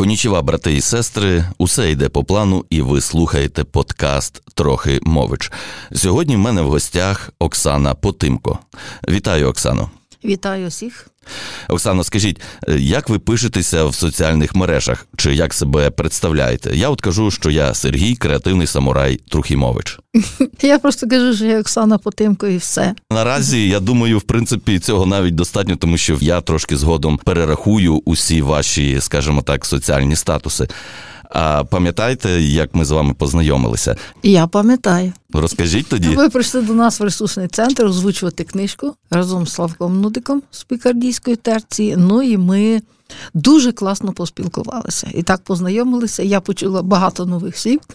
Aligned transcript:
Конічева, 0.00 0.42
брати 0.42 0.74
і 0.74 0.80
сестри, 0.80 1.44
усе 1.58 1.90
йде 1.90 2.08
по 2.08 2.24
плану, 2.24 2.64
і 2.70 2.82
ви 2.82 3.00
слухаєте 3.00 3.64
подкаст 3.64 4.42
Трохи 4.54 5.00
мович. 5.02 5.52
Сьогодні 5.92 6.36
в 6.36 6.38
мене 6.38 6.62
в 6.62 6.68
гостях 6.68 7.30
Оксана 7.38 7.94
Потимко. 7.94 8.58
Вітаю, 9.08 9.48
Оксано. 9.48 9.90
Вітаю 10.24 10.68
всіх. 10.68 11.06
Оксано, 11.68 12.04
скажіть, 12.04 12.40
як 12.78 13.08
ви 13.08 13.18
пишетеся 13.18 13.84
в 13.84 13.94
соціальних 13.94 14.54
мережах 14.54 15.06
чи 15.16 15.34
як 15.34 15.54
себе 15.54 15.90
представляєте? 15.90 16.76
Я 16.76 16.88
от 16.88 17.00
кажу, 17.00 17.30
що 17.30 17.50
я 17.50 17.74
Сергій, 17.74 18.14
креативний 18.14 18.66
самурай 18.66 19.20
Трухімович. 19.28 19.98
Я 20.62 20.78
просто 20.78 21.08
кажу, 21.08 21.36
що 21.36 21.44
я 21.44 21.60
Оксана 21.60 21.98
Потимко 21.98 22.46
і 22.46 22.56
все. 22.56 22.94
Наразі 23.12 23.68
я 23.68 23.80
думаю, 23.80 24.18
в 24.18 24.22
принципі, 24.22 24.78
цього 24.78 25.06
навіть 25.06 25.34
достатньо, 25.34 25.76
тому 25.76 25.96
що 25.96 26.18
я 26.20 26.40
трошки 26.40 26.76
згодом 26.76 27.18
перерахую 27.24 28.02
усі 28.04 28.42
ваші, 28.42 29.00
скажімо 29.00 29.42
так, 29.42 29.66
соціальні 29.66 30.16
статуси. 30.16 30.68
А 31.30 31.64
пам'ятаєте, 31.64 32.40
як 32.40 32.74
ми 32.74 32.84
з 32.84 32.90
вами 32.90 33.14
познайомилися? 33.14 33.96
Я 34.22 34.46
пам'ятаю. 34.46 35.12
Розкажіть 35.32 35.86
тоді. 35.88 36.08
Ви 36.08 36.28
прийшли 36.28 36.62
до 36.62 36.74
нас 36.74 37.00
в 37.00 37.02
ресурсний 37.02 37.48
центр 37.48 37.84
озвучувати 37.84 38.44
книжку 38.44 38.94
разом 39.10 39.46
з 39.46 39.52
Славком 39.52 40.00
Нудиком 40.00 40.42
з 40.50 40.64
Пікардійської 40.64 41.36
терції. 41.36 41.94
Ну 41.98 42.22
і 42.22 42.36
ми 42.36 42.82
дуже 43.34 43.72
класно 43.72 44.12
поспілкувалися. 44.12 45.08
І 45.14 45.22
так 45.22 45.44
познайомилися. 45.44 46.22
Я 46.22 46.40
почула 46.40 46.82
багато 46.82 47.26
нових 47.26 47.56
слів. 47.58 47.80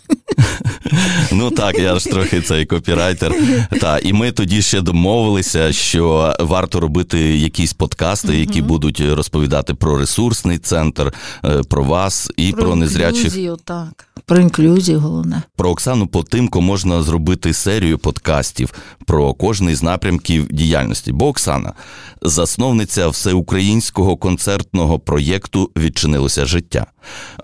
Ну 1.32 1.52
так, 1.52 1.80
я 1.80 2.00
ж 2.00 2.10
трохи 2.10 2.42
цей 2.42 2.66
копірайтер. 2.66 3.34
Та 3.82 4.00
і 4.00 4.14
ми 4.14 4.32
тоді 4.32 4.62
ще 4.62 4.82
домовилися, 4.82 5.74
що 5.74 6.34
варто 6.40 6.80
робити 6.80 7.38
якісь 7.38 7.74
подкасти, 7.74 8.38
які 8.38 8.62
будуть 8.62 9.02
розповідати 9.02 9.74
про 9.74 9.98
ресурсний 9.98 10.58
центр, 10.58 11.14
е, 11.46 11.64
про 11.64 11.84
вас 11.84 12.32
і 12.38 12.52
про, 12.52 12.64
про 12.64 12.76
незрячих. 12.76 13.34
Так. 13.64 14.08
Про 14.26 14.40
інклюзію, 14.40 15.00
головне. 15.00 15.42
Про 15.56 15.70
Оксану 15.70 16.08
Потимко 16.08 16.62
можна 16.62 17.04
зробити 17.04 17.54
серію 17.54 17.98
подкастів 17.98 18.74
про 19.06 19.34
кожний 19.34 19.76
з 19.76 19.84
напрямків 19.84 20.48
діяльності. 20.52 21.12
Бо 21.12 21.28
Оксана, 21.28 21.74
засновниця 22.22 23.08
всеукраїнського 23.08 24.18
концертного 24.18 25.00
проєкту 25.06 25.72
Відчинилося 25.78 26.46
життя, 26.46 26.86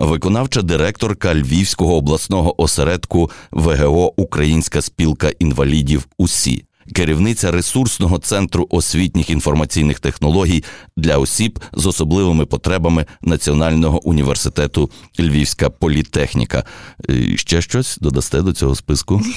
виконавча 0.00 0.62
директорка 0.62 1.34
Львівського 1.34 1.96
обласного 1.96 2.62
осередку 2.62 3.30
ВГО 3.52 4.12
Українська 4.16 4.82
спілка 4.82 5.30
інвалідів. 5.38 6.06
УСІ. 6.18 6.64
Керівниця 6.94 7.50
ресурсного 7.50 8.18
центру 8.18 8.66
освітніх 8.70 9.30
інформаційних 9.30 10.00
технологій 10.00 10.64
для 10.96 11.18
осіб 11.18 11.58
з 11.72 11.86
особливими 11.86 12.46
потребами 12.46 13.06
Національного 13.22 14.06
університету 14.08 14.90
Львівська 15.20 15.70
політехніка. 15.70 16.64
Ще 17.36 17.62
щось 17.62 17.98
додасте 18.00 18.42
до 18.42 18.52
цього 18.52 18.74
списку? 18.74 19.22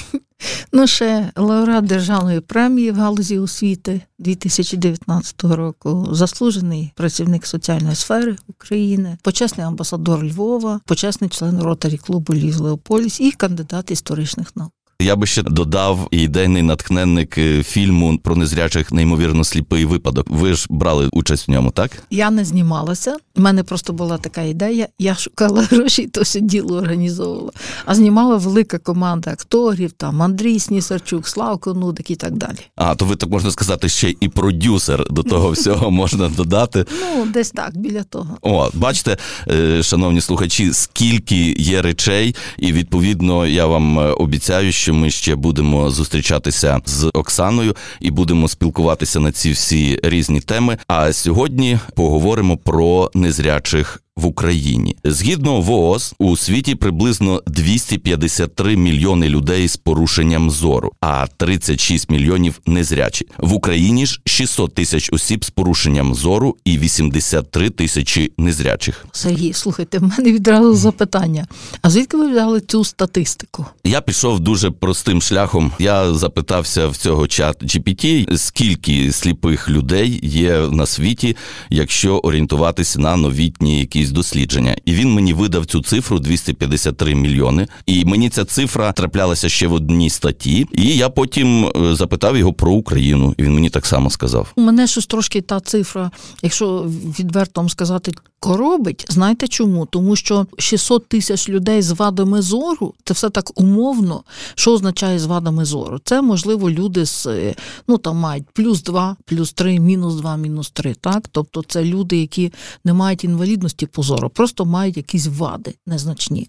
Ну, 0.72 0.86
ще 0.86 1.30
лауреат 1.36 1.84
державної 1.84 2.40
премії 2.40 2.90
в 2.90 2.96
галузі 2.96 3.38
освіти 3.38 4.00
2019 4.18 5.44
року, 5.44 6.08
заслужений 6.12 6.92
працівник 6.94 7.46
соціальної 7.46 7.94
сфери 7.96 8.36
України, 8.48 9.18
почесний 9.22 9.66
амбасадор 9.66 10.24
Львова, 10.24 10.80
почесний 10.86 11.30
член 11.30 11.62
ротарі 11.62 11.96
клубу 11.96 12.34
Львів 12.34 12.60
Леополіс 12.60 13.20
і 13.20 13.32
кандидат 13.32 13.90
історичних 13.90 14.56
наук. 14.56 14.72
Я 15.00 15.16
би 15.16 15.26
ще 15.26 15.42
додав 15.42 16.08
ідейний 16.10 16.62
натхненник 16.62 17.38
е, 17.38 17.62
фільму 17.62 18.18
про 18.18 18.36
незрячих 18.36 18.92
неймовірно 18.92 19.44
сліпий 19.44 19.84
випадок. 19.84 20.26
Ви 20.30 20.54
ж 20.54 20.66
брали 20.70 21.08
участь 21.12 21.48
в 21.48 21.50
ньому, 21.50 21.70
так? 21.70 21.90
Я 22.10 22.30
не 22.30 22.44
знімалася. 22.44 23.16
У 23.36 23.40
мене 23.40 23.62
просто 23.62 23.92
була 23.92 24.18
така 24.18 24.42
ідея. 24.42 24.88
Я 24.98 25.14
шукала 25.14 25.62
гроші, 25.70 26.06
то 26.06 26.20
все 26.20 26.40
діло 26.40 26.76
організовувала. 26.76 27.50
А 27.84 27.94
знімала 27.94 28.36
велика 28.36 28.78
команда 28.78 29.30
акторів, 29.30 29.92
там 29.92 30.22
Андрій 30.22 30.58
Снісарчук, 30.58 31.28
Славко 31.28 31.74
Нудик 31.74 32.10
і 32.10 32.16
так 32.16 32.36
далі. 32.36 32.58
А 32.76 32.94
то 32.94 33.04
ви 33.04 33.16
так 33.16 33.30
можна 33.30 33.50
сказати, 33.50 33.88
ще 33.88 34.14
і 34.20 34.28
продюсер 34.28 35.06
до 35.10 35.22
того 35.22 35.50
всього 35.50 35.90
можна 35.90 36.28
додати. 36.28 36.84
Ну, 37.00 37.26
десь 37.26 37.50
так, 37.50 37.76
біля 37.76 38.02
того. 38.02 38.36
О, 38.42 38.70
бачите, 38.74 39.16
е, 39.48 39.82
шановні 39.82 40.20
слухачі, 40.20 40.72
скільки 40.72 41.52
є 41.58 41.82
речей, 41.82 42.34
і 42.58 42.72
відповідно 42.72 43.46
я 43.46 43.66
вам 43.66 43.98
е, 43.98 44.02
обіцяю, 44.02 44.72
що 44.72 44.85
що 44.86 44.94
ми 44.94 45.10
ще 45.10 45.34
будемо 45.34 45.90
зустрічатися 45.90 46.80
з 46.86 47.10
Оксаною 47.14 47.76
і 48.00 48.10
будемо 48.10 48.48
спілкуватися 48.48 49.20
на 49.20 49.32
ці 49.32 49.50
всі 49.50 49.98
різні 50.02 50.40
теми. 50.40 50.78
А 50.88 51.12
сьогодні 51.12 51.78
поговоримо 51.94 52.56
про 52.56 53.10
незрячих 53.14 54.02
в 54.16 54.26
Україні. 54.26 54.96
Згідно 55.04 55.60
ВООЗ, 55.60 56.14
у 56.18 56.36
світі 56.36 56.74
приблизно 56.74 57.42
253 57.46 58.76
мільйони 58.76 59.28
людей 59.28 59.68
з 59.68 59.76
порушенням 59.76 60.50
зору, 60.50 60.92
а 61.00 61.26
36 61.36 62.10
мільйонів 62.10 62.60
незрячі. 62.66 63.26
В 63.38 63.52
Україні 63.52 64.06
ж 64.06 64.20
600 64.36 64.74
тисяч 64.74 65.08
осіб 65.12 65.44
з 65.44 65.50
порушенням 65.50 66.14
зору 66.14 66.56
і 66.64 66.78
83 66.78 67.70
тисячі 67.70 68.32
незрячих. 68.38 69.06
Сергій, 69.12 69.52
слухайте, 69.52 69.98
в 69.98 70.02
мене 70.02 70.32
відразу 70.32 70.74
запитання. 70.74 71.46
А 71.82 71.90
звідки 71.90 72.16
ви 72.16 72.30
взяли 72.30 72.60
цю 72.60 72.84
статистику? 72.84 73.66
Я 73.84 74.00
пішов 74.00 74.40
дуже 74.40 74.70
простим 74.70 75.22
шляхом. 75.22 75.72
Я 75.78 76.14
запитався 76.14 76.88
в 76.88 76.96
цього 76.96 77.26
чат 77.26 77.62
GPT, 77.62 78.36
скільки 78.36 79.12
сліпих 79.12 79.68
людей 79.68 80.20
є 80.22 80.58
на 80.58 80.86
світі, 80.86 81.36
якщо 81.70 82.18
орієнтуватися 82.18 83.00
на 83.00 83.16
новітні 83.16 83.80
якісь 83.80 84.10
дослідження, 84.10 84.76
і 84.84 84.92
він 84.92 85.14
мені 85.14 85.32
видав 85.32 85.66
цю 85.66 85.82
цифру 85.82 86.18
253 86.18 87.14
мільйони. 87.14 87.68
І 87.86 88.04
мені 88.04 88.28
ця 88.28 88.44
цифра 88.44 88.92
траплялася 88.92 89.48
ще 89.48 89.66
в 89.66 89.72
одній 89.72 90.10
статті. 90.10 90.66
І 90.72 90.96
я 90.96 91.08
потім 91.08 91.66
е, 91.66 91.94
запитав 91.94 92.36
його 92.36 92.52
про 92.52 92.72
Україну. 92.72 93.34
і 93.38 93.42
Він 93.42 93.54
мені 93.54 93.70
так 93.70 93.86
само 93.86 94.10
сказав. 94.10 94.25
У 94.56 94.60
мене 94.60 94.86
щось 94.86 95.06
трошки 95.06 95.40
та 95.40 95.60
цифра, 95.60 96.10
якщо 96.42 96.82
відверто 97.18 97.60
вам 97.60 97.70
сказати, 97.70 98.12
коробить. 98.40 99.06
Знаєте 99.08 99.48
чому? 99.48 99.86
Тому 99.86 100.16
що 100.16 100.46
600 100.58 101.08
тисяч 101.08 101.48
людей 101.48 101.82
з 101.82 101.90
вадами 101.90 102.42
зору 102.42 102.94
це 103.04 103.14
все 103.14 103.30
так 103.30 103.60
умовно. 103.60 104.24
Що 104.54 104.72
означає 104.72 105.18
з 105.18 105.24
вадами 105.24 105.64
зору? 105.64 106.00
Це 106.04 106.22
можливо 106.22 106.70
люди 106.70 107.06
з 107.06 107.26
е, 107.26 107.54
ну 107.88 107.98
там 107.98 108.16
мають 108.16 108.44
плюс 108.52 108.82
2, 108.82 109.16
плюс 109.24 109.52
3, 109.52 109.80
мінус 109.80 110.14
2, 110.14 110.36
мінус 110.36 110.70
3, 110.70 110.94
Так, 110.94 111.28
тобто 111.32 111.62
це 111.68 111.84
люди, 111.84 112.16
які 112.16 112.52
не 112.84 112.92
мають 112.92 113.24
інвалідності 113.24 113.86
позору, 113.86 114.28
просто 114.28 114.64
мають 114.64 114.96
якісь 114.96 115.26
вади 115.26 115.74
незначні. 115.86 116.48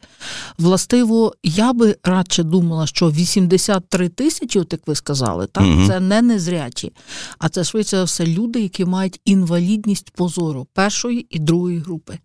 Властиво, 0.58 1.34
я 1.44 1.74
би 1.74 1.96
радше 2.04 2.44
думала, 2.44 2.88
що 2.88 3.12
83 3.12 4.10
тисячі, 4.10 4.60
от 4.60 4.74
як 4.74 4.82
ви 4.88 4.96
сказали, 4.96 5.48
так 5.48 5.64
угу. 5.64 5.88
це 5.88 6.00
не 6.00 6.22
незрячі, 6.22 6.92
а 7.40 7.50
це 7.50 7.64
швидше 7.64 8.04
все 8.04 8.26
люди, 8.26 8.62
які 8.62 8.86
мають 8.86 9.20
інвалідність 9.26 10.10
позору 10.10 10.68
першої 10.74 11.28
і 11.30 11.40
другої 11.40 11.80
групи. 11.88 12.20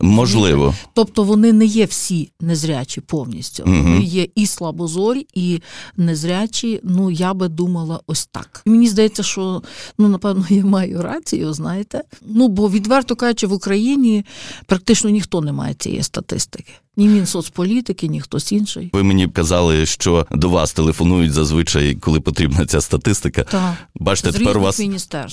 Можливо. 0.00 0.74
Тобто 0.94 1.22
вони 1.22 1.52
не 1.52 1.64
є 1.64 1.84
всі 1.84 2.30
незрячі 2.40 3.00
повністю. 3.00 3.62
Угу. 3.66 3.72
Вони 3.72 4.02
є 4.02 4.28
і 4.34 4.46
слабозорі, 4.46 5.26
і 5.34 5.60
незрячі. 5.96 6.80
Ну, 6.82 7.10
я 7.10 7.34
би 7.34 7.48
думала 7.48 8.00
ось 8.06 8.26
так. 8.26 8.62
І 8.66 8.70
мені 8.70 8.88
здається, 8.88 9.22
що 9.22 9.62
ну, 9.98 10.08
напевно, 10.08 10.46
я 10.48 10.64
маю 10.64 11.02
рацію, 11.02 11.52
знаєте. 11.52 12.02
Ну, 12.26 12.48
бо 12.48 12.70
відверто 12.70 13.16
кажучи, 13.16 13.46
в 13.46 13.52
Україні 13.52 14.24
практично 14.66 15.10
ніхто 15.10 15.40
не 15.40 15.52
має 15.52 15.74
цієї 15.74 16.02
статистики. 16.02 16.72
Ні 16.98 17.08
Мінсоцполітики, 17.08 18.08
ні 18.08 18.20
хтось 18.20 18.52
інший. 18.52 18.90
Ви 18.92 19.02
мені 19.02 19.28
казали, 19.28 19.86
що 19.86 20.26
до 20.30 20.48
вас 20.48 20.72
телефонують 20.72 21.32
зазвичай, 21.32 21.94
коли 21.94 22.20
потрібна 22.20 22.66
ця 22.66 22.80
статистика. 22.80 23.42
Так. 23.42 23.74
Бачите, 23.94 24.32
з 24.32 24.34
тепер 24.34 24.58
у 24.58 24.60
вас 24.60 24.82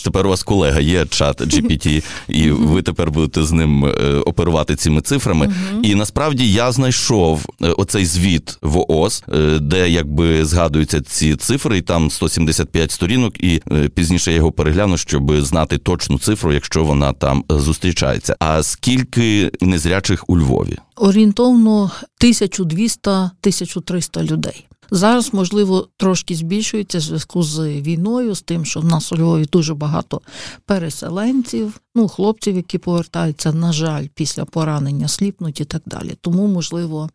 тепер 0.04 0.26
у 0.26 0.30
вас 0.30 0.44
колега 0.44 0.80
є 0.80 1.06
чат 1.06 1.42
GPT, 1.42 2.04
і 2.28 2.52
ви 2.52 2.82
тепер 2.82 3.12
будете 3.12 3.44
з 3.44 3.52
ним 3.52 3.86
е, 3.86 3.90
оперувати 4.26 4.76
цими 4.76 5.02
цифрами. 5.02 5.54
І 5.84 5.96
насправді 5.96 6.52
я 6.52 6.72
знайшов 6.72 7.46
е, 7.62 7.68
оцей 7.68 8.06
звіт 8.06 8.58
в 8.62 8.78
ООС, 8.78 9.24
е, 9.34 9.60
де 9.60 9.90
якби 9.90 10.46
згадуються 10.46 11.02
ці 11.02 11.36
цифри, 11.36 11.78
і 11.78 11.82
там 11.82 12.12
175 12.12 12.92
сторінок, 12.92 13.44
і 13.44 13.62
пізніше 13.96 14.32
я 14.32 14.38
його 14.38 14.52
перегляну, 14.52 14.98
щоб 14.98 15.42
знати 15.42 15.78
точну 15.78 16.20
цифру, 16.20 16.54
якщо 16.54 16.84
вона 16.84 17.14
там 17.14 17.44
зустрічається. 17.50 18.36
А 18.40 18.64
скільки 18.64 19.52
незрячих 19.62 20.30
у 20.30 20.38
Львові? 20.38 20.78
Орієнтовно 20.96 21.92
1200-1300 22.22 24.24
людей. 24.24 24.68
Зараз, 24.92 25.34
можливо, 25.34 25.88
трошки 25.98 26.36
збільшується 26.36 26.98
в 26.98 27.02
зв'язку 27.02 27.44
з 27.44 27.60
війною, 27.82 28.36
з 28.36 28.42
тим, 28.42 28.66
що 28.66 28.80
в 28.80 28.86
нас 28.86 29.12
у 29.12 29.16
Львові 29.16 29.46
дуже 29.52 29.74
багато 29.74 30.22
переселенців, 30.66 31.80
ну, 31.96 32.08
хлопців, 32.08 32.56
які 32.56 32.78
повертаються, 32.78 33.54
на 33.54 33.74
жаль, 33.74 34.08
після 34.14 34.46
поранення 34.46 35.08
сліпнуть 35.08 35.62
і 35.62 35.66
так 35.66 35.82
далі. 35.86 36.16
Тому, 36.22 36.48
можливо, 36.48 37.10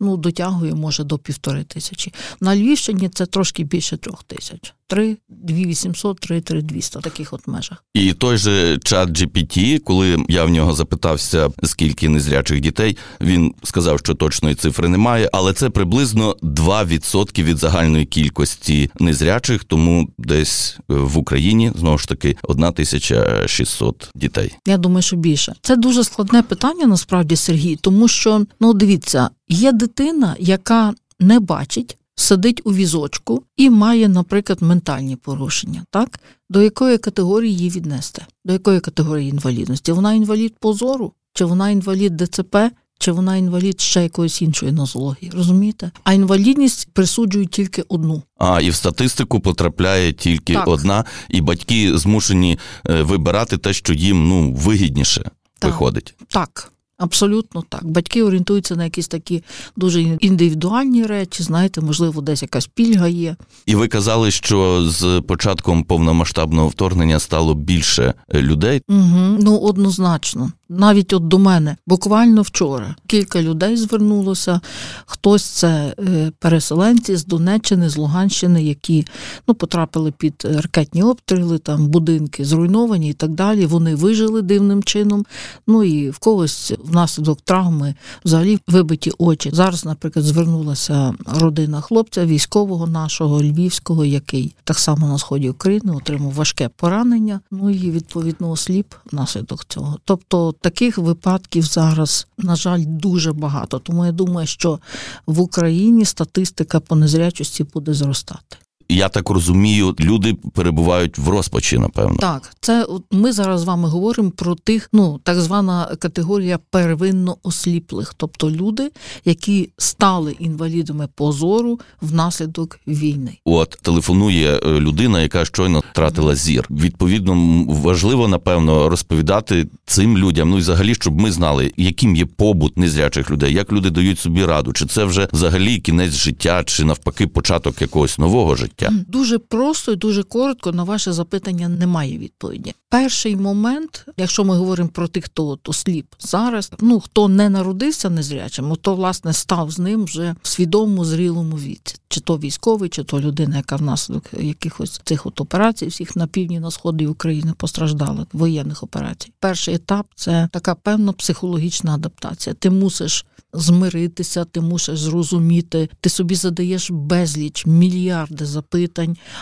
ну, 0.00 0.16
дотягує, 0.16 0.74
може, 0.74 1.04
до 1.04 1.18
півтори 1.18 1.64
тисячі. 1.64 2.14
На 2.40 2.56
Львівщині 2.56 3.08
це 3.08 3.26
трошки 3.26 3.64
більше 3.64 3.96
трьох 3.96 4.22
тисяч. 4.24 4.74
3 4.86 5.16
2800, 5.28 6.20
3 6.20 6.40
3200, 6.40 7.00
таких 7.00 7.32
от 7.32 7.48
межах. 7.48 7.84
І 7.94 8.12
той 8.12 8.36
же 8.36 8.78
чат 8.84 9.08
GPT, 9.08 9.78
коли 9.78 10.16
я 10.28 10.44
в 10.44 10.50
нього 10.50 10.72
запитався, 10.72 11.50
скільки 11.62 12.08
незрячих 12.08 12.60
дітей, 12.60 12.96
він 13.20 13.54
сказав, 13.62 13.98
що 13.98 14.14
точної 14.14 14.54
цифри 14.54 14.88
немає, 14.88 15.30
але 15.32 15.52
це 15.52 15.70
приблизно 15.70 16.36
2% 16.42 17.15
від 17.38 17.58
загальної 17.58 18.04
кількості 18.04 18.90
незрячих, 19.00 19.64
тому 19.64 20.08
десь 20.18 20.78
в 20.88 21.18
Україні 21.18 21.72
знову 21.76 21.98
ж 21.98 22.08
таки 22.08 22.36
1600 22.42 24.10
дітей. 24.14 24.54
Я 24.66 24.76
думаю, 24.76 25.02
що 25.02 25.16
більше. 25.16 25.54
Це 25.62 25.76
дуже 25.76 26.04
складне 26.04 26.42
питання, 26.42 26.86
насправді, 26.86 27.36
Сергій, 27.36 27.76
тому 27.76 28.08
що 28.08 28.44
ну 28.60 28.74
дивіться, 28.74 29.30
є 29.48 29.72
дитина, 29.72 30.36
яка 30.38 30.94
не 31.20 31.40
бачить 31.40 31.98
сидить 32.16 32.60
у 32.64 32.72
візочку 32.72 33.42
і 33.56 33.70
має, 33.70 34.08
наприклад, 34.08 34.62
ментальні 34.62 35.16
порушення, 35.16 35.84
так? 35.90 36.20
До 36.50 36.62
якої 36.62 36.98
категорії 36.98 37.56
її 37.56 37.70
віднести? 37.70 38.22
До 38.44 38.52
якої 38.52 38.80
категорії 38.80 39.30
інвалідності? 39.30 39.92
Вона 39.92 40.14
інвалід 40.14 40.54
позору, 40.58 41.12
чи 41.32 41.44
вона 41.44 41.70
інвалід 41.70 42.16
ДЦП, 42.16 42.56
чи 42.98 43.12
вона 43.12 43.36
інвалід 43.36 43.80
ще 43.80 44.02
якоїсь 44.02 44.42
іншої 44.42 44.72
нозології, 44.72 45.32
розумієте? 45.34 45.90
А 46.04 46.12
інвалідність 46.12 46.88
присуджують 46.92 47.50
тільки 47.50 47.82
одну. 47.88 48.22
А 48.38 48.60
і 48.60 48.70
в 48.70 48.74
статистику 48.74 49.40
потрапляє 49.40 50.12
тільки 50.12 50.54
так. 50.54 50.68
одна, 50.68 51.04
і 51.28 51.40
батьки 51.40 51.98
змушені 51.98 52.58
е, 52.90 53.02
вибирати 53.02 53.58
те, 53.58 53.72
що 53.72 53.92
їм 53.92 54.28
ну 54.28 54.52
вигідніше 54.52 55.30
так. 55.58 55.70
виходить. 55.70 56.14
Так. 56.28 56.72
Абсолютно 56.98 57.62
так. 57.68 57.86
Батьки 57.86 58.22
орієнтуються 58.22 58.76
на 58.76 58.84
якісь 58.84 59.08
такі 59.08 59.42
дуже 59.76 60.00
індивідуальні 60.00 61.06
речі, 61.06 61.42
знаєте, 61.42 61.80
можливо, 61.80 62.20
десь 62.20 62.42
якась 62.42 62.66
пільга 62.66 63.08
є. 63.08 63.36
І 63.66 63.74
ви 63.74 63.88
казали, 63.88 64.30
що 64.30 64.86
з 64.90 65.22
початком 65.28 65.84
повномасштабного 65.84 66.68
вторгнення 66.68 67.18
стало 67.18 67.54
більше 67.54 68.14
людей? 68.34 68.82
Угу, 68.88 69.38
Ну 69.40 69.58
однозначно 69.58 70.52
навіть 70.68 71.12
от 71.12 71.28
до 71.28 71.38
мене 71.38 71.76
буквально 71.86 72.42
вчора 72.42 72.96
кілька 73.06 73.42
людей 73.42 73.76
звернулося. 73.76 74.60
Хтось 75.06 75.44
це 75.44 75.94
е, 75.98 76.32
переселенці 76.38 77.16
з 77.16 77.24
Донеччини, 77.24 77.88
з 77.88 77.96
Луганщини, 77.96 78.62
які 78.62 79.06
ну 79.48 79.54
потрапили 79.54 80.12
під 80.12 80.44
ракетні 80.44 81.02
обстріли, 81.02 81.58
там 81.58 81.88
будинки 81.88 82.44
зруйновані 82.44 83.10
і 83.10 83.12
так 83.12 83.30
далі. 83.30 83.66
Вони 83.66 83.94
вижили 83.94 84.42
дивним 84.42 84.82
чином. 84.82 85.26
Ну 85.66 85.82
і 85.82 86.10
в 86.10 86.18
когось 86.18 86.72
внаслідок 86.78 87.40
травми 87.40 87.94
взагалі 88.24 88.58
вибиті 88.68 89.12
очі. 89.18 89.50
Зараз, 89.52 89.84
наприклад, 89.84 90.24
звернулася 90.24 91.14
родина 91.26 91.80
хлопця, 91.80 92.26
військового 92.26 92.86
нашого 92.86 93.42
львівського, 93.42 94.04
який 94.04 94.54
так 94.64 94.78
само 94.78 95.08
на 95.08 95.18
сході 95.18 95.50
України 95.50 95.92
отримав 95.96 96.32
важке 96.32 96.68
поранення. 96.76 97.40
Ну 97.50 97.70
і 97.70 97.90
відповідно 97.90 98.50
осліп 98.50 98.94
внаслідок 99.12 99.64
цього. 99.68 99.98
Тобто 100.04 100.54
таких 100.60 100.98
випадків 100.98 101.62
зараз, 101.62 102.26
на 102.38 102.56
жаль, 102.56 102.84
дуже 102.86 103.32
багато. 103.32 103.78
Тому 103.78 104.06
я 104.06 104.12
думаю, 104.12 104.46
що 104.46 104.78
в 105.26 105.40
Україні 105.40 106.04
статистика 106.04 106.80
по 106.80 106.96
незрячості 106.96 107.64
буде 107.64 107.94
зростати 107.94 108.56
я 108.88 109.08
так 109.08 109.30
розумію, 109.30 109.94
люди 110.00 110.34
перебувають 110.34 111.18
в 111.18 111.28
розпачі, 111.28 111.78
напевно. 111.78 112.16
Так, 112.16 112.52
це 112.60 112.84
от 112.84 113.02
ми 113.10 113.32
зараз 113.32 113.60
з 113.60 113.64
вами 113.64 113.88
говоримо 113.88 114.30
про 114.30 114.54
тих, 114.54 114.88
ну 114.92 115.20
так 115.22 115.40
звана 115.40 115.96
категорія 115.98 116.58
первинно 116.70 117.36
осліплих, 117.42 118.14
тобто 118.16 118.50
люди, 118.50 118.90
які 119.24 119.68
стали 119.78 120.32
інвалідами 120.32 121.08
позору 121.14 121.80
внаслідок 122.00 122.80
війни. 122.86 123.38
От 123.44 123.78
телефонує 123.82 124.60
е, 124.66 124.80
людина, 124.80 125.22
яка 125.22 125.44
щойно 125.44 125.82
втратила 125.90 126.34
зір. 126.34 126.66
Відповідно, 126.70 127.64
важливо 127.68 128.28
напевно 128.28 128.88
розповідати 128.88 129.66
цим 129.86 130.18
людям. 130.18 130.50
Ну 130.50 130.56
і 130.56 130.60
взагалі, 130.60 130.94
щоб 130.94 131.20
ми 131.20 131.32
знали, 131.32 131.72
яким 131.76 132.16
є 132.16 132.26
побут 132.26 132.78
незрячих 132.78 133.30
людей, 133.30 133.54
як 133.54 133.72
люди 133.72 133.90
дають 133.90 134.18
собі 134.18 134.44
раду, 134.44 134.72
чи 134.72 134.86
це 134.86 135.04
вже 135.04 135.28
взагалі 135.32 135.78
кінець 135.78 136.12
життя, 136.12 136.64
чи 136.64 136.84
навпаки 136.84 137.26
початок 137.26 137.80
якогось 137.80 138.18
нового 138.18 138.54
життя 138.54 138.75
життя? 138.80 139.04
Дуже 139.08 139.38
просто 139.38 139.92
і 139.92 139.96
дуже 139.96 140.22
коротко 140.22 140.72
на 140.72 140.84
ваше 140.84 141.12
запитання 141.12 141.68
немає 141.68 142.18
відповіді. 142.18 142.74
Перший 142.88 143.36
момент, 143.36 144.06
якщо 144.16 144.44
ми 144.44 144.56
говоримо 144.56 144.88
про 144.88 145.08
тих, 145.08 145.24
хто 145.24 145.56
то 145.56 145.72
сліп 145.72 146.06
зараз, 146.18 146.72
ну 146.80 147.00
хто 147.00 147.28
не 147.28 147.50
народився 147.50 148.10
незрячим, 148.10 148.76
то 148.80 148.94
власне 148.94 149.32
став 149.32 149.70
з 149.70 149.78
ним 149.78 150.04
вже 150.04 150.34
в 150.42 150.48
свідомому 150.48 151.04
зрілому 151.04 151.56
віці, 151.56 151.96
чи 152.08 152.20
то 152.20 152.38
військовий, 152.38 152.88
чи 152.88 153.04
то 153.04 153.20
людина, 153.20 153.56
яка 153.56 153.76
внаслідок 153.76 154.24
якихось 154.40 155.00
цих 155.04 155.26
от 155.26 155.40
операцій, 155.40 155.86
всіх 155.86 156.16
на 156.16 156.26
півдні 156.26 156.60
на 156.60 156.70
сході 156.70 157.06
України 157.06 157.52
постраждала 157.56 158.26
воєнних 158.32 158.82
операцій. 158.82 159.32
Перший 159.40 159.74
етап 159.74 160.06
це 160.14 160.48
така 160.52 160.74
певна 160.74 161.12
психологічна 161.12 161.94
адаптація. 161.94 162.54
Ти 162.54 162.70
мусиш 162.70 163.26
змиритися, 163.52 164.44
ти 164.44 164.60
мусиш 164.60 164.98
зрозуміти, 164.98 165.88
ти 166.00 166.10
собі 166.10 166.34
задаєш 166.34 166.90
безліч 166.90 167.66
мільярди 167.66 168.46
запитань, 168.46 168.65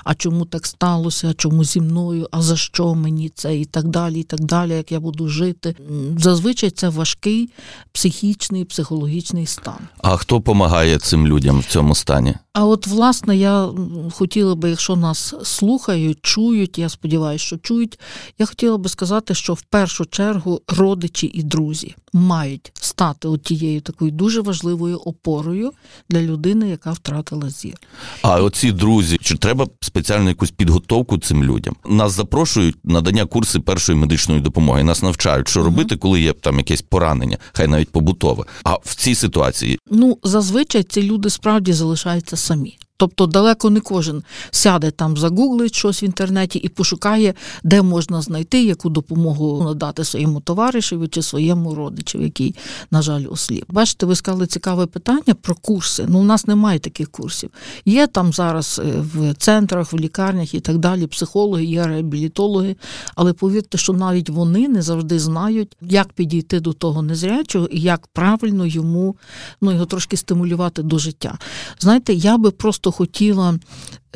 а 0.04 0.14
чому 0.14 0.44
так 0.44 0.66
сталося, 0.66 1.28
а 1.28 1.34
чому 1.34 1.64
зі 1.64 1.80
мною, 1.80 2.28
а 2.30 2.42
за 2.42 2.56
що 2.56 2.94
мені 2.94 3.28
це, 3.28 3.56
і 3.58 3.64
так 3.64 3.88
далі, 3.88 4.20
і 4.20 4.22
так 4.22 4.40
далі, 4.40 4.72
як 4.72 4.92
я 4.92 5.00
буду 5.00 5.28
жити. 5.28 5.76
Зазвичай 6.18 6.70
це 6.70 6.88
важкий 6.88 7.50
психічний, 7.92 8.64
психологічний 8.64 9.46
стан. 9.46 9.78
А 9.98 10.16
хто 10.16 10.34
допомагає 10.44 10.98
цим 10.98 11.26
людям 11.26 11.60
в 11.60 11.64
цьому 11.64 11.94
стані? 11.94 12.34
А 12.54 12.64
от, 12.64 12.86
власне, 12.86 13.36
я 13.36 13.68
хотіла 14.12 14.54
би, 14.54 14.70
якщо 14.70 14.96
нас 14.96 15.34
слухають, 15.42 16.18
чують, 16.22 16.78
я 16.78 16.88
сподіваюся, 16.88 17.44
що 17.44 17.58
чують, 17.58 18.00
я 18.38 18.46
хотіла 18.46 18.78
би 18.78 18.88
сказати, 18.88 19.34
що 19.34 19.54
в 19.54 19.62
першу 19.62 20.06
чергу 20.06 20.60
родичі 20.68 21.30
і 21.34 21.42
друзі 21.42 21.94
мають 22.12 22.72
стати 22.74 23.28
от 23.28 23.42
тією 23.42 23.80
такою 23.80 24.10
дуже 24.10 24.40
важливою 24.40 24.98
опорою 24.98 25.72
для 26.10 26.22
людини, 26.22 26.68
яка 26.68 26.92
втратила 26.92 27.50
зір. 27.50 27.74
А 28.22 28.42
оці 28.42 28.72
друзі, 28.72 29.18
чи 29.22 29.36
треба 29.36 29.66
спеціальну 29.80 30.28
якусь 30.28 30.50
підготовку 30.50 31.18
цим 31.18 31.44
людям? 31.44 31.76
Нас 31.88 32.12
запрошують 32.12 32.76
надання 32.84 33.24
курси 33.24 33.60
першої 33.60 33.98
медичної 33.98 34.40
допомоги. 34.40 34.82
Нас 34.82 35.02
навчають, 35.02 35.48
що 35.48 35.62
робити, 35.62 35.96
коли 35.96 36.20
є 36.20 36.32
там 36.32 36.58
якесь 36.58 36.82
поранення, 36.82 37.38
хай 37.52 37.68
навіть 37.68 37.90
побутове. 37.90 38.44
А 38.64 38.74
в 38.74 38.94
цій 38.94 39.14
ситуації 39.14 39.78
ну 39.90 40.18
зазвичай 40.22 40.82
ці 40.82 41.02
люди 41.02 41.30
справді 41.30 41.72
залишаються 41.72 42.36
самі. 42.44 42.78
Тобто 42.96 43.26
далеко 43.26 43.70
не 43.70 43.80
кожен 43.80 44.22
сяде 44.50 44.90
там, 44.90 45.16
загуглить 45.16 45.74
щось 45.74 46.02
в 46.02 46.04
інтернеті 46.04 46.58
і 46.58 46.68
пошукає, 46.68 47.34
де 47.64 47.82
можна 47.82 48.22
знайти, 48.22 48.64
яку 48.64 48.90
допомогу 48.90 49.64
надати 49.64 50.04
своєму 50.04 50.40
товаришеві 50.40 51.08
чи 51.08 51.22
своєму 51.22 51.74
родичу, 51.74 52.20
який, 52.22 52.54
на 52.90 53.02
жаль, 53.02 53.24
осліп. 53.30 53.64
Бачите, 53.68 54.06
ви 54.06 54.16
сказали 54.16 54.46
цікаве 54.46 54.86
питання 54.86 55.34
про 55.40 55.54
курси. 55.54 56.06
Ну, 56.08 56.18
у 56.18 56.24
нас 56.24 56.46
немає 56.46 56.78
таких 56.78 57.10
курсів. 57.10 57.50
Є 57.84 58.06
там 58.06 58.32
зараз 58.32 58.80
е, 58.84 58.92
в 59.14 59.34
центрах, 59.34 59.92
в 59.92 59.96
лікарнях 59.96 60.54
і 60.54 60.60
так 60.60 60.78
далі, 60.78 61.06
психологи, 61.06 61.64
є 61.64 61.86
реабілітологи, 61.86 62.76
але 63.14 63.32
повірте, 63.32 63.78
що 63.78 63.92
навіть 63.92 64.30
вони 64.30 64.68
не 64.68 64.82
завжди 64.82 65.18
знають, 65.18 65.76
як 65.80 66.12
підійти 66.12 66.60
до 66.60 66.72
того 66.72 67.02
незрячого 67.02 67.66
і 67.66 67.80
як 67.80 68.06
правильно 68.06 68.66
йому 68.66 69.16
ну, 69.60 69.72
його 69.72 69.86
трошки 69.86 70.16
стимулювати 70.16 70.82
до 70.82 70.98
життя. 70.98 71.38
Знаєте, 71.78 72.14
я 72.14 72.38
би 72.38 72.50
просто 72.50 72.83
просто 72.84 72.92
хотіла. 72.92 73.58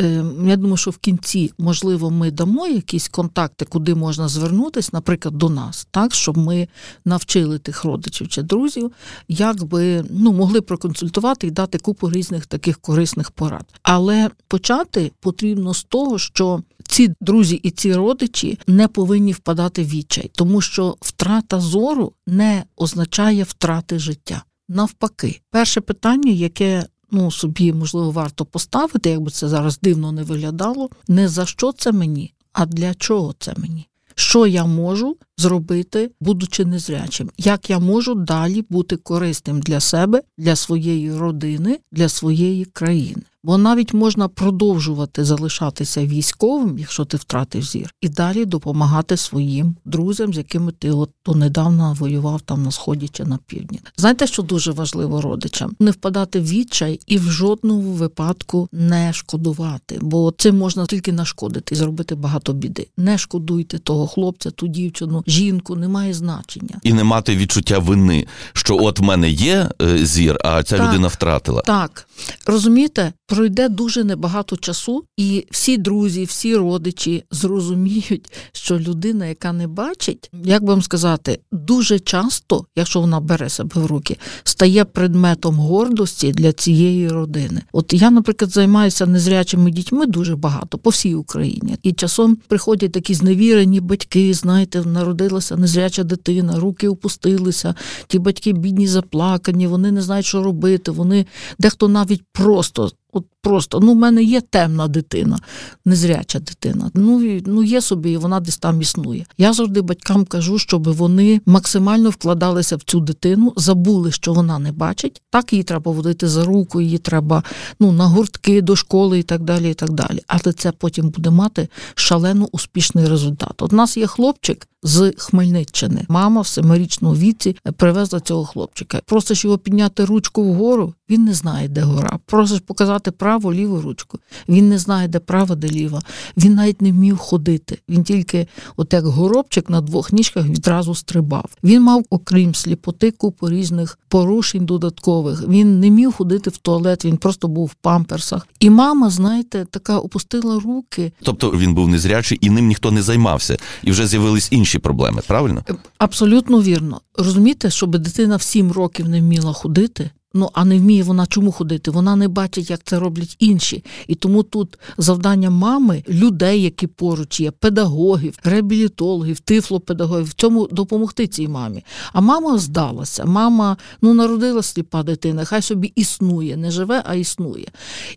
Е, 0.01 0.25
я 0.47 0.57
думаю, 0.57 0.77
що 0.77 0.91
в 0.91 0.99
кінці, 0.99 1.53
можливо, 1.59 2.11
ми 2.11 2.31
дамо 2.31 2.67
якісь 2.67 3.09
контакти, 3.09 3.65
куди 3.65 3.95
можна 3.95 4.29
звернутися, 4.29 4.91
наприклад, 4.93 5.35
до 5.35 5.49
нас, 5.49 5.87
так, 5.91 6.15
щоб 6.15 6.39
ми 6.39 6.69
навчили 7.05 7.59
тих 7.59 7.85
родичів 7.85 8.29
чи 8.29 8.43
друзів, 8.43 8.93
як 9.29 9.65
би 9.65 10.05
ну, 10.11 10.33
могли 10.33 10.61
проконсультувати 10.61 11.47
і 11.47 11.51
дати 11.51 11.79
купу 11.79 12.11
різних 12.11 12.47
таких 12.47 12.79
корисних 12.79 13.31
порад. 13.31 13.65
Але 13.83 14.31
почати 14.49 15.13
потрібно 15.21 15.75
з 15.75 15.85
того, 15.85 16.19
що 16.19 16.63
ці 16.89 17.11
друзі 17.21 17.57
і 17.57 17.71
ці 17.71 17.95
родичі 17.95 18.59
не 18.67 18.89
повинні 18.89 19.33
впадати 19.33 19.83
в 19.83 19.89
відчай, 19.89 20.31
тому 20.35 20.61
що 20.61 20.97
втрата 21.01 21.61
зору 21.61 22.13
не 22.27 22.65
означає 22.77 23.43
втрати 23.43 23.99
життя. 23.99 24.43
Навпаки, 24.69 25.41
перше 25.51 25.81
питання, 25.81 26.33
яке 26.33 26.87
ну, 27.11 27.31
собі, 27.31 27.73
можливо, 27.73 28.11
варто 28.11 28.45
поставити, 28.45 29.11
якби 29.11 29.31
це 29.31 29.49
зараз 29.49 29.79
дивно 29.83 30.13
не 30.13 30.23
виглядало, 30.23 30.91
не 31.09 31.29
за 31.29 31.47
що 31.47 31.73
це 31.73 31.93
мені, 31.93 32.35
а 32.53 32.67
для 32.67 32.95
чого 32.95 33.35
це 33.39 33.55
мені. 33.57 33.89
Що 34.15 34.47
я 34.47 34.67
можу 34.67 35.17
зробити, 35.37 36.11
будучи 36.21 36.65
незрячим? 36.65 37.31
Як 37.39 37.71
я 37.71 37.79
можу 37.79 38.15
далі 38.15 38.65
бути 38.71 38.97
корисним 38.97 39.61
для 39.61 39.81
себе, 39.81 40.23
для 40.39 40.57
своєї 40.57 41.15
родини, 41.15 41.79
для 41.93 42.09
своєї 42.09 42.65
країни? 42.65 43.23
Бо 43.49 43.59
навіть 43.59 43.95
можна 43.95 44.29
продовжувати 44.29 45.25
залишатися 45.25 46.07
військовим, 46.07 46.79
якщо 46.79 47.05
ти 47.05 47.17
втратив 47.17 47.63
зір, 47.63 47.95
і 48.01 48.09
далі 48.09 48.45
допомагати 48.45 49.17
своїм 49.17 49.77
друзям, 49.85 50.35
з 50.35 50.37
якими 50.37 50.73
ти 50.73 50.91
от 50.91 51.11
недавно 51.35 51.97
воював 51.99 52.41
там 52.41 52.63
на 52.63 52.71
сході 52.71 53.09
чи 53.09 53.25
на 53.25 53.39
півдні. 53.47 53.81
Знаєте, 53.97 54.27
що 54.27 54.43
дуже 54.43 54.73
важливо 54.73 55.21
родичам? 55.21 55.77
Не 55.81 55.91
впадати 55.91 56.41
в 56.41 56.49
відчай 56.49 57.01
і 57.07 57.19
в 57.19 57.23
жодному 57.23 57.93
випадку 57.93 58.69
не 58.73 59.13
шкодувати, 59.13 59.99
бо 60.03 60.35
цим 60.39 60.59
можна 60.59 60.87
тільки 60.87 61.13
нашкодити 61.13 61.75
і 61.75 61.79
зробити 61.79 62.15
багато 62.15 62.53
біди. 62.53 62.89
Не 62.97 63.19
шкодуйте 63.19 63.79
того 63.79 64.07
хлопця, 64.07 64.51
ту 64.51 64.69
дівчину, 64.69 65.25
жінку, 65.27 65.77
немає 65.77 66.15
значення. 66.15 66.81
І 66.83 66.93
не 66.93 67.05
мати 67.05 67.37
відчуття 67.37 67.79
вини, 67.79 68.27
що 68.53 68.77
от 68.77 68.99
в 68.99 69.03
мене 69.03 69.31
є 69.31 69.71
е, 69.83 70.07
зір, 70.07 70.39
а 70.45 70.63
ця 70.63 70.79
так, 70.79 70.89
людина 70.89 71.09
втратила. 71.09 71.63
Так 71.63 72.09
розумієте, 72.47 73.13
пройде 73.39 73.69
дуже 73.69 74.05
небагато 74.05 74.57
часу, 74.57 75.05
і 75.17 75.47
всі 75.51 75.77
друзі, 75.77 76.25
всі 76.25 76.57
родичі 76.57 77.25
зрозуміють, 77.31 78.33
що 78.53 78.79
людина, 78.79 79.27
яка 79.27 79.53
не 79.53 79.67
бачить, 79.67 80.31
як 80.45 80.63
би 80.63 80.69
вам 80.69 80.83
сказати, 80.83 81.41
дуже 81.53 81.99
часто, 81.99 82.65
якщо 82.77 83.01
вона 83.01 83.21
бере 83.21 83.49
себе 83.49 83.71
в 83.75 83.87
руки, 83.87 84.17
стає 84.45 84.85
предметом 84.85 85.55
гордості 85.55 86.33
для 86.33 86.53
цієї 86.53 87.09
родини. 87.09 87.63
От 87.73 87.93
я, 87.93 88.11
наприклад, 88.11 88.51
займаюся 88.51 89.07
незрячими 89.07 89.71
дітьми 89.71 90.07
дуже 90.07 90.37
багато 90.37 90.79
по 90.79 90.91
всій 90.91 91.15
Україні, 91.15 91.77
і 91.83 91.93
часом 91.93 92.39
приходять 92.49 92.93
такі 92.93 93.15
зневірені 93.15 93.81
батьки. 93.81 94.35
Знаєте, 94.35 94.85
народилася 94.85 95.57
незряча 95.57 96.05
дитина, 96.05 96.61
руки 96.61 96.89
опустилися. 96.89 97.75
Ті 98.07 98.19
батьки 98.19 98.53
бідні, 98.53 98.87
заплакані, 98.87 99.67
вони 99.67 99.93
не 99.93 100.03
знають, 100.03 100.27
що 100.27 100.43
робити. 100.43 100.91
Вони 100.91 101.27
дехто 101.59 101.89
навіть 101.89 102.23
просто 102.33 102.91
От 103.13 103.27
просто 103.49 103.81
ну 103.81 103.93
в 103.93 103.97
мене 103.97 104.23
є 104.23 104.41
темна 104.41 104.89
дитина, 104.89 105.39
незряча 105.85 106.39
дитина. 106.39 106.91
Ну 106.95 107.41
ну 107.47 107.63
є 107.63 107.81
собі, 107.81 108.11
і 108.11 108.17
вона 108.17 108.41
десь 108.41 108.59
там 108.59 108.83
існує. 108.83 109.27
Я 109.39 109.53
завжди 109.53 109.81
батькам 109.81 110.25
кажу, 110.25 110.59
щоб 110.59 110.89
вони 110.89 111.41
максимально 111.47 112.11
вкладалися 112.11 112.77
в 112.77 112.83
цю 112.83 113.01
дитину, 113.01 113.53
забули, 113.57 114.13
що 114.13 114.33
вона 114.33 114.59
не 114.59 114.73
бачить. 114.73 115.23
Так 115.31 115.53
її 115.53 115.63
треба 115.63 115.93
водити 115.93 116.29
за 116.29 116.45
руку, 116.45 116.81
її 116.81 116.99
треба 116.99 117.43
ну 117.81 117.93
на 117.93 118.07
гуртки 118.07 118.63
до 118.63 118.77
школи 118.77 119.19
і 119.19 119.23
так 119.23 119.43
далі. 119.43 119.71
і 119.71 119.75
так 119.75 119.91
далі. 119.91 120.21
Але 120.27 120.53
це 120.53 120.73
потім 120.73 121.11
буде 121.11 121.31
мати 121.31 121.69
шалено 121.95 122.49
успішний 122.53 123.09
результат. 123.09 123.63
От 123.63 123.73
у 123.73 123.77
нас 123.77 123.97
є 123.97 124.07
хлопчик. 124.07 124.69
З 124.83 125.13
Хмельниччини 125.19 126.05
мама 126.09 126.41
в 126.41 126.47
семирічному 126.47 127.15
віці 127.15 127.57
привезла 127.77 128.21
цього 128.21 128.45
хлопчика. 128.45 129.01
Просиш 129.07 129.45
його 129.45 129.59
підняти 129.59 130.05
ручку 130.05 130.43
вгору. 130.43 130.95
Він 131.11 131.25
не 131.25 131.35
знає, 131.35 131.69
де 131.69 131.81
гора. 131.81 132.19
Просиш 132.27 132.61
показати 132.61 133.11
праву 133.39 133.55
ліву 133.55 133.81
ручку. 133.81 134.19
Він 134.49 134.69
не 134.69 134.79
знає, 134.79 135.09
де 135.09 135.19
права, 135.19 135.55
де 135.55 135.69
ліва. 135.69 136.01
Він 136.37 136.55
навіть 136.55 136.83
не 136.83 136.93
вмів 136.93 137.17
ходити. 137.17 137.79
Він 137.89 138.05
тільки, 138.05 138.47
от 138.77 138.93
як 138.93 139.05
горобчик 139.05 139.71
на 139.71 139.81
двох 139.81 140.13
ніжках, 140.13 140.47
відразу 140.47 140.95
стрибав. 140.95 141.51
Він 141.65 141.83
мав, 141.83 142.05
окрім 142.11 142.55
сліпоти, 142.55 143.11
купу 143.11 143.49
різних 143.49 143.99
порушень 144.09 144.67
додаткових. 144.67 145.49
Він 145.49 145.81
не 145.81 145.91
міг 145.91 146.13
ходити 146.13 146.51
в 146.51 146.57
туалет, 146.57 147.05
він 147.05 147.17
просто 147.17 147.49
був 147.49 147.67
в 147.67 147.75
памперсах. 147.75 148.47
І 148.61 148.71
мама, 148.71 149.11
знаєте, 149.11 149.67
така 149.71 149.99
опустила 149.99 150.61
руки. 150.61 151.13
Тобто 151.23 151.51
він 151.51 151.75
був 151.75 151.89
незрячий 151.89 152.39
і 152.41 152.51
ним 152.51 152.67
ніхто 152.67 152.91
не 152.91 153.03
займався, 153.03 153.57
і 153.83 153.91
вже 153.91 154.07
з'явились 154.07 154.49
інші 154.51 154.79
проблеми. 154.79 155.23
Правильно? 155.27 155.65
Абсолютно 155.99 156.63
вірно. 156.63 157.01
Розумієте, 157.17 157.71
щоб 157.71 157.99
дитина 157.99 158.37
в 158.37 158.43
сім 158.43 158.73
років 158.73 159.09
не 159.09 159.21
вміла 159.21 159.53
ходити. 159.53 160.11
Ну, 160.39 160.51
а 160.55 160.65
не 160.65 160.79
вміє 160.79 161.03
вона 161.03 161.27
чому 161.27 161.53
ходити? 161.53 161.91
Вона 161.91 162.17
не 162.17 162.29
бачить, 162.29 162.71
як 162.71 162.81
це 162.85 162.99
роблять 162.99 163.37
інші. 163.39 163.85
І 164.07 164.15
тому 164.15 164.43
тут 164.43 164.79
завдання 164.99 165.51
мами, 165.51 166.05
людей, 166.09 166.63
які 166.63 166.87
поруч 166.87 167.41
є, 167.41 167.51
педагогів, 167.51 168.39
реабілітологів, 168.45 169.41
тифлопедагогів, 169.41 170.27
в 170.27 170.33
цьому 170.33 170.69
допомогти 170.73 171.27
цій 171.27 171.49
мамі. 171.49 171.85
А 172.13 172.21
мама 172.21 172.59
здалася. 172.59 173.25
Мама 173.25 173.77
ну, 174.03 174.15
народила 174.15 174.63
сліпа 174.63 175.03
дитина, 175.03 175.45
хай 175.45 175.63
собі 175.63 175.93
існує, 175.95 176.57
не 176.57 176.71
живе, 176.71 177.03
а 177.07 177.15
існує. 177.15 177.67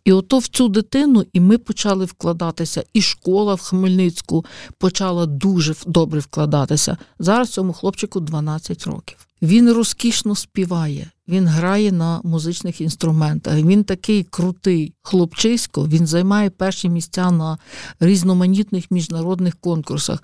І 0.05 0.11
ото 0.11 0.37
в 0.37 0.47
цю 0.47 0.67
дитину 0.67 1.25
і 1.33 1.39
ми 1.39 1.57
почали 1.57 2.05
вкладатися, 2.05 2.83
і 2.93 3.01
школа 3.01 3.55
в 3.55 3.61
Хмельницьку 3.61 4.45
почала 4.77 5.25
дуже 5.25 5.75
добре 5.87 6.19
вкладатися. 6.19 6.97
Зараз 7.19 7.49
цьому 7.49 7.73
хлопчику 7.73 8.19
12 8.19 8.87
років. 8.87 9.17
Він 9.41 9.73
розкішно 9.73 10.35
співає. 10.35 11.11
Він 11.27 11.47
грає 11.47 11.91
на 11.91 12.21
музичних 12.23 12.81
інструментах. 12.81 13.55
Він 13.55 13.83
такий 13.83 14.23
крутий 14.23 14.93
хлопчисько. 15.01 15.87
Він 15.87 16.07
займає 16.07 16.49
перші 16.49 16.89
місця 16.89 17.31
на 17.31 17.57
різноманітних 17.99 18.91
міжнародних 18.91 19.55
конкурсах. 19.55 20.23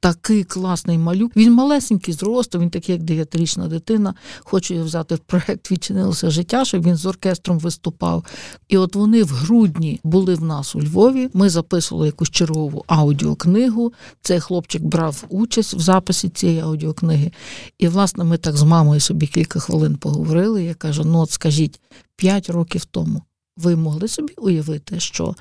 Такий 0.00 0.44
класний 0.44 0.98
малюк. 0.98 1.36
Він 1.36 1.52
малесенький 1.52 2.14
зросту, 2.14 2.58
він 2.58 2.70
такий, 2.70 2.94
як 2.94 3.04
дев'ятирічна 3.04 3.68
дитина. 3.68 4.14
Хочу 4.40 4.74
його 4.74 4.86
взяти 4.86 5.14
в 5.14 5.18
проект 5.18 5.70
Відчинилося 5.70 6.30
життя, 6.30 6.64
щоб 6.64 6.82
він 6.82 6.96
з 6.96 7.06
оркестром 7.06 7.58
виступав. 7.58 8.24
І 8.68 8.76
от 8.76 8.94
вони 8.94 9.22
в 9.22 9.30
грудні 9.30 10.00
були 10.04 10.34
в 10.34 10.42
нас 10.42 10.76
у 10.76 10.80
Львові. 10.80 11.28
Ми 11.34 11.50
записували 11.50 12.06
якусь 12.06 12.30
чергову 12.30 12.84
аудіокнигу. 12.86 13.92
Цей 14.22 14.40
хлопчик 14.40 14.82
брав 14.82 15.24
участь 15.28 15.74
в 15.74 15.78
записі 15.78 16.28
цієї 16.28 16.60
аудіокниги. 16.60 17.32
І, 17.78 17.88
власне, 17.88 18.24
ми 18.24 18.38
так 18.38 18.56
з 18.56 18.62
мамою 18.62 19.00
собі 19.00 19.26
кілька 19.26 19.60
хвилин 19.60 19.96
поговорили 19.96 20.35
говорили, 20.36 20.64
я 20.64 20.74
кажу: 20.74 21.04
ну 21.04 21.20
от 21.20 21.30
скажіть, 21.30 21.80
5 22.16 22.50
років 22.50 22.84
тому 22.84 23.22
ви 23.56 23.76
могли 23.76 24.08
собі 24.08 24.32
уявити, 24.36 25.00
що 25.00 25.34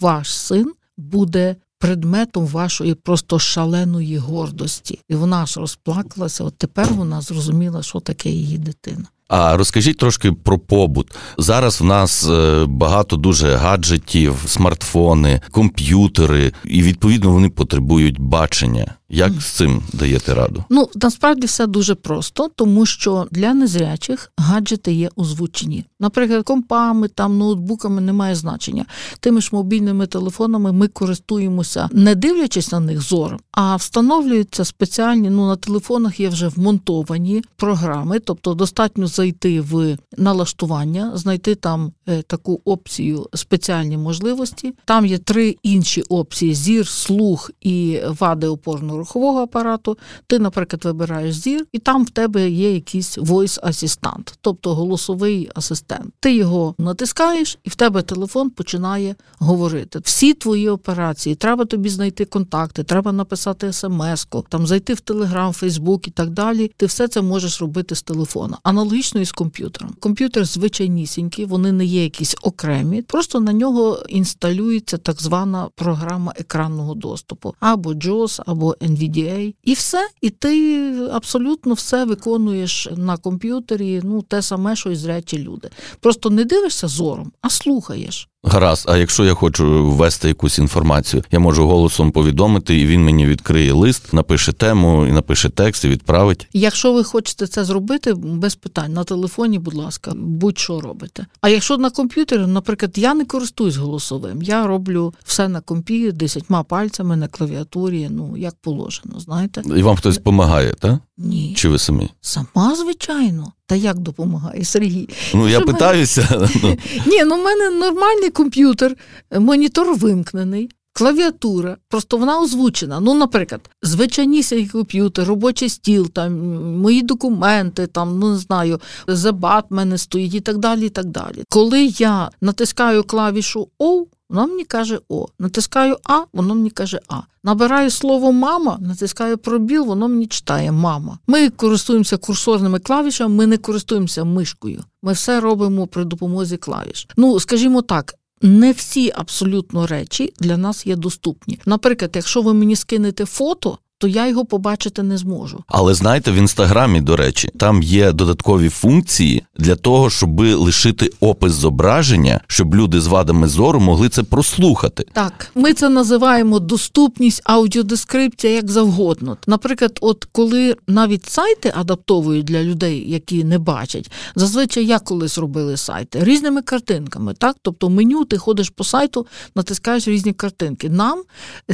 ваш 0.00 0.36
син 0.36 0.72
буде 0.96 1.56
предметом 1.78 2.46
вашої 2.46 2.94
просто 2.94 3.38
шаленої 3.38 4.18
гордості. 4.18 4.98
І 5.08 5.14
вона 5.14 5.46
ж 5.46 5.60
розплакалася. 5.60 6.44
От 6.44 6.56
тепер 6.56 6.94
вона 6.94 7.20
зрозуміла, 7.20 7.82
що 7.82 8.00
таке 8.00 8.30
її 8.30 8.58
дитина. 8.58 9.04
А 9.28 9.56
розкажіть 9.56 9.98
трошки 9.98 10.32
про 10.32 10.58
побут. 10.58 11.12
Зараз 11.38 11.80
в 11.80 11.84
нас 11.84 12.28
е, 12.28 12.64
багато 12.68 13.16
дуже 13.16 13.54
гаджетів, 13.54 14.44
смартфони, 14.46 15.40
комп'ютери, 15.50 16.52
і 16.64 16.82
відповідно 16.82 17.30
вони 17.30 17.48
потребують 17.48 18.20
бачення. 18.20 18.94
Як 19.14 19.32
з 19.40 19.46
цим 19.46 19.82
даєте 19.92 20.34
раду? 20.34 20.64
Ну 20.70 20.88
насправді 20.94 21.46
все 21.46 21.66
дуже 21.66 21.94
просто, 21.94 22.50
тому 22.56 22.86
що 22.86 23.26
для 23.30 23.54
незрячих 23.54 24.32
гаджети 24.36 24.92
є 24.92 25.10
озвучені. 25.16 25.84
Наприклад, 26.00 26.44
компами, 26.44 27.08
там 27.08 27.38
ноутбуками 27.38 28.00
немає 28.00 28.34
значення. 28.34 28.86
Тими 29.20 29.40
ж 29.40 29.48
мобільними 29.52 30.06
телефонами 30.06 30.72
ми 30.72 30.88
користуємося, 30.88 31.88
не 31.92 32.14
дивлячись 32.14 32.72
на 32.72 32.80
них 32.80 33.00
зором, 33.00 33.38
а 33.50 33.76
встановлюються 33.76 34.64
спеціальні. 34.64 35.30
Ну 35.30 35.46
на 35.46 35.56
телефонах 35.56 36.20
є 36.20 36.28
вже 36.28 36.48
вмонтовані 36.48 37.42
програми, 37.56 38.18
тобто 38.18 38.54
достатньо 38.54 39.08
зайти 39.12 39.60
в 39.60 39.96
налаштування, 40.16 41.12
знайти 41.14 41.54
там 41.54 41.92
е, 42.08 42.22
таку 42.22 42.60
опцію 42.64 43.26
спеціальні 43.34 43.96
можливості. 43.96 44.74
Там 44.84 45.06
є 45.06 45.18
три 45.18 45.56
інші 45.62 46.02
опції: 46.02 46.54
зір, 46.54 46.88
слух 46.88 47.50
і 47.60 48.00
вади 48.20 48.46
опорного 48.46 48.98
рухового 48.98 49.40
апарату. 49.40 49.98
Ти, 50.26 50.38
наприклад, 50.38 50.84
вибираєш 50.84 51.34
зір, 51.34 51.66
і 51.72 51.78
там 51.78 52.04
в 52.04 52.10
тебе 52.10 52.50
є 52.50 52.74
якийсь 52.74 53.18
voice 53.18 53.58
асистент 53.62 54.38
тобто 54.40 54.74
голосовий 54.74 55.50
асистент. 55.54 56.14
Ти 56.20 56.34
його 56.34 56.74
натискаєш, 56.78 57.58
і 57.64 57.70
в 57.70 57.74
тебе 57.74 58.02
телефон 58.02 58.50
починає 58.50 59.14
говорити. 59.38 59.98
Всі 60.04 60.34
твої 60.34 60.68
операції, 60.68 61.34
треба 61.34 61.64
тобі 61.64 61.88
знайти 61.88 62.24
контакти, 62.24 62.84
треба 62.84 63.12
написати 63.12 63.72
смс-ку, 63.72 64.44
там 64.48 64.66
зайти 64.66 64.94
в 64.94 65.00
Телеграм, 65.00 65.52
Фейсбук 65.52 66.08
і 66.08 66.10
так 66.10 66.30
далі. 66.30 66.70
Ти 66.76 66.86
все 66.86 67.08
це 67.08 67.22
можеш 67.22 67.60
робити 67.60 67.94
з 67.94 68.02
телефона. 68.02 68.58
Аналогічно 68.62 69.01
і 69.20 69.24
з 69.24 69.32
комп'ютером. 69.32 69.94
Комп'ютер 70.00 70.44
звичайнісінький, 70.44 71.44
вони 71.44 71.72
не 71.72 71.84
є 71.84 72.02
якісь 72.02 72.36
окремі, 72.42 73.02
просто 73.02 73.40
на 73.40 73.52
нього 73.52 74.02
інсталюється 74.08 74.98
так 74.98 75.22
звана 75.22 75.68
програма 75.74 76.32
екранного 76.36 76.94
доступу 76.94 77.54
або 77.60 77.92
JOS, 77.92 78.42
або 78.46 78.76
NVDA. 78.80 79.54
І 79.62 79.72
все, 79.74 80.08
і 80.20 80.30
ти 80.30 80.92
абсолютно 81.12 81.74
все 81.74 82.04
виконуєш 82.04 82.88
на 82.96 83.16
комп'ютері. 83.16 84.00
Ну 84.04 84.22
те 84.22 84.42
саме, 84.42 84.76
що 84.76 84.90
і 84.90 84.96
зрячі 84.96 85.38
люди. 85.38 85.70
Просто 86.00 86.30
не 86.30 86.44
дивишся 86.44 86.88
зором, 86.88 87.32
а 87.40 87.50
слухаєш. 87.50 88.28
Гаразд, 88.44 88.84
а 88.88 88.96
якщо 88.96 89.24
я 89.24 89.34
хочу 89.34 89.90
ввести 89.90 90.28
якусь 90.28 90.58
інформацію, 90.58 91.22
я 91.30 91.38
можу 91.38 91.66
голосом 91.66 92.12
повідомити, 92.12 92.78
і 92.78 92.86
він 92.86 93.04
мені 93.04 93.26
відкриє 93.26 93.72
лист, 93.72 94.12
напише 94.12 94.52
тему 94.52 95.06
і 95.06 95.12
напише 95.12 95.48
текст 95.48 95.84
і 95.84 95.88
відправить. 95.88 96.48
Якщо 96.52 96.92
ви 96.92 97.04
хочете 97.04 97.46
це 97.46 97.64
зробити, 97.64 98.14
без 98.14 98.54
питань 98.54 98.92
на 98.92 99.04
телефоні, 99.04 99.58
будь 99.58 99.74
ласка, 99.74 100.12
будь-що 100.16 100.80
робите. 100.80 101.26
А 101.40 101.48
якщо 101.48 101.78
на 101.78 101.90
комп'ютері, 101.90 102.46
наприклад, 102.46 102.98
я 102.98 103.14
не 103.14 103.24
користуюсь 103.24 103.76
голосовим, 103.76 104.42
я 104.42 104.66
роблю 104.66 105.14
все 105.24 105.48
на 105.48 105.60
компі 105.60 106.12
десятьма 106.12 106.62
пальцями 106.62 107.16
на 107.16 107.28
клавіатурі, 107.28 108.08
ну 108.10 108.36
як 108.36 108.54
положено, 108.60 109.20
знаєте. 109.20 109.62
І 109.76 109.82
вам 109.82 109.96
хтось 109.96 110.16
допомагає, 110.16 110.74
так? 110.74 110.98
Ні. 111.18 111.54
Чи 111.56 111.68
ви 111.68 111.78
самі? 111.78 112.10
Сама, 112.20 112.74
звичайно 112.76 113.52
Та 113.72 113.76
як 113.76 113.98
допомагає, 113.98 114.64
Сергій? 114.64 115.08
Ну 115.34 115.48
я 115.48 115.60
питаюся. 115.60 116.28
Мене... 116.30 116.48
Ну. 116.62 116.76
Ні, 117.06 117.24
ну 117.24 117.36
в 117.36 117.44
мене 117.44 117.70
нормальний 117.70 118.30
комп'ютер, 118.30 118.96
монітор 119.38 119.96
вимкнений. 119.96 120.70
Клавіатура, 120.92 121.76
просто 121.88 122.16
вона 122.16 122.40
озвучена. 122.40 123.00
Ну, 123.00 123.14
наприклад, 123.14 123.60
звичайнісінький 123.82 124.68
комп'ютер, 124.68 125.28
робочий 125.28 125.68
стіл, 125.68 126.10
там 126.10 126.32
мої 126.80 127.02
документи, 127.02 127.86
там 127.86 128.18
ну 128.18 128.30
не 128.30 128.36
знаю, 128.36 128.80
зебат 129.08 129.64
мене 129.70 129.98
стоїть 129.98 130.34
і 130.34 130.40
так 130.40 130.58
далі. 130.58 130.86
і 130.86 130.88
так 130.88 131.06
далі. 131.06 131.44
Коли 131.48 131.84
я 131.84 132.30
натискаю 132.40 133.04
клавішу 133.04 133.68
О, 133.78 134.04
воно 134.32 134.46
мені 134.46 134.64
каже 134.64 135.00
О. 135.08 135.26
Натискаю 135.38 135.96
А, 136.04 136.20
воно 136.32 136.54
мені 136.54 136.70
каже 136.70 137.00
А. 137.08 137.20
Набираю 137.44 137.90
слово 137.90 138.32
мама, 138.32 138.78
натискаю 138.80 139.38
пробіл, 139.38 139.84
воно 139.84 140.08
мені 140.08 140.26
читає 140.26 140.72
мама. 140.72 141.18
Ми 141.26 141.50
користуємося 141.50 142.16
курсорними 142.16 142.78
клавішами, 142.78 143.34
ми 143.34 143.46
не 143.46 143.58
користуємося 143.58 144.24
мишкою. 144.24 144.84
Ми 145.02 145.12
все 145.12 145.40
робимо 145.40 145.86
при 145.86 146.04
допомозі 146.04 146.56
клавіш. 146.56 147.08
Ну, 147.16 147.40
скажімо 147.40 147.82
так, 147.82 148.14
не 148.42 148.72
всі 148.72 149.12
абсолютно 149.14 149.86
речі 149.86 150.32
для 150.40 150.56
нас 150.56 150.86
є 150.86 150.96
доступні. 150.96 151.58
Наприклад, 151.66 152.10
якщо 152.14 152.42
ви 152.42 152.54
мені 152.54 152.76
скинете 152.76 153.24
фото, 153.24 153.78
то 154.02 154.08
я 154.08 154.28
його 154.28 154.44
побачити 154.44 155.02
не 155.02 155.18
зможу. 155.18 155.64
Але 155.66 155.94
знаєте, 155.94 156.30
в 156.32 156.34
інстаграмі, 156.34 157.00
до 157.00 157.16
речі, 157.16 157.50
там 157.58 157.82
є 157.82 158.12
додаткові 158.12 158.68
функції 158.68 159.42
для 159.58 159.76
того, 159.76 160.10
щоб 160.10 160.40
лишити 160.40 161.10
опис 161.20 161.52
зображення, 161.52 162.40
щоб 162.46 162.74
люди 162.74 163.00
з 163.00 163.06
вадами 163.06 163.48
зору 163.48 163.80
могли 163.80 164.08
це 164.08 164.22
прослухати. 164.22 165.04
Так, 165.12 165.50
ми 165.54 165.72
це 165.72 165.88
називаємо 165.88 166.58
доступність 166.58 167.42
аудіодескрипція 167.44 168.52
як 168.52 168.70
завгодно. 168.70 169.36
Наприклад, 169.46 169.98
от 170.00 170.24
коли 170.32 170.76
навіть 170.86 171.26
сайти 171.26 171.72
адаптовують 171.76 172.44
для 172.44 172.62
людей, 172.62 173.10
які 173.10 173.44
не 173.44 173.58
бачать, 173.58 174.10
зазвичай 174.34 174.86
як 174.86 175.04
колись 175.04 175.38
робили 175.38 175.76
сайти 175.76 176.24
різними 176.24 176.62
картинками, 176.62 177.34
так 177.34 177.56
тобто 177.62 177.90
меню, 177.90 178.24
ти 178.24 178.38
ходиш 178.38 178.70
по 178.70 178.84
сайту, 178.84 179.26
натискаєш 179.54 180.08
різні 180.08 180.32
картинки. 180.32 180.90
Нам 180.90 181.22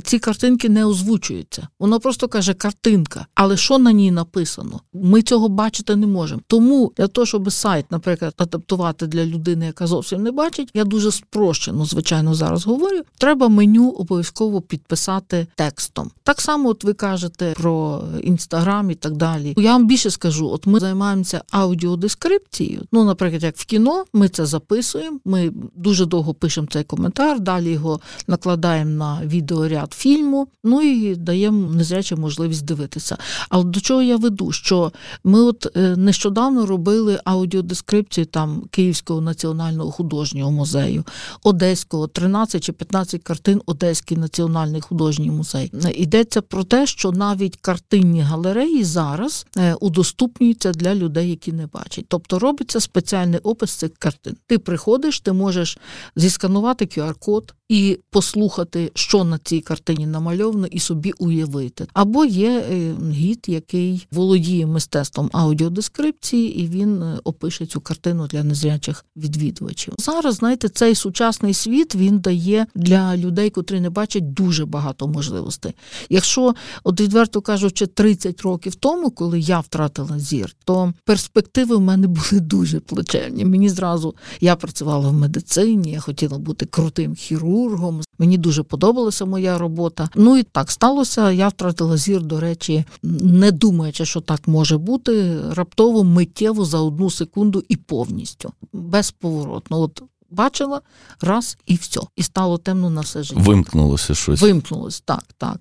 ці 0.05 0.19
картинки 0.19 0.69
не 0.69 0.85
озвучуються. 0.85 1.69
Воно 1.79 2.01
просто 2.01 2.18
просто 2.19 2.29
каже 2.29 2.55
картинка, 2.55 3.27
але 3.35 3.57
що 3.57 3.79
на 3.79 3.93
ній 3.93 4.11
написано? 4.11 4.81
Ми 4.93 5.23
цього 5.23 5.49
бачити 5.49 5.97
не 5.97 6.07
можемо. 6.07 6.41
Тому 6.47 6.93
для 6.97 7.07
того, 7.07 7.27
щоб 7.27 7.53
сайт, 7.53 7.87
наприклад, 7.91 8.35
адаптувати 8.37 9.07
для 9.07 9.25
людини, 9.25 9.67
яка 9.67 9.87
зовсім 9.87 10.23
не 10.23 10.31
бачить, 10.31 10.71
я 10.75 10.85
дуже 10.85 11.13
спрощено, 11.13 11.85
звичайно, 11.85 12.35
зараз 12.35 12.67
говорю. 12.67 13.01
Треба 13.19 13.49
меню 13.49 13.91
обов'язково 13.91 14.61
підписати 14.61 15.47
текстом. 15.55 16.11
Так 16.23 16.41
само, 16.41 16.69
от 16.69 16.85
ви 16.85 16.95
кажете 16.95 17.55
про 17.57 18.03
інстаграм 18.23 18.91
і 18.91 18.95
так 18.95 19.17
далі. 19.17 19.55
Я 19.57 19.73
вам 19.73 19.87
більше 19.87 20.11
скажу: 20.11 20.49
от 20.49 20.67
ми 20.67 20.81
займаємося 20.81 21.43
аудіодескрипцією. 21.51 22.83
Ну, 22.93 23.05
наприклад, 23.05 23.43
як 23.43 23.57
в 23.57 23.65
кіно, 23.65 24.05
ми 24.13 24.29
це 24.29 24.47
записуємо. 24.47 25.19
Ми 25.25 25.53
дуже 25.77 26.07
довго 26.07 26.35
пишемо 26.35 26.67
цей 26.71 26.85
коментар, 26.85 27.41
далі 27.41 27.71
його 27.71 28.01
накладаємо 28.27 28.91
на 28.91 29.21
відеоряд 29.25 29.93
фільму. 29.93 30.49
Ну 30.65 30.83
і 30.83 31.15
даємо 31.29 31.75
незрячим 31.75 32.08
передачі 32.09 32.17
можливість 32.17 32.65
дивитися. 32.65 33.17
Але 33.49 33.65
до 33.65 33.81
чого 33.81 34.03
я 34.03 34.17
веду? 34.17 34.53
Що 34.53 34.93
ми 35.25 35.41
от 35.41 35.67
е, 35.77 35.97
нещодавно 35.97 36.67
робили 36.67 37.21
аудіодескрипцію 37.25 38.27
там 38.27 38.63
Київського 38.71 39.21
національного 39.21 39.91
художнього 39.91 40.51
музею, 40.51 41.05
Одеського, 41.43 42.07
13 42.07 42.65
чи 42.65 42.73
15 42.73 43.23
картин 43.23 43.61
Одеський 43.67 44.17
національний 44.17 44.81
художній 44.81 45.31
музей. 45.31 45.73
Йдеться 45.95 46.43
про 46.43 46.65
те, 46.65 46.87
що 46.87 47.13
навіть 47.13 47.57
картинні 47.57 48.21
галереї 48.21 48.85
зараз 48.85 49.47
е, 49.57 49.75
удоступнюються 49.75 50.73
для 50.73 50.95
людей, 50.95 51.31
які 51.31 51.53
не 51.53 51.67
бачать. 51.67 52.05
Тобто 52.09 52.39
робиться 52.39 52.81
спеціальний 52.81 53.41
опис 53.43 53.71
цих 53.71 53.91
картин. 53.99 54.37
Ти 54.47 54.59
приходиш, 54.59 55.21
ти 55.21 55.33
можеш 55.33 55.79
зісканувати 56.17 56.85
QR-код 56.85 57.55
і 57.69 57.99
послухати, 58.11 58.91
що 58.95 59.25
на 59.25 59.39
цій 59.39 59.61
картині 59.61 60.07
намальовано, 60.07 60.67
і 60.67 60.79
собі 60.79 61.13
уявити. 61.19 61.87
Або 61.99 62.25
є 62.25 62.51
е, 62.51 62.95
гід, 63.13 63.45
який 63.49 64.07
володіє 64.11 64.67
мистецтвом 64.67 65.31
аудіодескрипції, 65.33 66.61
і 66.61 66.67
він 66.67 67.03
е, 67.03 67.19
опише 67.25 67.67
цю 67.67 67.81
картину 67.81 68.27
для 68.27 68.45
незрячих 68.45 69.05
відвідувачів. 69.17 69.95
Зараз 69.99 70.35
знаєте, 70.35 70.69
цей 70.69 70.95
сучасний 70.95 71.55
світ 71.55 71.95
він 71.95 72.19
дає 72.19 72.67
для 72.75 73.17
людей, 73.17 73.51
котрі 73.51 73.81
не 73.81 73.91
бачать, 73.91 74.33
дуже 74.33 74.67
багато 74.67 75.09
можливостей. 75.09 75.73
Якщо, 76.11 76.55
от 76.85 77.01
відверто 77.01 77.41
кажучи, 77.41 77.87
30 77.87 78.41
років 78.41 78.75
тому, 78.75 79.11
коли 79.11 79.41
я 79.41 79.61
втратила 79.61 80.19
зір, 80.19 80.57
то 80.65 80.93
перспективи 81.05 81.77
в 81.77 81.81
мене 81.81 82.07
були 82.07 82.41
дуже 82.41 82.81
плачевні. 82.81 83.45
Мені 83.45 83.69
зразу 83.69 84.15
я 84.41 84.57
працювала 84.57 85.09
в 85.09 85.15
медицині, 85.15 85.91
я 85.91 86.01
хотіла 86.01 86.39
бути 86.39 86.67
крутим 86.67 87.15
хірургом. 87.15 88.01
Мені 88.19 88.39
дуже 88.39 88.63
подобалася 88.63 89.25
моя 89.25 89.59
робота. 89.59 90.09
Ну 90.15 90.37
і 90.37 90.43
так 90.43 90.71
сталося. 90.71 91.31
Я 91.31 91.49
втратила 91.49 91.78
зір, 91.81 92.23
до 92.23 92.41
речі, 92.41 92.85
не 93.03 93.53
думаючи, 93.53 94.05
що 94.05 94.21
так 94.21 94.49
може 94.49 94.79
бути, 94.79 95.41
раптово 95.51 96.05
миттєво 96.05 96.65
за 96.65 96.79
одну 96.79 97.11
секунду 97.11 97.63
і 97.69 97.77
повністю 97.77 98.53
безповоротно. 98.73 99.81
От 99.81 100.03
бачила 100.31 100.81
раз 101.21 101.59
і 101.67 101.75
все. 101.75 102.01
І 102.17 102.23
стало 102.23 102.59
темно 102.59 102.91
на 102.91 103.01
все 103.01 103.23
життя. 103.23 103.41
Вимкнулося 103.41 104.15
щось. 104.15 104.41
Вимкнулося, 104.41 105.03
так, 105.05 105.25
так. 105.39 105.61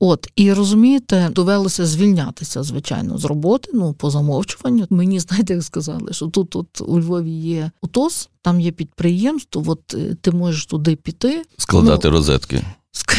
От, 0.00 0.28
і 0.36 0.52
розумієте, 0.52 1.30
довелося 1.32 1.86
звільнятися, 1.86 2.62
звичайно, 2.62 3.18
з 3.18 3.24
роботи, 3.24 3.70
ну, 3.74 3.92
по 3.92 4.10
замовчуванню. 4.10 4.86
Мені, 4.90 5.20
знаєте, 5.20 5.54
як 5.54 5.62
сказали, 5.62 6.12
що 6.12 6.26
тут 6.26 6.56
от 6.56 6.80
у 6.80 7.00
Львові 7.00 7.30
є 7.30 7.70
УТОС, 7.82 8.28
там 8.42 8.60
є 8.60 8.70
підприємство, 8.70 9.64
от 9.66 9.94
е, 9.94 10.16
ти 10.20 10.30
можеш 10.30 10.66
туди 10.66 10.96
піти. 10.96 11.42
Складати 11.56 12.08
ну, 12.08 12.16
розетки. 12.16 12.64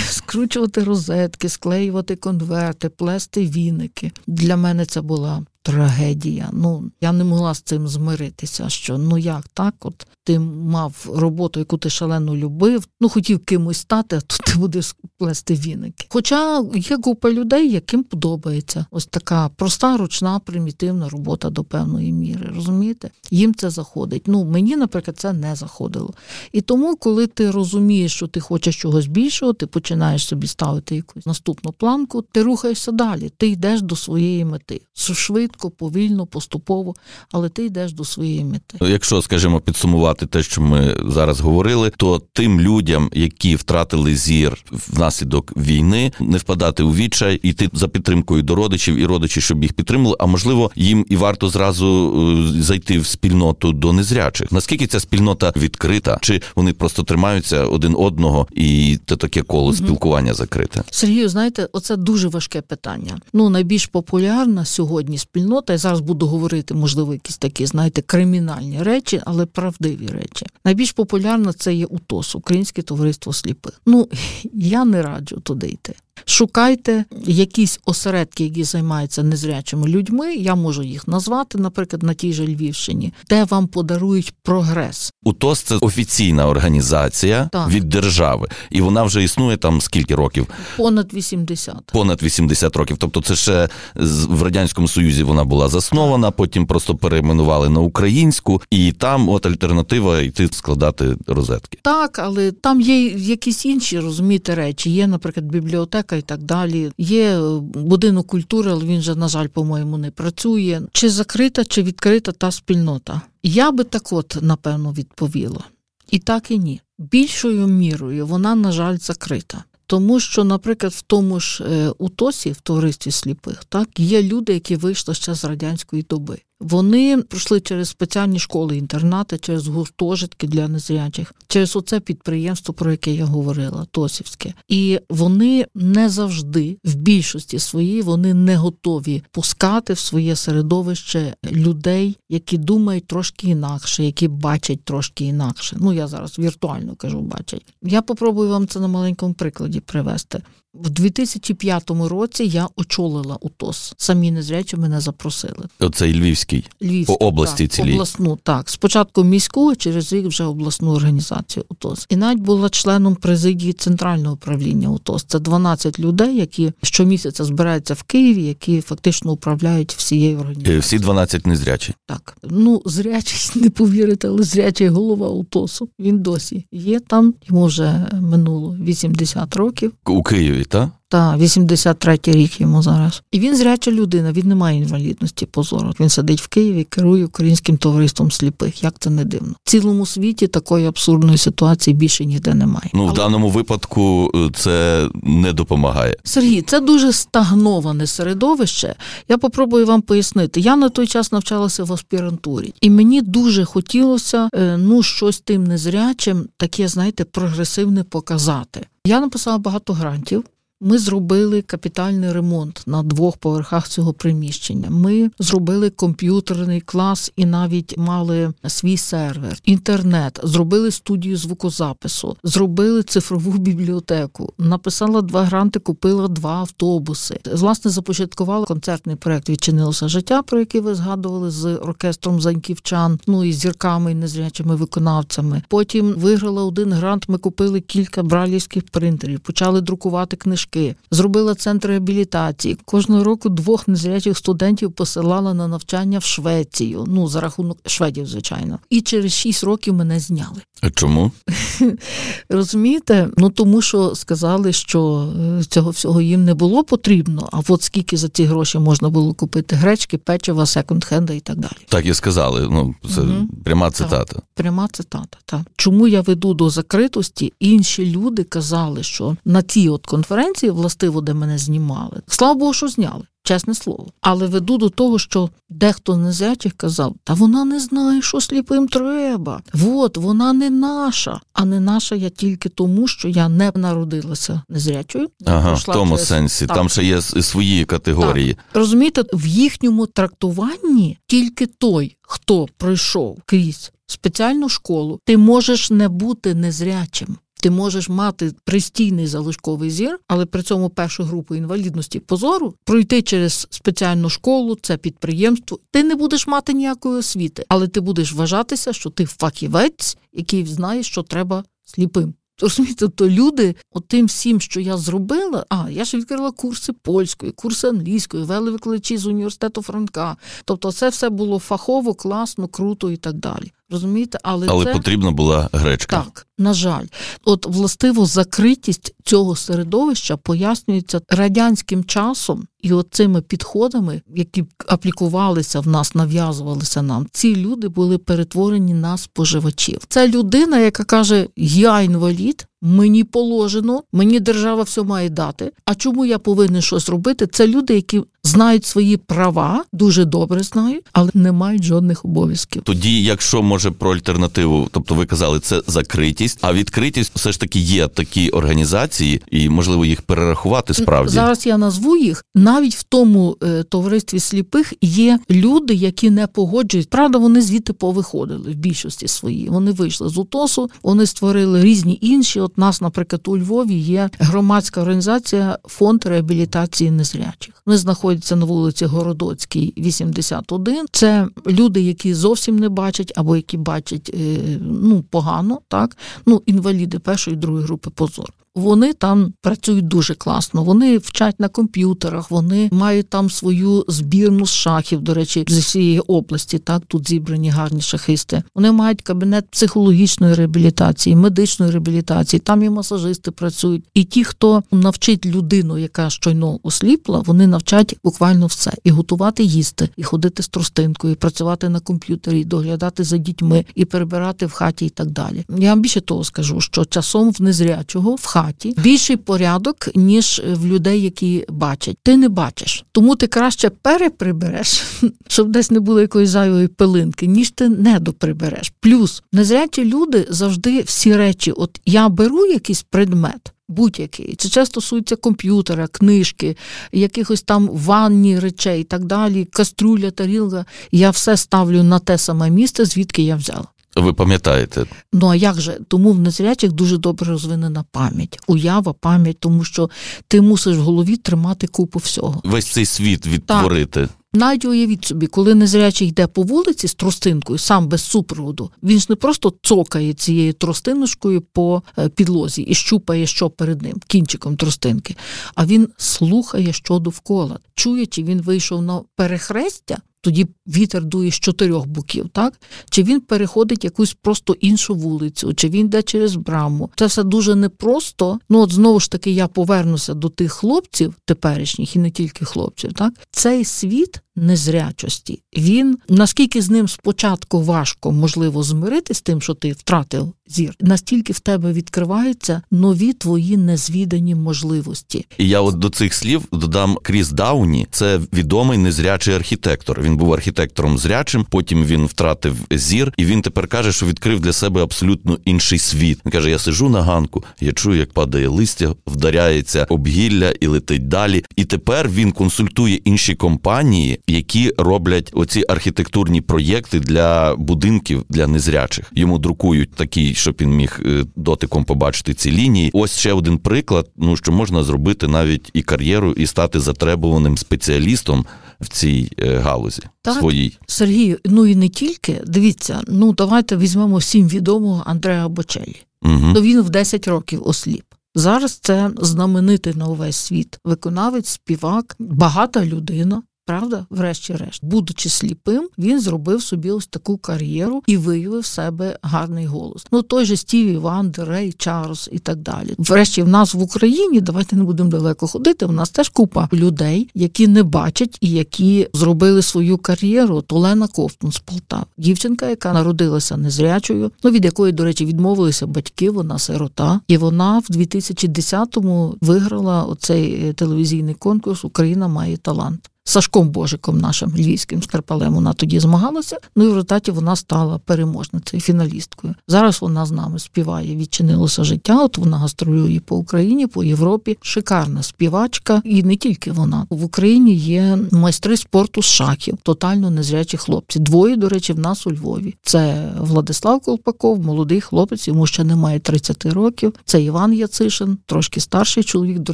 Скручувати 0.09 0.83
розетки, 0.83 1.49
склеювати 1.49 2.15
конверти, 2.15 2.89
плести 2.89 3.45
віники. 3.47 4.11
Для 4.27 4.57
мене 4.57 4.85
це 4.85 5.01
була 5.01 5.45
трагедія. 5.63 6.49
Ну 6.53 6.91
я 7.01 7.11
не 7.11 7.23
могла 7.23 7.53
з 7.53 7.61
цим 7.61 7.87
змиритися. 7.87 8.69
Що 8.69 8.97
ну 8.97 9.17
як 9.17 9.47
так? 9.53 9.73
От 9.79 10.07
ти 10.23 10.39
мав 10.39 11.09
роботу, 11.15 11.59
яку 11.59 11.77
ти 11.77 11.89
шалено 11.89 12.35
любив, 12.35 12.87
ну 13.01 13.09
хотів 13.09 13.45
кимось 13.45 13.77
стати, 13.77 14.15
а 14.15 14.21
тут 14.21 14.39
ти 14.39 14.59
будеш 14.59 14.95
плести 15.17 15.53
віники. 15.53 16.07
Хоча 16.09 16.63
є 16.75 16.97
купа 16.97 17.31
людей, 17.31 17.71
яким 17.71 18.03
подобається 18.03 18.85
ось 18.91 19.05
така 19.05 19.49
проста, 19.49 19.97
ручна, 19.97 20.39
примітивна 20.39 21.09
робота 21.09 21.49
до 21.49 21.63
певної 21.63 22.11
міри. 22.11 22.51
Розумієте? 22.55 23.09
Їм 23.31 23.55
це 23.55 23.69
заходить. 23.69 24.23
Ну 24.27 24.43
мені, 24.45 24.75
наприклад, 24.75 25.17
це 25.17 25.33
не 25.33 25.55
заходило. 25.55 26.13
І 26.51 26.61
тому, 26.61 26.95
коли 26.95 27.27
ти 27.27 27.51
розумієш, 27.51 28.13
що 28.13 28.27
ти 28.27 28.39
хочеш 28.39 28.77
чогось 28.77 29.07
більшого, 29.07 29.53
ти 29.53 29.67
починаєш 29.67 30.27
собі 30.27 30.47
ставити 30.47 30.95
якусь 30.95 31.25
наступну 31.25 31.71
планку, 31.71 32.21
ти 32.21 32.43
рухаєшся 32.43 32.91
далі, 32.91 33.29
ти 33.37 33.47
йдеш 33.47 33.81
до 33.81 33.95
своєї 33.95 34.45
мети. 34.45 34.81
Швидко, 34.93 35.52
повільно, 35.77 36.25
поступово, 36.25 36.95
але 37.31 37.49
ти 37.49 37.65
йдеш 37.65 37.93
до 37.93 38.05
своєї 38.05 38.45
мети. 38.45 38.77
Якщо, 38.81 39.21
скажімо, 39.21 39.59
підсумувати 39.59 40.25
те, 40.25 40.43
що 40.43 40.61
ми 40.61 40.97
зараз 41.07 41.39
говорили, 41.39 41.91
то 41.97 42.21
тим 42.33 42.61
людям, 42.61 43.09
які 43.13 43.55
втратили 43.55 44.15
зір 44.15 44.63
внаслідок 44.71 45.57
війни, 45.57 46.11
не 46.19 46.37
впадати 46.37 46.83
у 46.83 46.93
відчай, 46.93 47.39
йти 47.43 47.69
за 47.73 47.87
підтримкою 47.87 48.43
до 48.43 48.55
родичів 48.55 48.95
і 48.95 49.05
родичі, 49.05 49.41
щоб 49.41 49.63
їх 49.63 49.73
підтримали. 49.73 50.15
А 50.19 50.25
можливо, 50.25 50.71
їм 50.75 51.05
і 51.09 51.15
варто 51.15 51.49
зразу 51.49 52.13
е, 52.57 52.61
зайти 52.61 52.99
в 52.99 53.05
спільноту 53.05 53.71
до 53.71 53.93
незрячих. 53.93 54.51
Наскільки 54.51 54.87
ця 54.87 54.99
спільнота 54.99 55.53
відкрита, 55.55 56.17
чи 56.21 56.41
вони 56.55 56.73
просто 56.73 57.03
тримаються 57.03 57.65
один 57.65 57.95
одного, 57.97 58.47
і 58.51 58.99
це 59.05 59.15
таке 59.15 59.41
коло 59.41 59.63
угу. 59.63 59.73
спілкування 59.73 60.33
закрите? 60.33 60.83
Сергію, 60.91 61.29
знаєте, 61.29 61.69
оце 61.71 61.95
дуже 61.95 62.27
важке 62.27 62.61
питання. 62.61 63.17
Ну 63.33 63.49
найбільш 63.49 63.85
популярна 63.85 64.65
сьогодні 64.65 65.17
спільнота. 65.17 65.42
Я 65.69 65.77
зараз 65.77 65.99
буду 65.99 66.27
говорити, 66.27 66.73
можливо, 66.73 67.13
якісь 67.13 67.37
такі, 67.37 67.65
знаєте, 67.65 68.01
кримінальні 68.01 68.83
речі, 68.83 69.21
але 69.25 69.45
правдиві 69.45 70.07
речі. 70.07 70.45
Найбільш 70.65 70.91
популярна 70.91 71.53
це 71.53 71.73
є 71.73 71.85
УТОС, 71.85 72.35
Українське 72.35 72.81
товариство 72.81 73.33
сліпих. 73.33 73.81
Ну 73.85 74.09
я 74.53 74.85
не 74.85 75.01
раджу 75.01 75.41
туди 75.43 75.67
йти. 75.67 75.93
Шукайте 76.25 77.05
якісь 77.25 77.79
осередки, 77.85 78.43
які 78.43 78.63
займаються 78.63 79.23
незрячими 79.23 79.87
людьми. 79.87 80.35
Я 80.35 80.55
можу 80.55 80.83
їх 80.83 81.07
назвати, 81.07 81.57
наприклад, 81.57 82.03
на 82.03 82.13
тій 82.13 82.33
же 82.33 82.47
Львівщині, 82.47 83.13
де 83.29 83.43
вам 83.43 83.67
подарують 83.67 84.33
прогрес. 84.43 85.13
УТОС 85.23 85.61
це 85.61 85.75
офіційна 85.75 86.47
організація 86.47 87.49
так. 87.51 87.69
від 87.69 87.89
держави, 87.89 88.47
і 88.69 88.81
вона 88.81 89.03
вже 89.03 89.23
існує 89.23 89.57
там 89.57 89.81
скільки 89.81 90.15
років? 90.15 90.47
Понад 90.77 91.13
80. 91.13 91.75
Понад 91.93 92.23
80 92.23 92.75
років. 92.75 92.97
Тобто, 92.99 93.21
це 93.21 93.35
ще 93.35 93.69
в 93.95 94.43
радянському 94.43 94.87
союзі 94.87 95.23
вона 95.23 95.43
була 95.43 95.67
заснована. 95.67 96.31
Потім 96.31 96.65
просто 96.65 96.95
перейменували 96.95 97.69
на 97.69 97.79
українську, 97.79 98.61
і 98.69 98.91
там 98.91 99.29
от 99.29 99.45
альтернатива 99.45 100.21
йти 100.21 100.49
складати 100.51 101.15
розетки. 101.27 101.77
Так, 101.81 102.19
але 102.19 102.51
там 102.51 102.81
є 102.81 103.07
якісь 103.07 103.65
інші 103.65 103.99
розумієте 103.99 104.55
речі. 104.55 104.89
Є, 104.89 105.07
наприклад, 105.07 105.45
бібліотека 105.45 106.12
і 106.15 106.21
так 106.21 106.43
далі. 106.43 106.91
Є 106.97 107.39
будинок 107.73 108.27
культури, 108.27 108.71
але 108.71 108.85
він 108.85 109.01
же, 109.01 109.15
на 109.15 109.27
жаль, 109.27 109.47
по-моєму, 109.47 109.97
не 109.97 110.11
працює. 110.11 110.81
Чи 110.91 111.09
закрита, 111.09 111.65
чи 111.65 111.83
відкрита 111.83 112.31
та 112.31 112.51
спільнота? 112.51 113.21
Я 113.43 113.71
би 113.71 113.83
так 113.83 114.13
от 114.13 114.37
напевно 114.41 114.91
відповіла. 114.91 115.63
І 116.11 116.19
так 116.19 116.51
і 116.51 116.57
ні. 116.57 116.81
Більшою 116.97 117.67
мірою 117.67 118.27
вона, 118.27 118.55
на 118.55 118.71
жаль, 118.71 118.97
закрита. 118.97 119.63
Тому 119.87 120.19
що, 120.19 120.43
наприклад, 120.43 120.93
в 120.93 121.01
тому 121.01 121.39
ж 121.39 121.63
е, 121.63 121.89
УТОСі, 121.97 122.51
в 122.51 122.61
товаристві 122.61 123.11
сліпих, 123.11 123.65
так 123.65 123.99
є 123.99 124.23
люди, 124.23 124.53
які 124.53 124.75
вийшли 124.75 125.13
ще 125.13 125.33
з 125.35 125.45
радянської 125.45 126.05
доби. 126.09 126.41
Вони 126.63 127.17
пройшли 127.17 127.61
через 127.61 127.89
спеціальні 127.89 128.39
школи, 128.39 128.77
інтернати, 128.77 129.37
через 129.37 129.67
гуртожитки 129.67 130.47
для 130.47 130.67
незрячих, 130.67 131.33
через 131.47 131.75
оце 131.75 131.99
підприємство, 131.99 132.73
про 132.73 132.91
яке 132.91 133.13
я 133.13 133.25
говорила, 133.25 133.85
Тосівське. 133.91 134.53
І 134.67 134.99
вони 135.09 135.65
не 135.75 136.09
завжди, 136.09 136.77
в 136.83 136.95
більшості 136.95 137.59
своїй, 137.59 138.01
вони 138.01 138.33
не 138.33 138.55
готові 138.55 139.23
пускати 139.31 139.93
в 139.93 139.99
своє 139.99 140.35
середовище 140.35 141.35
людей, 141.51 142.17
які 142.29 142.57
думають 142.57 143.07
трошки 143.07 143.47
інакше, 143.47 144.03
які 144.03 144.27
бачать 144.27 144.83
трошки 144.83 145.25
інакше. 145.25 145.77
Ну 145.79 145.93
я 145.93 146.07
зараз 146.07 146.39
віртуально 146.39 146.95
кажу, 146.95 147.21
бачать. 147.21 147.65
Я 147.81 148.01
попробую 148.01 148.49
вам 148.49 148.67
це 148.67 148.79
на 148.79 148.87
маленькому 148.87 149.33
прикладі 149.33 149.79
привести. 149.79 150.41
В 150.73 150.89
2005 150.89 151.89
році 151.89 152.43
я 152.43 152.67
очолила 152.75 153.37
УТОС. 153.41 153.93
Самі 153.97 154.31
незрячі 154.31 154.77
мене 154.77 154.99
запросили. 154.99 155.65
Оцей 155.79 156.13
львівський 156.13 156.65
Львівський, 156.81 157.15
по 157.17 157.25
області 157.25 157.67
так, 157.67 157.75
цілій. 157.75 157.93
обласну. 157.93 158.39
Так, 158.43 158.69
спочатку 158.69 159.23
міську, 159.23 159.69
а 159.69 159.75
через 159.75 160.13
рік 160.13 160.27
вже 160.27 160.43
обласну 160.43 160.91
організацію 160.91 161.65
УТОС. 161.69 162.05
І 162.09 162.15
навіть 162.15 162.39
була 162.39 162.69
членом 162.69 163.15
президії 163.15 163.73
центрального 163.73 164.35
управління 164.35 164.89
УТОС. 164.89 165.23
Це 165.23 165.39
12 165.39 165.99
людей, 165.99 166.35
які 166.37 166.71
щомісяця 166.83 167.43
збираються 167.43 167.93
в 167.93 168.03
Києві, 168.03 168.43
які 168.43 168.81
фактично 168.81 169.31
управляють 169.31 169.93
всією 169.93 170.37
Е, 170.37 170.39
організацією. 170.39 170.81
Всі 170.81 170.99
12 170.99 171.47
незрячі. 171.47 171.93
Так, 172.05 172.37
ну 172.43 172.81
зрячий, 172.85 173.61
не 173.61 173.69
повірите, 173.69 174.27
але 174.27 174.43
зрячий 174.43 174.87
голова 174.87 175.29
УТОСу. 175.29 175.89
Він 175.99 176.19
досі 176.19 176.65
є 176.71 176.99
там. 176.99 177.33
Йому 177.47 177.65
вже 177.65 178.07
минуло 178.21 178.77
80 178.81 179.55
років. 179.55 179.93
У 180.05 180.23
Києві, 180.23 180.62
так? 180.67 180.89
Та 181.13 181.37
83-й 181.37 182.31
рік 182.31 182.61
йому 182.61 182.81
зараз. 182.81 183.23
І 183.31 183.39
він 183.39 183.55
зряча 183.55 183.91
людина, 183.91 184.31
він 184.31 184.47
не 184.47 184.55
має 184.55 184.77
інвалідності 184.77 185.45
позору. 185.45 185.93
Він 185.99 186.09
сидить 186.09 186.41
в 186.41 186.47
Києві, 186.47 186.83
керує 186.83 187.25
українським 187.25 187.77
товариством 187.77 188.31
сліпих. 188.31 188.83
Як 188.83 188.99
це 188.99 189.09
не 189.09 189.25
дивно? 189.25 189.53
В 189.63 189.69
цілому 189.69 190.05
світі 190.05 190.47
такої 190.47 190.85
абсурдної 190.85 191.37
ситуації 191.37 191.93
більше 191.93 192.25
ніде 192.25 192.53
немає. 192.53 192.89
Ну, 192.93 193.03
в 193.03 193.07
Але, 193.07 193.15
даному 193.15 193.49
випадку 193.49 194.31
е, 194.35 194.49
це 194.55 195.07
не 195.23 195.53
допомагає. 195.53 196.17
Сергій, 196.23 196.61
це 196.61 196.79
дуже 196.79 197.13
стагноване 197.13 198.07
середовище. 198.07 198.95
Я 199.29 199.37
попробую 199.37 199.85
вам 199.85 200.01
пояснити. 200.01 200.59
Я 200.59 200.75
на 200.75 200.89
той 200.89 201.07
час 201.07 201.31
навчалася 201.31 201.83
в 201.83 201.93
аспірантурі, 201.93 202.73
і 202.81 202.89
мені 202.89 203.21
дуже 203.21 203.65
хотілося 203.65 204.49
е, 204.55 204.77
ну 204.77 205.03
щось 205.03 205.39
тим 205.39 205.63
незрячим, 205.63 206.47
таке, 206.57 206.87
знаєте, 206.87 207.23
прогресивне 207.23 208.03
показати. 208.03 208.85
Я 209.05 209.19
написала 209.19 209.57
багато 209.57 209.93
грантів. 209.93 210.43
Ми 210.85 210.97
зробили 210.97 211.61
капітальний 211.61 212.31
ремонт 212.31 212.83
на 212.85 213.03
двох 213.03 213.37
поверхах 213.37 213.87
цього 213.87 214.13
приміщення. 214.13 214.89
Ми 214.89 215.31
зробили 215.39 215.89
комп'ютерний 215.89 216.81
клас 216.81 217.31
і 217.35 217.45
навіть 217.45 217.97
мали 217.97 218.53
свій 218.67 218.97
сервер, 218.97 219.57
інтернет, 219.65 220.39
зробили 220.43 220.91
студію 220.91 221.37
звукозапису, 221.37 222.37
зробили 222.43 223.03
цифрову 223.03 223.51
бібліотеку. 223.57 224.53
Написала 224.57 225.21
два 225.21 225.43
гранти, 225.43 225.79
купила 225.79 226.27
два 226.27 226.51
автобуси. 226.51 227.39
Власне, 227.53 227.91
започаткувала 227.91 228.65
концертний 228.65 229.15
проект 229.15 229.49
Відчинилося 229.49 230.07
життя, 230.07 230.41
про 230.41 230.59
який 230.59 230.81
ви 230.81 230.95
згадували 230.95 231.51
з 231.51 231.75
оркестром 231.75 232.41
заньківчан, 232.41 233.19
ну 233.27 233.43
і 233.43 233.53
зірками 233.53 234.11
і 234.11 234.15
незрячими 234.15 234.75
виконавцями. 234.75 235.61
Потім 235.67 236.13
виграла 236.13 236.63
один 236.63 236.93
грант. 236.93 237.29
Ми 237.29 237.37
купили 237.37 237.81
кілька 237.81 238.23
бралівських 238.23 238.83
принтерів, 238.83 239.39
почали 239.39 239.81
друкувати 239.81 240.35
книжки, 240.35 240.72
зробила 241.11 241.55
центр 241.55 241.87
реабілітації. 241.87 242.77
Кожного 242.85 243.23
року 243.23 243.49
двох 243.49 243.87
незрячих 243.87 244.37
студентів 244.37 244.91
посилала 244.91 245.53
на 245.53 245.67
навчання 245.67 246.19
в 246.19 246.23
Швецію. 246.23 247.05
Ну 247.07 247.27
за 247.27 247.41
рахунок 247.41 247.77
шведів, 247.85 248.25
звичайно. 248.25 248.79
І 248.89 249.01
через 249.01 249.31
шість 249.33 249.63
років 249.63 249.93
мене 249.93 250.19
зняли. 250.19 250.61
А 250.81 250.89
Чому? 250.89 251.31
Розумієте? 252.49 253.29
Ну 253.37 253.49
тому 253.49 253.81
що 253.81 254.15
сказали, 254.15 254.73
що 254.73 255.29
е, 255.59 255.63
цього 255.63 255.89
всього 255.89 256.21
їм 256.21 256.45
не 256.45 256.53
було 256.53 256.83
потрібно. 256.83 257.49
А 257.51 257.59
от 257.67 257.81
скільки 257.81 258.17
за 258.17 258.29
ці 258.29 258.43
гроші 258.45 258.79
можна 258.79 259.09
було 259.09 259.33
купити 259.33 259.75
гречки, 259.75 260.17
печива, 260.17 260.63
секонд-хенда 260.63 261.31
і 261.33 261.39
так 261.39 261.57
далі. 261.57 261.71
Так 261.87 262.05
і 262.05 262.13
сказали. 262.13 262.67
Ну, 262.71 262.95
це 263.15 263.21
Мгм. 263.21 263.49
пряма 263.63 263.91
цитата. 263.91 264.41
Пряма 264.53 264.87
цитата. 264.91 265.37
Так. 265.45 265.61
Чому 265.75 266.07
я 266.07 266.21
веду 266.21 266.53
до 266.53 266.69
закритості? 266.69 267.53
Інші 267.59 268.05
люди 268.11 268.43
казали, 268.43 269.03
що 269.03 269.35
на 269.45 269.61
тій 269.61 269.89
от 269.89 270.05
конференції, 270.05 270.62
властиво, 270.71 271.21
де 271.21 271.33
мене 271.33 271.57
знімали, 271.57 272.21
слава 272.27 272.53
Богу, 272.53 272.73
що 272.73 272.87
зняли. 272.87 273.23
Чесне 273.45 273.73
слово, 273.73 274.07
але 274.21 274.47
веду 274.47 274.77
до 274.77 274.89
того, 274.89 275.19
що 275.19 275.49
дехто 275.69 276.13
з 276.13 276.17
незрячих 276.17 276.73
казав, 276.73 277.15
та 277.23 277.33
вона 277.33 277.65
не 277.65 277.79
знає, 277.79 278.21
що 278.21 278.41
сліпим 278.41 278.87
треба. 278.87 279.61
От 279.85 280.17
вона 280.17 280.53
не 280.53 280.69
наша, 280.69 281.39
а 281.53 281.65
не 281.65 281.79
наша 281.79 282.15
я 282.15 282.29
тільки 282.29 282.69
тому, 282.69 283.07
що 283.07 283.27
я 283.27 283.49
не 283.49 283.71
народилася 283.75 284.61
незрячою. 284.69 285.29
Ага, 285.45 285.73
в 285.73 285.83
тому 285.83 286.15
через- 286.15 286.27
сенсі. 286.27 286.67
Так. 286.67 286.77
Там 286.77 286.89
ще 286.89 287.03
є 287.03 287.21
свої 287.21 287.85
категорії. 287.85 288.57
Розумієте, 288.73 289.23
в 289.33 289.47
їхньому 289.47 290.05
трактуванні 290.05 291.17
тільки 291.27 291.65
той, 291.65 292.15
хто 292.21 292.67
пройшов 292.77 293.41
крізь 293.45 293.91
спеціальну 294.07 294.69
школу, 294.69 295.19
ти 295.25 295.37
можеш 295.37 295.91
не 295.91 296.09
бути 296.09 296.53
незрячим. 296.53 297.37
Ти 297.63 297.69
можеш 297.69 298.09
мати 298.09 298.51
пристійний 298.63 299.27
залишковий 299.27 299.89
зір, 299.89 300.19
але 300.27 300.45
при 300.45 300.63
цьому 300.63 300.89
першу 300.89 301.23
групу 301.23 301.55
інвалідності 301.55 302.19
позору 302.19 302.75
пройти 302.83 303.21
через 303.21 303.67
спеціальну 303.69 304.29
школу, 304.29 304.77
це 304.81 304.97
підприємство. 304.97 305.79
Ти 305.91 306.03
не 306.03 306.15
будеш 306.15 306.47
мати 306.47 306.73
ніякої 306.73 307.15
освіти, 307.15 307.65
але 307.67 307.87
ти 307.87 307.99
будеш 308.01 308.33
вважатися, 308.33 308.93
що 308.93 309.09
ти 309.09 309.25
фахівець, 309.25 310.17
який 310.33 310.65
знає, 310.65 311.03
що 311.03 311.23
треба 311.23 311.63
сліпим. 311.85 312.33
Розумієте, 312.61 313.07
то 313.07 313.29
люди, 313.29 313.75
отим 313.91 314.25
всім, 314.25 314.61
що 314.61 314.79
я 314.79 314.97
зробила, 314.97 315.65
а 315.69 315.89
я 315.89 316.05
ж 316.05 316.17
відкрила 316.17 316.51
курси 316.51 316.93
польської, 316.93 317.51
курси 317.51 317.87
англійської, 317.87 318.43
вели 318.43 318.71
викладачі 318.71 319.17
з 319.17 319.25
університету 319.25 319.81
Франка. 319.81 320.37
Тобто, 320.65 320.91
це 320.91 321.09
все 321.09 321.29
було 321.29 321.59
фахово, 321.59 322.13
класно, 322.13 322.67
круто 322.67 323.11
і 323.11 323.17
так 323.17 323.33
далі. 323.33 323.71
Розумієте, 323.93 324.39
але, 324.43 324.67
Але 324.69 324.85
це 324.85 324.93
потрібна 324.93 325.31
була 325.31 325.69
гречка. 325.73 326.17
так, 326.23 326.47
на 326.57 326.73
жаль, 326.73 327.05
от 327.45 327.65
властиво 327.65 328.25
закритість 328.25 329.15
цього 329.23 329.55
середовища 329.55 330.37
пояснюється 330.37 331.21
радянським 331.29 332.03
часом 332.03 332.67
і 332.81 332.93
от 332.93 333.07
цими 333.11 333.41
підходами, 333.41 334.21
які 334.35 334.63
аплікувалися 334.87 335.79
в 335.79 335.87
нас, 335.87 336.15
нав'язувалися 336.15 337.01
нам. 337.01 337.27
Ці 337.31 337.55
люди 337.55 337.87
були 337.87 338.17
перетворені 338.17 338.93
на 338.93 339.17
споживачів. 339.17 339.99
Це 340.09 340.27
людина, 340.27 340.79
яка 340.79 341.03
каже: 341.03 341.47
Я 341.55 342.01
інвалід. 342.01 342.67
Мені 342.85 343.23
положено, 343.23 344.03
мені 344.13 344.39
держава 344.39 344.83
все 344.83 345.03
має 345.03 345.29
дати. 345.29 345.71
А 345.85 345.95
чому 345.95 346.25
я 346.25 346.39
повинен 346.39 346.81
щось 346.81 347.09
робити? 347.09 347.47
Це 347.47 347.67
люди, 347.67 347.95
які 347.95 348.21
знають 348.43 348.85
свої 348.85 349.17
права, 349.17 349.83
дуже 349.93 350.25
добре 350.25 350.63
знають, 350.63 351.05
але 351.13 351.29
не 351.33 351.51
мають 351.51 351.83
жодних 351.83 352.25
обов'язків. 352.25 352.81
Тоді, 352.85 353.23
якщо 353.23 353.63
може 353.63 353.91
про 353.91 354.13
альтернативу, 354.13 354.89
тобто 354.91 355.15
ви 355.15 355.25
казали, 355.25 355.59
це 355.59 355.81
закритість, 355.87 356.59
а 356.61 356.73
відкритість 356.73 357.31
все 357.35 357.51
ж 357.51 357.59
таки 357.59 357.79
є 357.79 358.07
такі 358.07 358.49
організації, 358.49 359.41
і 359.51 359.69
можливо 359.69 360.05
їх 360.05 360.21
перерахувати 360.21 360.93
справді. 360.93 361.33
Зараз 361.33 361.65
я 361.65 361.77
назву 361.77 362.17
їх. 362.17 362.45
Навіть 362.55 362.95
в 362.95 363.03
тому 363.03 363.57
е, 363.63 363.83
товаристві 363.83 364.39
сліпих 364.39 364.93
є 365.01 365.39
люди, 365.49 365.93
які 365.93 366.29
не 366.29 366.47
погоджують. 366.47 367.09
Правда, 367.09 367.37
вони 367.37 367.61
звідти 367.61 367.93
повиходили 367.93 368.71
в 368.71 368.75
більшості 368.75 369.27
своїй. 369.27 369.69
Вони 369.69 369.91
вийшли 369.91 370.29
з 370.29 370.37
УТОСу, 370.37 370.89
вони 371.03 371.25
створили 371.25 371.81
різні 371.81 372.17
інші. 372.21 372.59
От 372.59 372.72
нас, 372.77 373.01
наприклад, 373.01 373.41
у 373.45 373.57
Львові 373.57 373.95
є 373.95 374.29
громадська 374.39 375.01
організація 375.01 375.77
Фонд 375.85 376.25
реабілітації 376.25 377.11
незрячих. 377.11 377.83
Вони 377.85 377.97
знаходяться 377.97 378.55
на 378.55 378.65
вулиці 378.65 379.05
Городоцькій, 379.05 379.93
81. 379.97 381.05
Це 381.11 381.47
люди, 381.67 382.01
які 382.01 382.33
зовсім 382.33 382.79
не 382.79 382.89
бачать, 382.89 383.33
або 383.35 383.55
які 383.55 383.77
бачать 383.77 384.31
е, 384.33 384.57
ну 384.81 385.23
погано, 385.29 385.79
так 385.87 386.17
ну 386.45 386.61
інваліди 386.65 387.19
першої 387.19 387.57
другої 387.57 387.85
групи 387.85 388.09
позор. 388.09 388.53
Вони 388.75 389.13
там 389.13 389.53
працюють 389.61 390.07
дуже 390.07 390.35
класно. 390.35 390.83
Вони 390.83 391.17
вчать 391.17 391.59
на 391.59 391.67
комп'ютерах, 391.67 392.51
вони 392.51 392.89
мають 392.91 393.29
там 393.29 393.49
свою 393.49 394.05
збірну 394.07 394.65
з 394.65 394.69
шахів, 394.69 395.21
до 395.21 395.33
речі, 395.33 395.65
з 395.67 395.79
всієї 395.79 396.19
області. 396.19 396.79
Так 396.79 397.03
тут 397.07 397.29
зібрані 397.29 397.69
гарні 397.69 398.01
шахисти. 398.01 398.63
Вони 398.75 398.91
мають 398.91 399.21
кабінет 399.21 399.69
психологічної 399.69 400.53
реабілітації, 400.53 401.35
медичної 401.35 401.91
реабілітації. 401.91 402.59
Там 402.59 402.83
і 402.83 402.89
масажисти 402.89 403.51
працюють. 403.51 404.03
І 404.13 404.23
ті, 404.23 404.43
хто 404.43 404.83
навчить 404.91 405.45
людину, 405.45 405.97
яка 405.97 406.29
щойно 406.29 406.79
осліпла, 406.83 407.39
вони 407.39 407.67
навчать 407.67 408.15
буквально 408.23 408.65
все 408.65 408.91
і 409.03 409.09
готувати 409.09 409.63
їсти, 409.63 410.09
і 410.17 410.23
ходити 410.23 410.63
з 410.63 410.67
тростинкою, 410.67 411.33
і 411.33 411.35
працювати 411.35 411.89
на 411.89 411.99
комп'ютері, 411.99 412.59
і 412.59 412.65
доглядати 412.65 413.23
за 413.23 413.37
дітьми, 413.37 413.85
і 413.95 414.05
перебирати 414.05 414.65
в 414.65 414.71
хаті, 414.71 415.05
і 415.05 415.09
так 415.09 415.29
далі. 415.29 415.65
Я 415.77 415.89
вам 415.89 416.01
більше 416.01 416.21
того 416.21 416.43
скажу, 416.43 416.81
що 416.81 417.05
часом 417.05 417.51
в 417.51 417.61
незрячого 417.61 418.35
в 418.35 418.45
хаті 418.45 418.62
більший 418.97 419.37
порядок 419.37 420.09
ніж 420.15 420.61
в 420.65 420.85
людей, 420.85 421.21
які 421.21 421.65
бачать. 421.69 422.17
Ти 422.23 422.37
не 422.37 422.49
бачиш, 422.49 423.05
тому 423.11 423.35
ти 423.35 423.47
краще 423.47 423.89
переприбереш, 423.89 425.03
щоб 425.47 425.69
десь 425.69 425.91
не 425.91 425.99
було 425.99 426.21
якоїсь 426.21 426.49
зайвої 426.49 426.87
пилинки, 426.87 427.47
ніж 427.47 427.71
ти 427.71 427.89
не 427.89 428.19
доприбереш. 428.19 428.93
Плюс 428.99 429.43
незрячі 429.51 430.05
люди 430.05 430.47
завжди 430.49 431.01
всі 431.01 431.35
речі. 431.35 431.71
От 431.71 432.01
я 432.05 432.29
беру 432.29 432.65
якийсь 432.65 433.03
предмет. 433.03 433.73
Будь-який, 433.89 434.55
це 434.55 434.85
стосується 434.85 435.35
комп'ютера, 435.35 436.07
книжки, 436.07 436.77
якихось 437.11 437.61
там 437.61 437.89
ванні 437.91 438.59
речей 438.59 439.01
і 439.01 439.03
так 439.03 439.25
далі, 439.25 439.65
каструля, 439.65 440.31
тарілка. 440.31 440.85
Я 441.11 441.29
все 441.29 441.57
ставлю 441.57 442.03
на 442.03 442.19
те 442.19 442.37
саме 442.37 442.69
місце, 442.69 443.05
звідки 443.05 443.43
я 443.43 443.55
взяла. 443.55 443.87
Ви 444.15 444.33
пам'ятаєте? 444.33 445.05
Ну 445.33 445.47
а 445.47 445.55
як 445.55 445.81
же? 445.81 445.99
Тому 446.07 446.31
в 446.31 446.39
незрячих 446.39 446.91
дуже 446.91 447.17
добре 447.17 447.47
розвинена 447.47 448.05
пам'ять, 448.11 448.59
уява, 448.67 449.13
пам'ять, 449.13 449.59
тому 449.59 449.83
що 449.83 450.09
ти 450.47 450.61
мусиш 450.61 450.97
в 450.97 451.01
голові 451.01 451.37
тримати 451.37 451.87
купу 451.87 452.19
всього. 452.19 452.61
Весь 452.63 452.87
цей 452.87 453.05
світ 453.05 453.47
відтворити. 453.47 454.21
Так. 454.21 454.29
Навіть 454.55 454.85
уявіть 454.85 455.25
собі, 455.25 455.47
коли 455.47 455.75
незрячий 455.75 456.27
йде 456.27 456.47
по 456.47 456.61
вулиці 456.61 457.07
з 457.07 457.13
тростинкою, 457.13 457.79
сам 457.79 458.07
без 458.07 458.21
супроводу, 458.21 458.91
він 459.03 459.19
ж 459.19 459.25
не 459.29 459.35
просто 459.35 459.73
цокає 459.81 460.33
цією 460.33 460.73
тростиночкою 460.73 461.61
по 461.61 462.03
е, 462.17 462.29
підлозі 462.29 462.81
і 462.81 462.95
щупає, 462.95 463.47
що 463.47 463.69
перед 463.69 464.01
ним, 464.01 464.13
кінчиком 464.27 464.75
тростинки, 464.75 465.35
а 465.75 465.85
він 465.85 466.07
слухає, 466.17 466.93
що 466.93 467.19
довкола. 467.19 467.79
Чує, 467.95 468.25
чи 468.25 468.43
він 468.43 468.61
вийшов 468.61 469.01
на 469.01 469.21
перехрестя, 469.35 470.17
тоді 470.43 470.67
вітер 470.87 471.23
дує 471.25 471.51
з 471.51 471.55
чотирьох 471.55 472.07
боків, 472.07 472.49
так? 472.53 472.81
Чи 473.09 473.23
він 473.23 473.41
переходить 473.41 474.03
якусь 474.03 474.33
просто 474.33 474.73
іншу 474.73 475.15
вулицю, 475.15 475.73
чи 475.73 475.89
він 475.89 476.05
йде 476.05 476.21
через 476.21 476.55
браму. 476.55 477.11
Це 477.15 477.25
все 477.25 477.43
дуже 477.43 477.75
непросто. 477.75 478.59
Ну, 478.69 478.79
от 478.79 478.91
знову 478.91 479.19
ж 479.19 479.31
таки, 479.31 479.51
я 479.51 479.67
повернуся 479.67 480.33
до 480.33 480.49
тих 480.49 480.71
хлопців 480.71 481.35
теперішніх 481.45 482.15
і 482.15 482.19
не 482.19 482.31
тільки 482.31 482.65
хлопців, 482.65 483.13
так? 483.13 483.33
Цей 483.51 483.85
світ 483.85 484.41
незрячості. 484.55 485.61
Він 485.77 486.17
наскільки 486.29 486.81
з 486.81 486.89
ним 486.89 487.07
спочатку 487.07 487.81
важко 487.81 488.31
можливо 488.31 488.83
змиритися 488.83 489.37
з 489.37 489.41
тим, 489.41 489.61
що 489.61 489.73
ти 489.73 489.91
втратив 489.91 490.53
зір, 490.67 490.95
настільки 491.01 491.53
в 491.53 491.59
тебе 491.59 491.93
відкриваються 491.93 492.81
нові 492.91 493.33
твої 493.33 493.77
незвідані 493.77 494.55
можливості. 494.55 495.45
І 495.57 495.67
я 495.67 495.81
от 495.81 495.95
до 495.95 496.09
цих 496.09 496.33
слів 496.33 496.61
додам 496.71 497.17
Кріс 497.23 497.49
Дауні, 497.49 498.07
це 498.11 498.39
відомий 498.53 498.97
незрячий 498.97 499.53
архітектор. 499.53 500.21
Він 500.21 500.37
був 500.37 500.53
архітектором 500.53 501.17
зрячим, 501.17 501.65
потім 501.69 502.05
він 502.05 502.25
втратив 502.25 502.75
зір, 502.91 503.33
і 503.37 503.45
він 503.45 503.61
тепер 503.61 503.87
каже, 503.87 504.11
що 504.11 504.25
відкрив 504.25 504.59
для 504.59 504.73
себе 504.73 505.03
абсолютно 505.03 505.57
інший 505.65 505.99
світ. 505.99 506.39
Він 506.45 506.51
каже: 506.51 506.69
Я 506.69 506.79
сижу 506.79 507.09
на 507.09 507.21
ганку, 507.21 507.63
я 507.81 507.91
чую, 507.91 508.19
як 508.19 508.33
падає 508.33 508.67
листя, 508.67 509.15
вдаряється 509.27 510.05
обгілля 510.09 510.73
і 510.79 510.87
летить 510.87 511.27
далі. 511.27 511.63
І 511.75 511.85
тепер 511.85 512.29
він 512.29 512.51
консультує 512.51 513.15
інші 513.15 513.55
компанії 513.55 514.39
які 514.47 514.93
роблять 514.97 515.49
оці 515.53 515.83
архітектурні 515.89 516.61
проєкти 516.61 517.19
для 517.19 517.75
будинків 517.75 518.45
для 518.49 518.67
незрячих. 518.67 519.31
Йому 519.35 519.59
друкують 519.59 520.11
такі, 520.11 520.53
щоб 520.53 520.75
він 520.81 520.89
міг 520.95 521.19
е, 521.25 521.45
дотиком 521.55 522.03
побачити 522.05 522.53
ці 522.53 522.71
лінії. 522.71 523.11
Ось 523.13 523.37
ще 523.37 523.53
один 523.53 523.77
приклад. 523.77 524.29
Ну 524.37 524.57
що 524.57 524.71
можна 524.71 525.03
зробити 525.03 525.47
навіть 525.47 525.89
і 525.93 526.01
кар'єру, 526.01 526.51
і 526.51 526.67
стати 526.67 526.99
затребуваним 526.99 527.77
спеціалістом 527.77 528.65
в 529.01 529.07
цій 529.07 529.51
е, 529.59 529.77
галузі 529.77 530.21
так, 530.41 530.57
своїй 530.57 530.97
Сергію. 531.07 531.57
Ну 531.65 531.85
і 531.85 531.95
не 531.95 532.09
тільки 532.09 532.61
дивіться. 532.67 533.21
Ну 533.27 533.53
давайте 533.53 533.97
візьмемо 533.97 534.37
всім 534.37 534.67
відомого 534.67 535.23
Андреа 535.25 535.67
Бочелі. 535.67 536.21
Угу. 536.41 536.73
То 536.73 536.81
він 536.81 537.01
в 537.01 537.09
10 537.09 537.47
років 537.47 537.87
осліп. 537.87 538.23
Зараз 538.55 538.91
це 538.91 539.31
знаменитий 539.41 540.13
на 540.13 540.27
увесь 540.27 540.55
світ 540.55 540.99
виконавець, 541.03 541.69
співак, 541.69 542.35
багата 542.39 543.05
людина. 543.05 543.63
Правда, 543.85 544.25
врешті-решт, 544.29 545.05
будучи 545.05 545.49
сліпим, 545.49 546.09
він 546.17 546.39
зробив 546.39 546.81
собі 546.81 547.11
ось 547.11 547.27
таку 547.27 547.57
кар'єру 547.57 548.23
і 548.27 548.37
виявив 548.37 548.85
себе 548.85 549.37
гарний 549.41 549.85
голос. 549.85 550.27
Ну 550.31 550.41
той 550.41 550.65
же 550.65 550.77
Стіві 550.77 551.17
Вандер, 551.17 551.67
Рей 551.67 551.93
Чарльз 551.93 552.49
і 552.51 552.59
так 552.59 552.77
далі. 552.77 553.15
Врешті 553.17 553.61
в 553.63 553.67
нас 553.67 553.93
в 553.93 554.01
Україні 554.01 554.61
давайте 554.61 554.95
не 554.95 555.03
будемо 555.03 555.29
далеко 555.29 555.67
ходити. 555.67 556.05
В 556.05 556.11
нас 556.11 556.29
теж 556.29 556.49
купа 556.49 556.89
людей, 556.93 557.49
які 557.55 557.87
не 557.87 558.03
бачать 558.03 558.57
і 558.61 558.69
які 558.69 559.27
зробили 559.33 559.81
свою 559.81 560.17
кар'єру. 560.17 560.75
От 560.75 560.93
Олена 560.93 561.27
Ковтун 561.27 561.71
з 561.71 561.79
Полтав, 561.79 562.25
дівчинка, 562.37 562.89
яка 562.89 563.13
народилася 563.13 563.77
незрячою, 563.77 564.51
ну 564.63 564.71
від 564.71 564.85
якої, 564.85 565.13
до 565.13 565.23
речі, 565.23 565.45
відмовилися 565.45 566.07
батьки. 566.07 566.49
Вона 566.49 566.79
сирота, 566.79 567.39
і 567.47 567.57
вона 567.57 567.99
в 567.99 568.03
2010-му 568.03 569.55
виграла 569.61 570.23
оцей 570.23 570.93
телевізійний 570.93 571.53
конкурс 571.53 572.05
Україна 572.05 572.47
має 572.47 572.77
талант. 572.77 573.29
Сашком 573.45 573.89
Божиком, 573.89 574.37
нашим 574.37 574.71
львівським 574.77 575.23
скарпалем, 575.23 575.73
вона 575.73 575.93
тоді 575.93 576.19
змагалася. 576.19 576.77
Ну 576.95 577.03
і 577.03 577.07
в 577.07 577.09
результаті 577.09 577.51
вона 577.51 577.75
стала 577.75 578.17
переможницею, 578.17 579.01
фіналісткою. 579.01 579.75
Зараз 579.87 580.21
вона 580.21 580.45
з 580.45 580.51
нами 580.51 580.79
співає, 580.79 581.35
відчинилося 581.35 582.03
життя. 582.03 582.43
От 582.43 582.57
вона 582.57 582.77
гастролює 582.77 583.39
по 583.45 583.55
Україні, 583.55 584.07
по 584.07 584.23
Європі. 584.23 584.77
Шикарна 584.81 585.43
співачка, 585.43 586.21
і 586.25 586.43
не 586.43 586.55
тільки 586.55 586.91
вона 586.91 587.25
в 587.29 587.43
Україні 587.43 587.95
є 587.95 588.39
майстри 588.51 588.97
спорту 588.97 589.41
з 589.41 589.45
шахів, 589.45 589.97
тотально 590.03 590.49
незрячі 590.49 590.97
хлопці. 590.97 591.39
Двоє, 591.39 591.75
до 591.75 591.89
речі, 591.89 592.13
в 592.13 592.19
нас 592.19 592.47
у 592.47 592.51
Львові. 592.51 592.95
Це 593.01 593.51
Владислав 593.59 594.19
Колпаков, 594.19 594.79
молодий 594.79 595.21
хлопець, 595.21 595.67
йому 595.67 595.87
ще 595.87 596.03
немає 596.03 596.39
30 596.39 596.85
років. 596.85 597.33
Це 597.45 597.63
Іван 597.63 597.93
Яцишин, 597.93 598.57
трошки 598.65 598.99
старший 598.99 599.43
чоловік. 599.43 599.79
До 599.79 599.93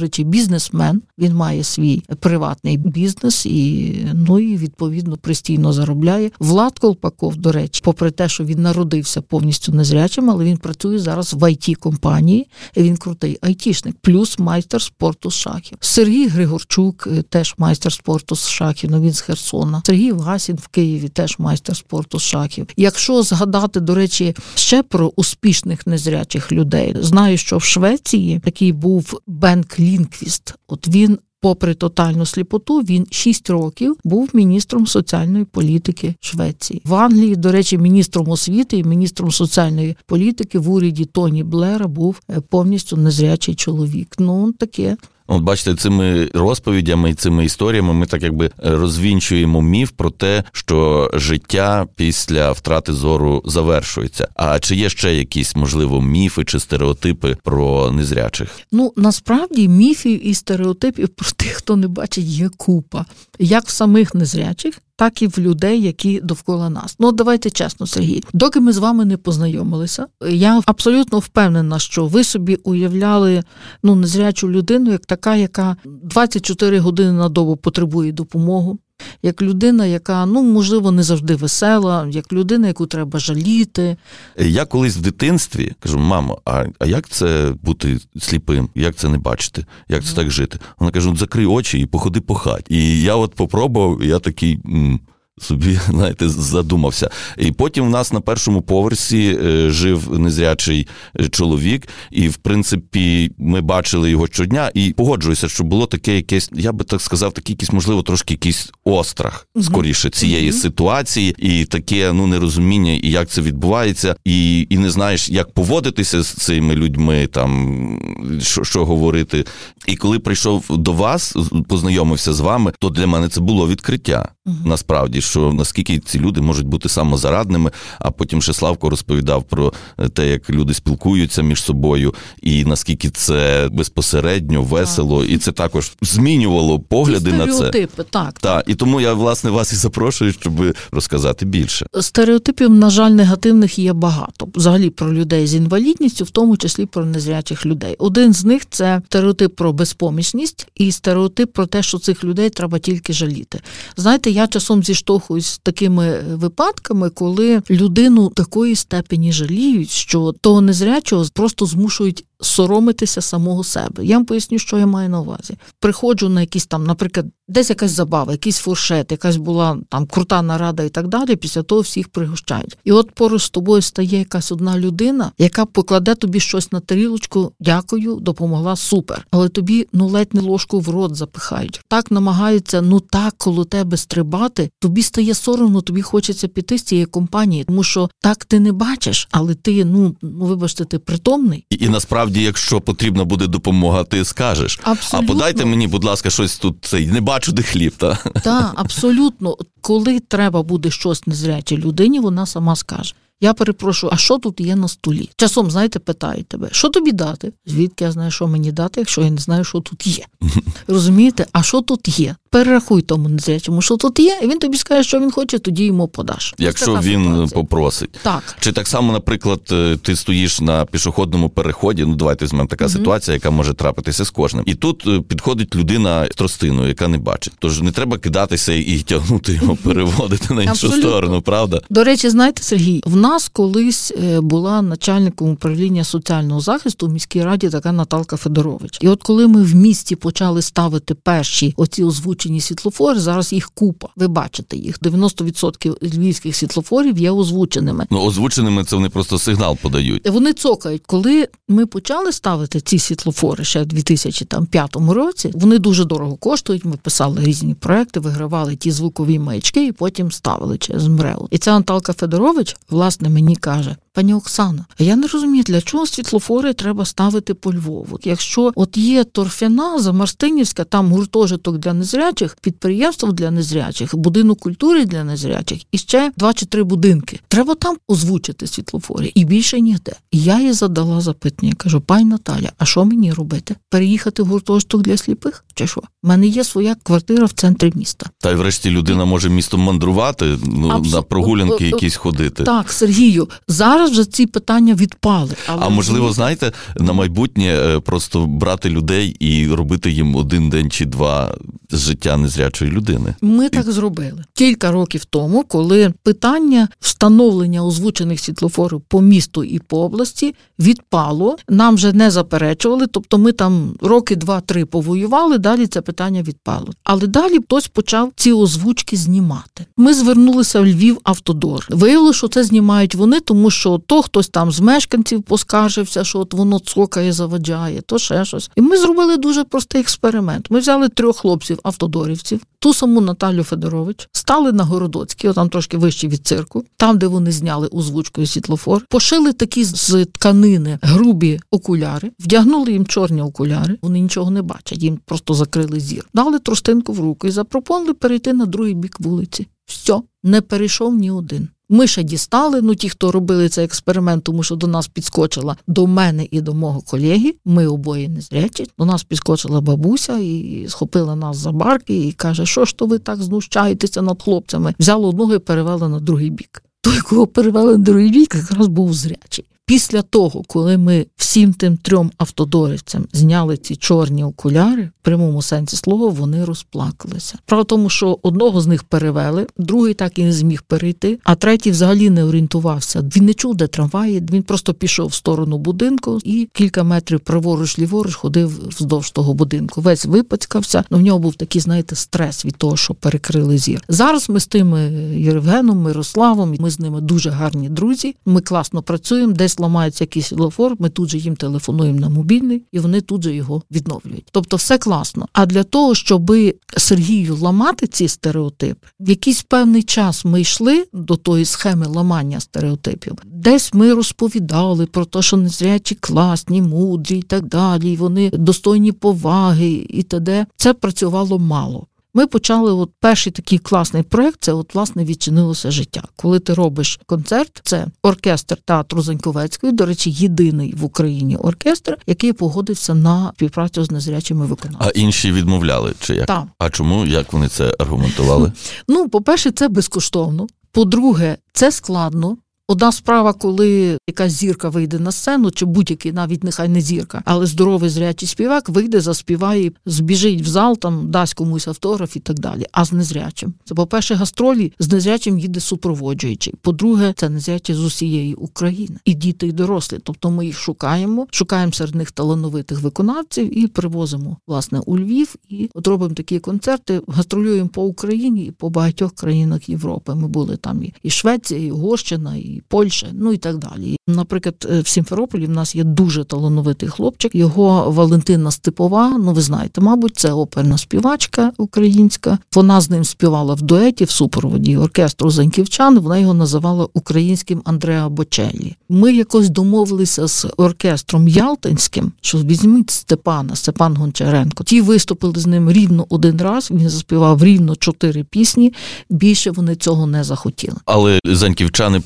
речі, 0.00 0.24
бізнесмен. 0.24 1.02
Він 1.18 1.34
має 1.34 1.64
свій 1.64 2.02
приватний 2.20 2.76
бізнес 2.76 3.39
і 3.46 3.96
ну 4.14 4.38
і 4.38 4.56
відповідно 4.56 5.16
постійно 5.16 5.72
заробляє. 5.72 6.30
Влад 6.38 6.78
Колпаков, 6.78 7.36
до 7.36 7.52
речі, 7.52 7.80
попри 7.84 8.10
те, 8.10 8.28
що 8.28 8.44
він 8.44 8.62
народився 8.62 9.22
повністю 9.22 9.72
незрячим, 9.72 10.30
але 10.30 10.44
він 10.44 10.56
працює 10.56 10.98
зараз 10.98 11.34
в 11.34 11.42
IT 11.42 11.74
компанії. 11.74 12.46
Він 12.76 12.96
крутий 12.96 13.38
айтішник, 13.40 13.96
плюс 14.00 14.38
майстер 14.38 14.82
спорту 14.82 15.30
з 15.30 15.34
шахів. 15.34 15.78
Сергій 15.80 16.26
Григорчук 16.28 17.06
е, 17.06 17.22
теж 17.22 17.54
майстер 17.58 17.92
спорту 17.92 18.36
з 18.36 18.48
шахів. 18.48 18.90
Ну 18.90 19.00
він 19.00 19.12
з 19.12 19.20
Херсона. 19.20 19.82
Сергій 19.86 20.12
Вгасін 20.12 20.56
в 20.56 20.68
Києві 20.68 21.08
теж 21.08 21.38
майстер 21.38 21.76
спорту 21.76 22.18
з 22.18 22.22
шахів. 22.22 22.66
Якщо 22.76 23.22
згадати, 23.22 23.80
до 23.80 23.94
речі, 23.94 24.34
ще 24.54 24.82
про 24.82 25.12
успішних 25.16 25.86
незрячих 25.86 26.52
людей, 26.52 26.96
знаю, 27.00 27.38
що 27.38 27.58
в 27.58 27.62
Швеції 27.62 28.38
такий 28.38 28.72
був 28.72 29.20
Бенгт 29.26 29.80
Ліндквіст. 29.80 30.54
От 30.68 30.88
він 30.88 31.18
попри 31.40 31.74
тотальну 31.74 32.26
сліпоту, 32.26 32.78
він 32.78 33.06
6 33.10 33.50
років 33.50 33.96
був 34.04 34.30
міністром 34.32 34.86
соціальної 34.86 35.44
політики 35.44 36.14
Швеції. 36.20 36.82
В 36.84 36.94
Англії, 36.94 37.36
до 37.36 37.52
речі, 37.52 37.78
міністром 37.78 38.28
освіти 38.28 38.76
і 38.76 38.84
міністром 38.84 39.30
соціальної 39.30 39.96
політики 40.06 40.58
в 40.58 40.70
уряді 40.70 41.04
Тоні 41.04 41.44
Блера 41.44 41.86
був 41.86 42.20
е, 42.30 42.40
повністю 42.40 42.96
незрячий 42.96 43.54
чоловік. 43.54 44.16
Ну 44.18 44.52
таке. 44.52 44.96
От 45.32 45.42
бачите, 45.42 45.74
цими 45.74 46.30
розповідями 46.34 47.10
і 47.10 47.14
цими 47.14 47.44
історіями 47.44 47.94
ми 47.94 48.06
так 48.06 48.22
якби 48.22 48.50
розвінчуємо 48.58 49.62
міф 49.62 49.90
про 49.90 50.10
те, 50.10 50.44
що 50.52 51.10
життя 51.14 51.86
після 51.96 52.52
втрати 52.52 52.92
зору 52.92 53.42
завершується. 53.44 54.28
А 54.34 54.58
чи 54.58 54.76
є 54.76 54.88
ще 54.88 55.14
якісь 55.14 55.56
можливо 55.56 56.00
міфи 56.00 56.44
чи 56.44 56.60
стереотипи 56.60 57.36
про 57.42 57.90
незрячих? 57.90 58.48
Ну 58.72 58.92
насправді 58.96 59.68
міфів 59.68 60.26
і 60.26 60.34
стереотипів 60.34 61.08
про 61.08 61.30
тих, 61.36 61.52
хто 61.52 61.76
не 61.76 61.88
бачить, 61.88 62.24
є 62.24 62.48
купа, 62.56 63.04
як 63.38 63.64
в 63.66 63.70
самих 63.70 64.14
незрячих, 64.14 64.74
так 65.00 65.22
і 65.22 65.26
в 65.26 65.38
людей, 65.38 65.82
які 65.82 66.20
довкола 66.20 66.70
нас. 66.70 66.96
Ну 66.98 67.12
давайте 67.12 67.50
чесно, 67.50 67.86
Сергій. 67.86 68.22
Доки 68.32 68.60
ми 68.60 68.72
з 68.72 68.78
вами 68.78 69.04
не 69.04 69.16
познайомилися, 69.16 70.06
я 70.30 70.60
абсолютно 70.66 71.18
впевнена, 71.18 71.78
що 71.78 72.06
ви 72.06 72.24
собі 72.24 72.54
уявляли 72.54 73.42
ну 73.82 73.94
незрячу 73.94 74.50
людину 74.50 74.90
як 74.90 75.06
така, 75.06 75.36
яка 75.36 75.76
24 75.84 76.78
години 76.78 77.12
на 77.12 77.28
добу 77.28 77.56
потребує 77.56 78.12
допомогу. 78.12 78.78
Як 79.22 79.42
людина, 79.42 79.86
яка 79.86 80.26
ну 80.26 80.42
можливо 80.42 80.90
не 80.92 81.02
завжди 81.02 81.34
весела, 81.34 82.08
як 82.10 82.32
людина, 82.32 82.66
яку 82.66 82.86
треба 82.86 83.18
жаліти. 83.18 83.96
Я 84.38 84.64
колись 84.64 84.96
в 84.96 85.00
дитинстві 85.00 85.72
кажу: 85.80 85.98
мамо, 85.98 86.38
а 86.44 86.64
а 86.78 86.86
як 86.86 87.08
це 87.08 87.52
бути 87.62 87.98
сліпим? 88.20 88.68
Як 88.74 88.96
це 88.96 89.08
не 89.08 89.18
бачити? 89.18 89.64
Як 89.88 90.04
це 90.04 90.14
так 90.14 90.30
жити? 90.30 90.58
Вона 90.78 90.92
каже: 90.92 91.08
«Ну, 91.08 91.16
закрий 91.16 91.46
очі 91.46 91.78
і 91.78 91.86
походи 91.86 92.20
по 92.20 92.34
хаті. 92.34 92.64
І 92.74 93.02
я 93.02 93.14
от 93.16 93.34
попробував, 93.34 94.04
я 94.04 94.18
такий. 94.18 94.58
М- 94.66 95.00
собі, 95.40 95.80
знаєте, 95.88 96.28
задумався. 96.28 97.10
І 97.38 97.52
потім 97.52 97.86
в 97.86 97.90
нас 97.90 98.12
на 98.12 98.20
першому 98.20 98.62
поверсі 98.62 99.38
е, 99.44 99.70
жив 99.70 100.18
незрячий 100.18 100.88
е, 101.20 101.28
чоловік, 101.28 101.88
і 102.10 102.28
в 102.28 102.36
принципі 102.36 103.32
ми 103.38 103.60
бачили 103.60 104.10
його 104.10 104.26
щодня. 104.26 104.70
І 104.74 104.94
погоджуюся, 104.96 105.48
що 105.48 105.64
було 105.64 105.86
таке 105.86 106.16
якесь, 106.16 106.50
я 106.52 106.72
би 106.72 106.84
так 106.84 107.00
сказав, 107.00 107.32
такий 107.32 107.52
якийсь, 107.52 107.72
можливо, 107.72 108.02
трошки 108.02 108.34
якийсь 108.34 108.70
острах 108.84 109.46
скоріше 109.62 110.10
цієї 110.10 110.52
ситуації, 110.52 111.34
і 111.38 111.64
таке 111.64 112.12
ну 112.12 112.26
нерозуміння, 112.26 112.92
і 112.92 113.10
як 113.10 113.28
це 113.28 113.40
відбувається, 113.40 114.16
і 114.24 114.66
і 114.70 114.78
не 114.78 114.90
знаєш, 114.90 115.28
як 115.28 115.52
поводитися 115.52 116.22
з 116.22 116.28
цими 116.28 116.74
людьми, 116.74 117.26
там 117.26 118.40
що, 118.42 118.64
що 118.64 118.84
говорити. 118.84 119.44
І 119.86 119.96
коли 119.96 120.18
прийшов 120.18 120.64
до 120.70 120.92
вас, 120.92 121.36
познайомився 121.68 122.32
з 122.32 122.40
вами, 122.40 122.72
то 122.78 122.90
для 122.90 123.06
мене 123.06 123.28
це 123.28 123.40
було 123.40 123.68
відкриття. 123.68 124.28
Насправді 124.64 125.20
що 125.30 125.52
наскільки 125.52 125.98
ці 125.98 126.18
люди 126.18 126.40
можуть 126.40 126.66
бути 126.66 126.88
самозарадними, 126.88 127.70
а 127.98 128.10
потім 128.10 128.42
ще 128.42 128.52
Славко 128.52 128.90
розповідав 128.90 129.42
про 129.42 129.72
те, 130.12 130.28
як 130.28 130.50
люди 130.50 130.74
спілкуються 130.74 131.42
між 131.42 131.62
собою, 131.62 132.14
і 132.42 132.64
наскільки 132.64 133.10
це 133.10 133.68
безпосередньо 133.72 134.62
весело, 134.62 135.20
так. 135.20 135.30
і 135.30 135.38
це 135.38 135.52
також 135.52 135.92
змінювало 136.02 136.80
погляди 136.80 137.32
на 137.32 137.46
це. 137.46 137.86
Так, 138.10 138.38
так. 138.40 138.64
І 138.66 138.74
тому 138.74 139.00
я 139.00 139.14
власне 139.14 139.50
вас 139.50 139.72
і 139.72 139.76
запрошую, 139.76 140.32
щоб 140.32 140.52
розказати 140.92 141.46
більше. 141.46 141.86
Стереотипів, 142.00 142.70
на 142.70 142.90
жаль, 142.90 143.10
негативних 143.10 143.78
є 143.78 143.92
багато. 143.92 144.48
Взагалі 144.54 144.90
про 144.90 145.12
людей 145.12 145.46
з 145.46 145.54
інвалідністю, 145.54 146.24
в 146.24 146.30
тому 146.30 146.56
числі 146.56 146.86
про 146.86 147.04
незрячих 147.04 147.66
людей. 147.66 147.96
Один 147.98 148.32
з 148.32 148.44
них 148.44 148.62
це 148.70 149.02
стереотип 149.06 149.56
про 149.56 149.72
безпомічність 149.72 150.66
і 150.74 150.92
стереотип 150.92 151.52
про 151.52 151.66
те, 151.66 151.82
що 151.82 151.98
цих 151.98 152.24
людей 152.24 152.50
треба 152.50 152.78
тільки 152.78 153.12
жаліти. 153.12 153.60
Знаєте, 153.96 154.30
я 154.30 154.46
часом 154.46 154.82
зіштовхую 154.82 155.09
зіштовхуюсь 155.10 155.46
з 155.46 155.58
такими 155.58 156.18
випадками, 156.20 157.10
коли 157.10 157.62
людину 157.70 158.28
такої 158.28 158.76
степені 158.76 159.32
жаліють, 159.32 159.90
що 159.90 160.32
того 160.40 160.60
незрячого 160.60 161.24
просто 161.34 161.66
змушують 161.66 162.24
соромитися 162.40 163.20
самого 163.20 163.64
себе. 163.64 164.04
Я 164.04 164.16
вам 164.16 164.24
поясню, 164.24 164.58
що 164.58 164.78
я 164.78 164.86
маю 164.86 165.08
на 165.08 165.20
увазі. 165.20 165.56
Приходжу 165.80 166.28
на 166.28 166.40
якісь 166.40 166.66
там, 166.66 166.84
наприклад, 166.84 167.26
десь 167.48 167.70
якась 167.70 167.90
забава, 167.90 168.32
якийсь 168.32 168.58
фуршет, 168.58 169.12
якась 169.12 169.36
була 169.36 169.78
там 169.88 170.06
крута 170.06 170.42
нарада 170.42 170.82
і 170.82 170.88
так 170.88 171.08
далі. 171.08 171.36
Після 171.36 171.62
того 171.62 171.80
всіх 171.80 172.08
пригощають. 172.08 172.78
І 172.84 172.92
от 172.92 173.10
поруч 173.10 173.42
з 173.42 173.50
тобою 173.50 173.82
стає 173.82 174.18
якась 174.18 174.52
одна 174.52 174.78
людина, 174.78 175.32
яка 175.38 175.64
покладе 175.64 176.14
тобі 176.14 176.40
щось 176.40 176.72
на 176.72 176.80
тарілочку. 176.80 177.52
Дякую, 177.60 178.14
допомогла 178.14 178.76
супер. 178.76 179.26
Але 179.30 179.48
тобі 179.48 179.86
ну 179.92 180.06
ледь 180.06 180.34
не 180.34 180.40
ложку 180.40 180.80
в 180.80 180.88
рот 180.88 181.16
запихають. 181.16 181.80
Так 181.88 182.10
намагаються 182.10 182.82
ну 182.82 183.00
так 183.00 183.34
коло 183.38 183.64
тебе 183.64 183.96
стрибати. 183.96 184.70
Тобі 184.78 185.02
стає 185.02 185.34
соромно, 185.34 185.80
тобі 185.80 186.02
хочеться 186.02 186.48
піти 186.48 186.78
з 186.78 186.82
цієї 186.82 187.06
компанії, 187.06 187.64
тому 187.64 187.82
що 187.82 188.10
так 188.20 188.44
ти 188.44 188.60
не 188.60 188.72
бачиш, 188.72 189.28
але 189.30 189.54
ти 189.54 189.84
ну 189.84 190.16
ну 190.22 190.44
вибачте, 190.44 190.84
ти 190.84 190.98
притомний. 190.98 191.66
І, 191.70 191.76
і 191.84 191.88
насправді, 191.88 192.29
якщо 192.36 192.80
потрібна 192.80 193.24
буде 193.24 193.46
допомога, 193.46 194.04
ти 194.04 194.24
скажеш. 194.24 194.80
Абсолютно. 194.82 195.18
А 195.18 195.32
подайте 195.34 195.64
мені, 195.64 195.86
будь 195.86 196.04
ласка, 196.04 196.30
щось 196.30 196.58
тут 196.58 196.76
цей 196.82 197.06
не 197.06 197.20
бачу, 197.20 197.52
де 197.52 197.62
хліб. 197.62 197.92
Та 197.96 198.18
Так, 198.44 198.72
абсолютно. 198.76 199.56
Коли 199.80 200.20
треба 200.20 200.62
буде 200.62 200.90
щось 200.90 201.26
незрячій 201.26 201.76
людині, 201.76 202.20
вона 202.20 202.46
сама 202.46 202.76
скаже. 202.76 203.14
Я 203.42 203.54
перепрошую, 203.54 204.12
а 204.12 204.16
що 204.16 204.38
тут 204.38 204.60
є 204.60 204.76
на 204.76 204.88
столі? 204.88 205.30
Часом, 205.36 205.70
знаєте, 205.70 205.98
питають 205.98 206.48
тебе, 206.48 206.68
що 206.72 206.88
тобі 206.88 207.12
дати? 207.12 207.52
Звідки 207.66 208.04
я 208.04 208.12
знаю, 208.12 208.30
що 208.30 208.46
мені 208.46 208.72
дати, 208.72 209.00
якщо 209.00 209.22
я 209.22 209.30
не 209.30 209.38
знаю, 209.38 209.64
що 209.64 209.80
тут 209.80 210.06
є. 210.06 210.24
Розумієте? 210.86 211.46
А 211.52 211.62
що 211.62 211.80
тут 211.80 212.18
є? 212.18 212.36
Перерахуй 212.50 213.02
тому 213.02 213.28
незрячому, 213.28 213.82
що 213.82 213.96
тут 213.96 214.20
є, 214.20 214.38
і 214.42 214.46
він 214.46 214.58
тобі 214.58 214.76
скаже, 214.76 215.08
що 215.08 215.20
він 215.20 215.30
хоче, 215.30 215.58
тоді 215.58 215.84
йому 215.84 216.08
подаш. 216.08 216.54
Якщо 216.58 217.00
він 217.00 217.24
ситуація. 217.24 217.46
попросить. 217.46 218.10
Так. 218.22 218.56
Чи 218.60 218.72
так 218.72 218.88
само, 218.88 219.12
наприклад, 219.12 219.60
е, 219.72 219.96
ти 220.02 220.16
стоїш 220.16 220.60
на 220.60 220.84
пішохідному 220.84 221.48
переході, 221.48 222.04
ну 222.04 222.14
давайте 222.14 222.44
візьмемо 222.44 222.66
така 222.66 222.84
mm 222.84 222.88
ситуація, 222.88 223.34
яка 223.34 223.50
може 223.50 223.74
трапитися 223.74 224.24
з 224.24 224.30
кожним. 224.30 224.64
І 224.66 224.74
тут 224.74 225.04
е, 225.06 225.20
підходить 225.20 225.76
людина 225.76 226.26
з 226.32 226.34
тростиною, 226.34 226.88
яка 226.88 227.08
не 227.08 227.18
бачить. 227.18 227.52
Тож 227.58 227.80
не 227.80 227.92
треба 227.92 228.18
кидатися 228.18 228.72
і 228.72 228.98
тягнути 228.98 229.52
його, 229.52 229.76
переводити 229.84 230.54
на 230.54 230.62
іншу 230.62 230.92
сторону, 230.92 231.42
правда? 231.42 231.80
До 231.90 232.04
речі, 232.04 232.30
знаєте, 232.30 232.62
Сергій, 232.62 233.02
в 233.06 233.16
нас 233.16 233.29
колись 233.38 234.12
е, 234.22 234.40
була 234.40 234.82
начальником 234.82 235.50
управління 235.50 236.04
соціального 236.04 236.60
захисту 236.60 237.06
в 237.06 237.12
міській 237.12 237.44
раді 237.44 237.68
така 237.68 237.92
Наталка 237.92 238.36
Федорович. 238.36 238.98
І 239.00 239.08
от 239.08 239.22
коли 239.22 239.46
ми 239.46 239.62
в 239.62 239.74
місті 239.74 240.16
почали 240.16 240.62
ставити 240.62 241.14
перші 241.14 241.74
оці 241.76 242.04
озвучені 242.04 242.60
світлофори, 242.60 243.20
зараз 243.20 243.52
їх 243.52 243.70
купа. 243.70 244.08
Ви 244.16 244.28
бачите 244.28 244.76
їх. 244.76 245.00
90% 245.00 245.96
львівських 246.02 246.56
світлофорів 246.56 247.18
є 247.18 247.30
озвученими. 247.30 248.06
Ну 248.10 248.20
озвученими 248.22 248.84
це 248.84 248.96
вони 248.96 249.08
просто 249.08 249.38
сигнал 249.38 249.76
подають. 249.76 250.28
Вони 250.28 250.52
цокають. 250.52 251.02
Коли 251.06 251.48
ми 251.68 251.86
почали 251.86 252.32
ставити 252.32 252.80
ці 252.80 252.98
світлофори 252.98 253.64
ще 253.64 253.82
в 253.82 253.86
2005 253.86 254.96
році, 254.96 255.50
вони 255.54 255.78
дуже 255.78 256.04
дорого 256.04 256.36
коштують. 256.36 256.84
Ми 256.84 256.96
писали 256.96 257.44
різні 257.44 257.74
проекти, 257.74 258.20
вигравали 258.20 258.76
ті 258.76 258.90
звукові 258.90 259.38
маячки 259.38 259.86
і 259.86 259.92
потім 259.92 260.32
ставили 260.32 260.78
через 260.78 261.06
МРЕО. 261.06 261.48
І 261.50 261.58
ця 261.58 261.78
Наталка 261.78 262.12
Федорович, 262.12 262.76
власне, 262.90 263.19
мені 263.28 263.56
каже: 263.56 263.96
пані 264.20 264.34
Оксана, 264.34 264.84
я 264.98 265.16
не 265.16 265.26
розумію, 265.26 265.64
для 265.66 265.80
чого 265.80 266.06
світлофори 266.06 266.72
треба 266.72 267.04
ставити 267.04 267.54
по 267.54 267.74
Львову. 267.74 268.18
Якщо 268.24 268.72
от 268.74 268.96
є 268.96 269.24
торфяна, 269.24 269.98
Замарстинівська, 269.98 270.84
там 270.84 271.12
гуртожиток 271.12 271.78
для 271.78 271.92
незрячих, 271.92 272.56
підприємство 272.60 273.32
для 273.32 273.50
незрячих, 273.50 274.16
будинок 274.16 274.60
культури 274.60 275.04
для 275.04 275.24
незрячих 275.24 275.80
і 275.92 275.98
ще 275.98 276.32
два 276.36 276.54
чи 276.54 276.66
три 276.66 276.82
будинки. 276.82 277.40
Треба 277.48 277.74
там 277.74 277.96
озвучити 278.08 278.66
світлофори 278.66 279.32
і 279.34 279.44
більше 279.44 279.80
ніде. 279.80 280.12
І 280.30 280.42
я 280.42 280.60
їй 280.60 280.72
задала 280.72 281.20
запитання. 281.20 281.72
Кажу, 281.76 282.00
пані 282.00 282.24
Наталя, 282.24 282.72
а 282.78 282.84
що 282.84 283.04
мені 283.04 283.32
робити? 283.32 283.76
Переїхати 283.90 284.42
в 284.42 284.46
гуртожиток 284.46 285.02
для 285.02 285.16
сліпих? 285.16 285.64
Чи 285.74 285.86
що? 285.86 286.00
У 286.22 286.28
мене 286.28 286.46
є 286.46 286.64
своя 286.64 286.94
квартира 287.02 287.46
в 287.46 287.52
центрі 287.52 287.92
міста. 287.94 288.30
Та 288.38 288.50
й 288.50 288.54
врешті 288.54 288.90
людина 288.90 289.24
може 289.24 289.48
містом 289.48 289.80
мандрувати, 289.80 290.58
ну 290.64 290.88
Абсу... 290.88 291.10
на 291.10 291.22
прогулянки 291.22 291.84
якісь 291.88 292.16
ходити. 292.16 292.64
Так, 292.64 292.92
Сергію, 292.92 293.48
зараз 293.68 294.09
вже 294.10 294.24
ці 294.24 294.46
питання 294.46 294.94
відпали. 294.94 295.50
Але 295.66 295.82
а 295.86 295.88
можливо, 295.88 296.32
знаєте, 296.32 296.72
на 296.96 297.12
майбутнє 297.12 297.66
е, 297.66 298.00
просто 298.00 298.46
брати 298.46 298.90
людей 298.90 299.36
і 299.40 299.68
робити 299.68 300.10
їм 300.10 300.36
один 300.36 300.70
день 300.70 300.90
чи 300.90 301.04
два 301.04 301.54
з 301.90 302.00
життя 302.00 302.36
незрячої 302.36 302.90
людини. 302.90 303.34
Ми 303.40 303.68
так 303.68 303.92
зробили 303.92 304.44
кілька 304.54 304.92
років 304.92 305.24
тому, 305.24 305.64
коли 305.68 306.12
питання 306.22 306.88
встановлення 307.00 307.84
озвучених 307.84 308.40
світлофорів 308.40 309.00
по 309.00 309.20
місту 309.20 309.64
і 309.64 309.78
по 309.78 309.98
області 310.04 310.54
відпало. 310.78 311.56
Нам 311.68 311.94
вже 311.94 312.12
не 312.12 312.30
заперечували, 312.30 313.06
тобто 313.06 313.38
ми 313.38 313.52
там 313.52 313.94
роки 314.00 314.36
два-три 314.36 314.84
повоювали. 314.84 315.58
Далі 315.58 315.86
це 315.86 316.00
питання 316.00 316.42
відпало. 316.42 316.88
Але 317.04 317.26
далі 317.26 317.58
хтось 317.58 317.88
почав 317.88 318.32
ці 318.36 318.52
озвучки 318.52 319.16
знімати. 319.16 319.86
Ми 319.96 320.14
звернулися 320.14 320.80
в 320.80 320.86
Львів 320.86 321.18
автодор. 321.22 321.86
Виявилося, 321.90 322.38
що 322.38 322.48
це 322.48 322.64
знімають 322.64 323.14
вони, 323.14 323.40
тому 323.40 323.70
що 323.70 323.89
то 323.98 324.22
хтось 324.22 324.48
там 324.48 324.70
з 324.70 324.80
мешканців 324.80 325.42
поскаржився, 325.42 326.24
що 326.24 326.38
от 326.38 326.54
воно 326.54 326.78
цокає, 326.78 327.32
заваджає, 327.32 328.00
то 328.00 328.18
ще 328.18 328.44
щось. 328.44 328.70
І 328.76 328.80
ми 328.80 328.96
зробили 328.96 329.36
дуже 329.36 329.64
простий 329.64 330.00
експеримент. 330.00 330.70
Ми 330.70 330.78
взяли 330.78 331.08
трьох 331.08 331.36
хлопців, 331.36 331.78
автодорівців, 331.82 332.60
ту 332.78 332.94
саму 332.94 333.20
Наталю 333.20 333.62
Федорович, 333.62 334.28
стали 334.32 334.72
на 334.72 334.84
Городоцькій, 334.84 335.52
там 335.52 335.68
трошки 335.68 335.96
вище 335.96 336.28
від 336.28 336.46
цирку, 336.46 336.84
там, 336.96 337.18
де 337.18 337.26
вони 337.26 337.52
зняли 337.52 337.88
озвучкою 337.88 338.46
світлофор, 338.46 339.04
пошили 339.08 339.52
такі 339.52 339.84
з 339.84 340.24
тканини 340.24 340.98
грубі 341.02 341.60
окуляри, 341.70 342.30
вдягнули 342.38 342.92
їм 342.92 343.06
чорні 343.06 343.42
окуляри. 343.42 343.98
Вони 344.02 344.20
нічого 344.20 344.50
не 344.50 344.62
бачать, 344.62 345.02
їм 345.02 345.18
просто 345.24 345.54
закрили 345.54 346.00
зір. 346.00 346.26
Дали 346.34 346.58
тростинку 346.58 347.12
в 347.12 347.20
руку 347.20 347.46
і 347.46 347.50
запропонували 347.50 348.14
перейти 348.14 348.52
на 348.52 348.66
другий 348.66 348.94
бік 348.94 349.20
вулиці. 349.20 349.66
Все, 349.86 350.20
не 350.42 350.60
перейшов 350.60 351.14
ні 351.14 351.30
один. 351.30 351.68
Ми 351.92 352.06
ще 352.06 352.22
дістали. 352.22 352.82
Ну 352.82 352.94
ті, 352.94 353.08
хто 353.08 353.32
робили 353.32 353.68
цей 353.68 353.84
експеримент, 353.84 354.44
тому 354.44 354.62
що 354.62 354.76
до 354.76 354.86
нас 354.86 355.08
підскочила 355.08 355.76
до 355.86 356.06
мене 356.06 356.46
і 356.50 356.60
до 356.60 356.74
мого 356.74 357.00
колеги. 357.00 357.54
Ми 357.64 357.86
обоє 357.86 358.28
не 358.28 358.40
зрячі. 358.40 358.86
До 358.98 359.04
нас 359.04 359.24
підскочила 359.24 359.80
бабуся 359.80 360.38
і 360.38 360.86
схопила 360.88 361.36
нас 361.36 361.56
за 361.56 361.72
барки 361.72 362.26
і 362.26 362.32
каже, 362.32 362.66
що 362.66 362.84
ж 362.84 362.96
то 362.96 363.06
ви 363.06 363.18
так 363.18 363.42
знущаєтеся 363.42 364.22
над 364.22 364.42
хлопцями? 364.42 364.94
Взяла 364.98 365.28
одного 365.28 365.54
і 365.54 365.58
перевела 365.58 366.08
на 366.08 366.20
другий 366.20 366.50
бік. 366.50 366.82
Той, 367.00 367.18
кого 367.18 367.46
перевели 367.46 367.92
на 367.92 368.04
другий 368.04 368.30
бік, 368.30 368.54
якраз 368.54 368.86
був 368.86 369.14
зрячий. 369.14 369.64
Після 369.90 370.22
того, 370.22 370.62
коли 370.66 370.98
ми 370.98 371.26
всім 371.36 371.72
тим 371.72 371.96
трьом 371.96 372.30
автодорівцям 372.38 373.26
зняли 373.32 373.76
ці 373.76 373.96
чорні 373.96 374.44
окуляри, 374.44 375.02
в 375.02 375.24
прямому 375.24 375.62
сенсі 375.62 375.96
слова 375.96 376.28
вони 376.28 376.64
розплакалися. 376.64 377.58
Право 377.66 377.84
тому, 377.84 378.10
що 378.10 378.38
одного 378.42 378.80
з 378.80 378.86
них 378.86 379.04
перевели, 379.04 379.66
другий 379.76 380.14
так 380.14 380.38
і 380.38 380.44
не 380.44 380.52
зміг 380.52 380.82
перейти, 380.82 381.38
а 381.44 381.54
третій 381.54 381.90
взагалі 381.90 382.30
не 382.30 382.44
орієнтувався. 382.44 383.30
Він 383.36 383.44
не 383.44 383.54
чув, 383.54 383.74
де 383.74 383.86
трамваї. 383.86 384.42
Він 384.52 384.62
просто 384.62 384.94
пішов 384.94 385.28
в 385.28 385.34
сторону 385.34 385.78
будинку 385.78 386.38
і 386.44 386.68
кілька 386.72 387.02
метрів 387.02 387.40
праворуч 387.40 387.98
ліворуч 387.98 388.34
ходив 388.34 388.88
вздовж 388.88 389.30
того 389.30 389.54
будинку. 389.54 390.00
Весь 390.00 390.26
випацькався. 390.26 391.04
Ну 391.10 391.18
в 391.18 391.20
нього 391.20 391.38
був 391.38 391.54
такий, 391.54 391.80
знаєте, 391.80 392.14
стрес 392.16 392.64
від 392.64 392.76
того, 392.76 392.96
що 392.96 393.14
перекрили 393.14 393.78
зір. 393.78 394.04
Зараз 394.08 394.48
ми 394.48 394.60
з 394.60 394.66
тими 394.66 395.00
Євгеном, 395.36 395.98
Мирославом. 395.98 396.76
Ми 396.78 396.90
з 396.90 396.98
ними 396.98 397.20
дуже 397.20 397.50
гарні 397.50 397.88
друзі. 397.88 398.36
Ми 398.46 398.60
класно 398.60 399.02
працюємо. 399.02 399.52
Десь 399.52 399.79
ламається 399.80 400.24
якийсь 400.24 400.52
лофор. 400.52 400.96
Ми 400.98 401.08
тут 401.08 401.28
же 401.28 401.38
їм 401.38 401.56
телефонуємо 401.56 402.20
на 402.20 402.28
мобільний, 402.28 402.82
і 402.92 402.98
вони 402.98 403.20
тут 403.20 403.42
же 403.42 403.54
його 403.54 403.82
відновлюють. 403.90 404.48
Тобто, 404.52 404.76
все 404.76 404.98
класно. 404.98 405.46
А 405.52 405.66
для 405.66 405.82
того, 405.82 406.14
щоб 406.14 406.52
Сергію 406.96 407.56
ламати 407.56 408.06
ці 408.06 408.28
стереотипи, 408.28 409.08
в 409.20 409.28
якийсь 409.28 409.62
певний 409.62 410.02
час 410.02 410.44
ми 410.44 410.60
йшли 410.60 411.06
до 411.12 411.36
тої 411.36 411.64
схеми 411.64 412.06
ламання 412.06 412.60
стереотипів. 412.60 413.34
Десь 413.44 413.94
ми 413.94 414.14
розповідали 414.14 415.06
про 415.06 415.24
те, 415.24 415.42
що 415.42 415.56
незрячі 415.56 416.14
класні, 416.14 416.82
мудрі 416.82 417.38
і 417.38 417.42
так 417.42 417.66
далі. 417.66 418.16
Вони 418.16 418.50
достойні 418.50 419.12
поваги 419.12 420.06
і 420.08 420.22
т.д. 420.22 420.66
Це 420.76 420.94
працювало 420.94 421.58
мало. 421.58 422.06
Ми 422.34 422.46
почали 422.46 422.92
от 422.92 423.10
перший 423.20 423.52
такий 423.52 423.78
класний 423.78 424.22
проект. 424.22 424.56
Це 424.60 424.72
от 424.72 424.94
власне 424.94 425.24
відчинилося 425.24 425.90
життя. 425.90 426.22
Коли 426.36 426.58
ти 426.58 426.74
робиш 426.74 427.20
концерт, 427.26 427.80
це 427.84 428.06
оркестр 428.22 428.76
театру 428.84 429.22
Заньковецької, 429.22 429.92
до 429.92 430.06
речі, 430.06 430.30
єдиний 430.30 430.94
в 430.94 431.04
Україні 431.04 431.56
оркестр, 431.56 432.18
який 432.26 432.52
погодився 432.52 433.14
на 433.14 433.52
співпрацю 433.56 434.04
з 434.04 434.10
незрячими 434.10 434.66
виконавцями. 434.66 435.12
А 435.16 435.18
інші 435.18 435.52
відмовляли 435.52 436.14
чи 436.20 436.34
як? 436.34 436.46
Так. 436.46 436.64
А 436.78 436.90
чому 436.90 437.26
як 437.26 437.52
вони 437.52 437.68
це 437.68 437.94
аргументували? 437.98 438.72
Ну, 439.08 439.28
по-перше, 439.28 439.70
це 439.70 439.88
безкоштовно. 439.88 440.66
По-друге, 440.92 441.56
це 441.72 441.92
складно. 441.92 442.56
Одна 442.90 443.12
справа, 443.12 443.52
коли 443.52 444.18
якась 444.28 444.52
зірка 444.52 444.88
вийде 444.88 445.18
на 445.18 445.32
сцену, 445.32 445.70
чи 445.70 445.84
будь-який, 445.84 446.32
навіть 446.32 446.64
нехай 446.64 446.88
не 446.88 447.00
зірка, 447.00 447.42
але 447.44 447.66
здоровий 447.66 448.10
зрячий 448.10 448.48
співак 448.48 448.88
вийде, 448.88 449.20
заспіває, 449.20 449.92
збіжить 450.06 450.62
в 450.62 450.66
зал, 450.66 450.98
там 450.98 451.30
дасть 451.30 451.54
комусь 451.54 451.88
автограф 451.88 452.36
і 452.36 452.40
так 452.40 452.58
далі. 452.58 452.86
А 452.92 453.04
з 453.04 453.12
незрячим 453.12 453.74
це, 453.84 453.94
по-перше, 453.94 454.34
гастролі 454.34 454.92
з 454.98 455.12
незрячим 455.12 455.58
їде 455.58 455.80
супроводжуючий. 455.80 456.74
По-друге, 456.80 457.34
це 457.36 457.48
незрячі 457.48 457.94
з 457.94 458.00
усієї 458.00 458.54
України 458.54 459.16
і 459.24 459.34
діти, 459.34 459.66
і 459.66 459.72
дорослі. 459.72 460.18
Тобто 460.22 460.50
ми 460.50 460.66
їх 460.66 460.78
шукаємо, 460.78 461.46
шукаємо 461.50 461.92
серед 461.92 462.14
них 462.14 462.30
талановитих 462.30 463.00
виконавців 463.00 463.78
і 463.78 463.86
привозимо 463.86 464.56
власне 464.66 465.00
у 465.06 465.18
Львів. 465.18 465.56
І 465.68 465.90
от 465.94 466.06
робимо 466.06 466.34
такі 466.34 466.58
концерти, 466.58 467.20
гастролюємо 467.28 467.88
по 467.88 468.02
Україні 468.02 468.64
і 468.64 468.70
по 468.70 468.90
багатьох 468.90 469.34
країнах 469.34 469.88
Європи. 469.88 470.34
Ми 470.34 470.48
були 470.48 470.76
там 470.76 471.02
і 471.22 471.30
Швеція, 471.30 471.80
і 471.80 471.90
Угорщина, 471.90 472.56
і. 472.56 472.79
Польща, 472.88 473.26
ну 473.32 473.52
і 473.52 473.56
так 473.56 473.78
далі. 473.78 474.16
Наприклад, 474.28 474.88
е, 474.90 475.00
в 475.00 475.08
Сімферополі 475.08 475.66
в 475.66 475.70
нас 475.70 475.94
є 475.94 476.04
дуже 476.04 476.44
талановитий 476.44 477.08
хлопчик. 477.08 477.54
Його 477.54 478.10
Валентина 478.10 478.70
Степова. 478.70 479.38
Ну, 479.38 479.52
ви 479.52 479.60
знаєте, 479.60 480.00
мабуть, 480.00 480.36
це 480.36 480.52
оперна 480.52 480.98
співачка 480.98 481.72
українська. 481.78 482.58
Вона 482.74 483.00
з 483.00 483.10
ним 483.10 483.24
співала 483.24 483.74
в 483.74 483.82
дуеті 483.82 484.24
в 484.24 484.30
супроводі 484.30 484.96
оркестру 484.96 485.50
Заньківчан. 485.50 486.18
Вона 486.18 486.38
його 486.38 486.54
називала 486.54 487.08
українським 487.14 487.82
Андреа 487.84 488.28
Бочеллі. 488.28 488.96
Ми 489.08 489.32
якось 489.32 489.70
домовилися 489.70 490.48
з 490.48 490.66
оркестром 490.76 491.48
Ялтинським, 491.48 492.32
що 492.40 492.58
візьміть 492.58 493.10
Степана, 493.10 493.76
Степан 493.76 494.16
Гончаренко. 494.16 494.84
Ті 494.84 495.00
виступили 495.00 495.54
з 495.56 495.66
ним 495.66 495.90
рівно 495.90 496.26
один 496.28 496.56
раз. 496.62 496.90
Він 496.90 497.08
заспівав 497.08 497.64
рівно 497.64 497.96
чотири 497.96 498.44
пісні. 498.44 498.92
Більше 499.30 499.70
вони 499.70 499.96
цього 499.96 500.26
не 500.26 500.44
захотіли. 500.44 500.96
Але 501.04 501.38
заньківчани 501.44 502.20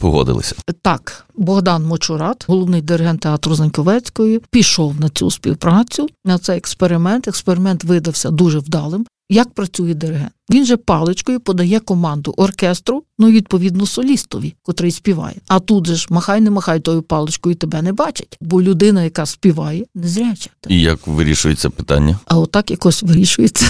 погодилися. 0.44 0.54
Так, 0.82 1.26
Богдан 1.34 1.84
Мочурат, 1.84 2.44
головний 2.48 2.82
диригент 2.82 3.20
театру 3.20 3.54
Заньковецької, 3.54 4.40
пішов 4.50 5.00
на 5.00 5.08
цю 5.08 5.30
співпрацю, 5.30 6.08
на 6.24 6.38
цей 6.38 6.56
експеримент. 6.56 7.28
Експеримент 7.28 7.84
видався 7.84 8.30
дуже 8.30 8.58
вдалим. 8.58 9.06
Як 9.30 9.54
працює 9.54 9.94
диригент? 9.94 10.32
Він 10.50 10.66
же 10.66 10.76
паличкою 10.76 11.40
подає 11.40 11.80
команду 11.80 12.34
оркестру, 12.36 13.02
ну 13.18 13.30
відповідно 13.30 13.86
солістові, 13.86 14.54
котрий 14.62 14.90
співає. 14.90 15.36
А 15.48 15.60
тут 15.60 15.86
же 15.86 15.94
ж 15.94 16.06
махай, 16.10 16.40
не 16.40 16.50
махай 16.50 16.80
тою 16.80 17.02
паличкою, 17.02 17.54
тебе 17.54 17.82
не 17.82 17.92
бачать, 17.92 18.38
бо 18.40 18.62
людина, 18.62 19.04
яка 19.04 19.26
співає, 19.26 19.84
незряча. 19.94 20.50
І 20.68 20.80
як 20.80 21.06
вирішується 21.06 21.70
питання? 21.70 22.18
А 22.26 22.38
отак 22.38 22.70
якось 22.70 23.02
вирішується 23.02 23.66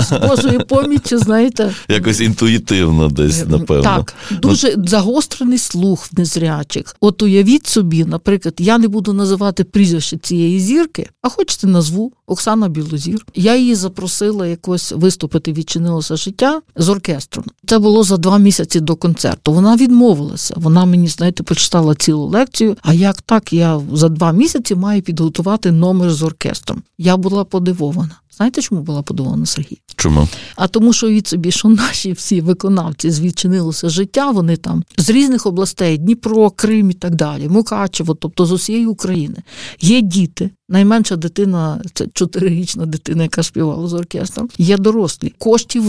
з 0.00 0.28
Божою 0.28 0.60
поміччю, 0.66 1.18
знаєте, 1.18 1.74
якось 1.88 2.20
інтуїтивно, 2.20 3.08
десь 3.08 3.42
Е, 3.42 3.46
напевно. 3.46 3.82
Так, 3.82 4.14
дуже 4.30 4.76
загострений 4.86 5.58
слух 5.58 6.06
в 6.12 6.18
незрячих. 6.18 6.96
От 7.00 7.22
уявіть 7.22 7.66
собі, 7.66 8.04
наприклад, 8.04 8.54
я 8.58 8.78
не 8.78 8.88
буду 8.88 9.12
називати 9.12 9.64
прізвище 9.64 10.16
цієї 10.16 10.60
зірки, 10.60 11.10
а 11.22 11.28
хочете 11.28 11.66
назву 11.66 12.12
Оксана 12.26 12.68
Білозір. 12.68 13.26
Я 13.34 13.56
її 13.56 13.74
запросила 13.74 14.46
якось 14.46 14.92
виступити, 14.92 15.52
відчинилося 15.52 16.11
життя 16.16 16.60
з 16.76 16.88
оркестром. 16.88 17.44
Це 17.66 17.78
було 17.78 18.02
за 18.02 18.16
два 18.16 18.38
місяці 18.38 18.80
до 18.80 18.96
концерту. 18.96 19.52
Вона 19.52 19.76
відмовилася. 19.76 20.54
Вона 20.56 20.84
мені, 20.84 21.08
знаєте, 21.08 21.42
прочитала 21.42 21.94
цілу 21.94 22.26
лекцію. 22.26 22.76
А 22.82 22.94
як 22.94 23.22
так? 23.22 23.52
Я 23.52 23.80
за 23.92 24.08
два 24.08 24.32
місяці 24.32 24.74
маю 24.74 25.02
підготувати 25.02 25.72
номер 25.72 26.10
з 26.10 26.22
оркестром. 26.22 26.82
Я 26.98 27.16
була 27.16 27.44
подивована. 27.44 28.16
Знаєте, 28.36 28.62
чому 28.62 28.82
була 28.82 29.02
подивована 29.02 29.46
Сергій? 29.46 29.78
Чому? 29.96 30.28
А 30.56 30.68
тому, 30.68 30.92
що 30.92 31.08
від 31.08 31.26
собі, 31.26 31.50
що 31.50 31.68
наші 31.68 32.12
всі 32.12 32.40
виконавці 32.40 33.10
з 33.10 33.20
відчинилося 33.20 33.88
життя, 33.88 34.30
вони 34.30 34.56
там 34.56 34.84
з 34.96 35.10
різних 35.10 35.46
областей, 35.46 35.98
Дніпро, 35.98 36.50
Крим 36.50 36.90
і 36.90 36.94
так 36.94 37.14
далі, 37.14 37.48
Мукачево, 37.48 38.14
тобто 38.14 38.46
з 38.46 38.52
усієї 38.52 38.86
України. 38.86 39.36
Є 39.80 40.00
діти. 40.00 40.50
Найменша 40.72 41.16
дитина 41.16 41.82
це 41.94 42.06
чотирирічна 42.12 42.86
дитина, 42.86 43.22
яка 43.22 43.42
співала 43.42 43.88
з 43.88 43.92
оркестром. 43.92 44.48
Є 44.58 44.78
дорослі. 44.78 45.34
Коштів 45.38 45.82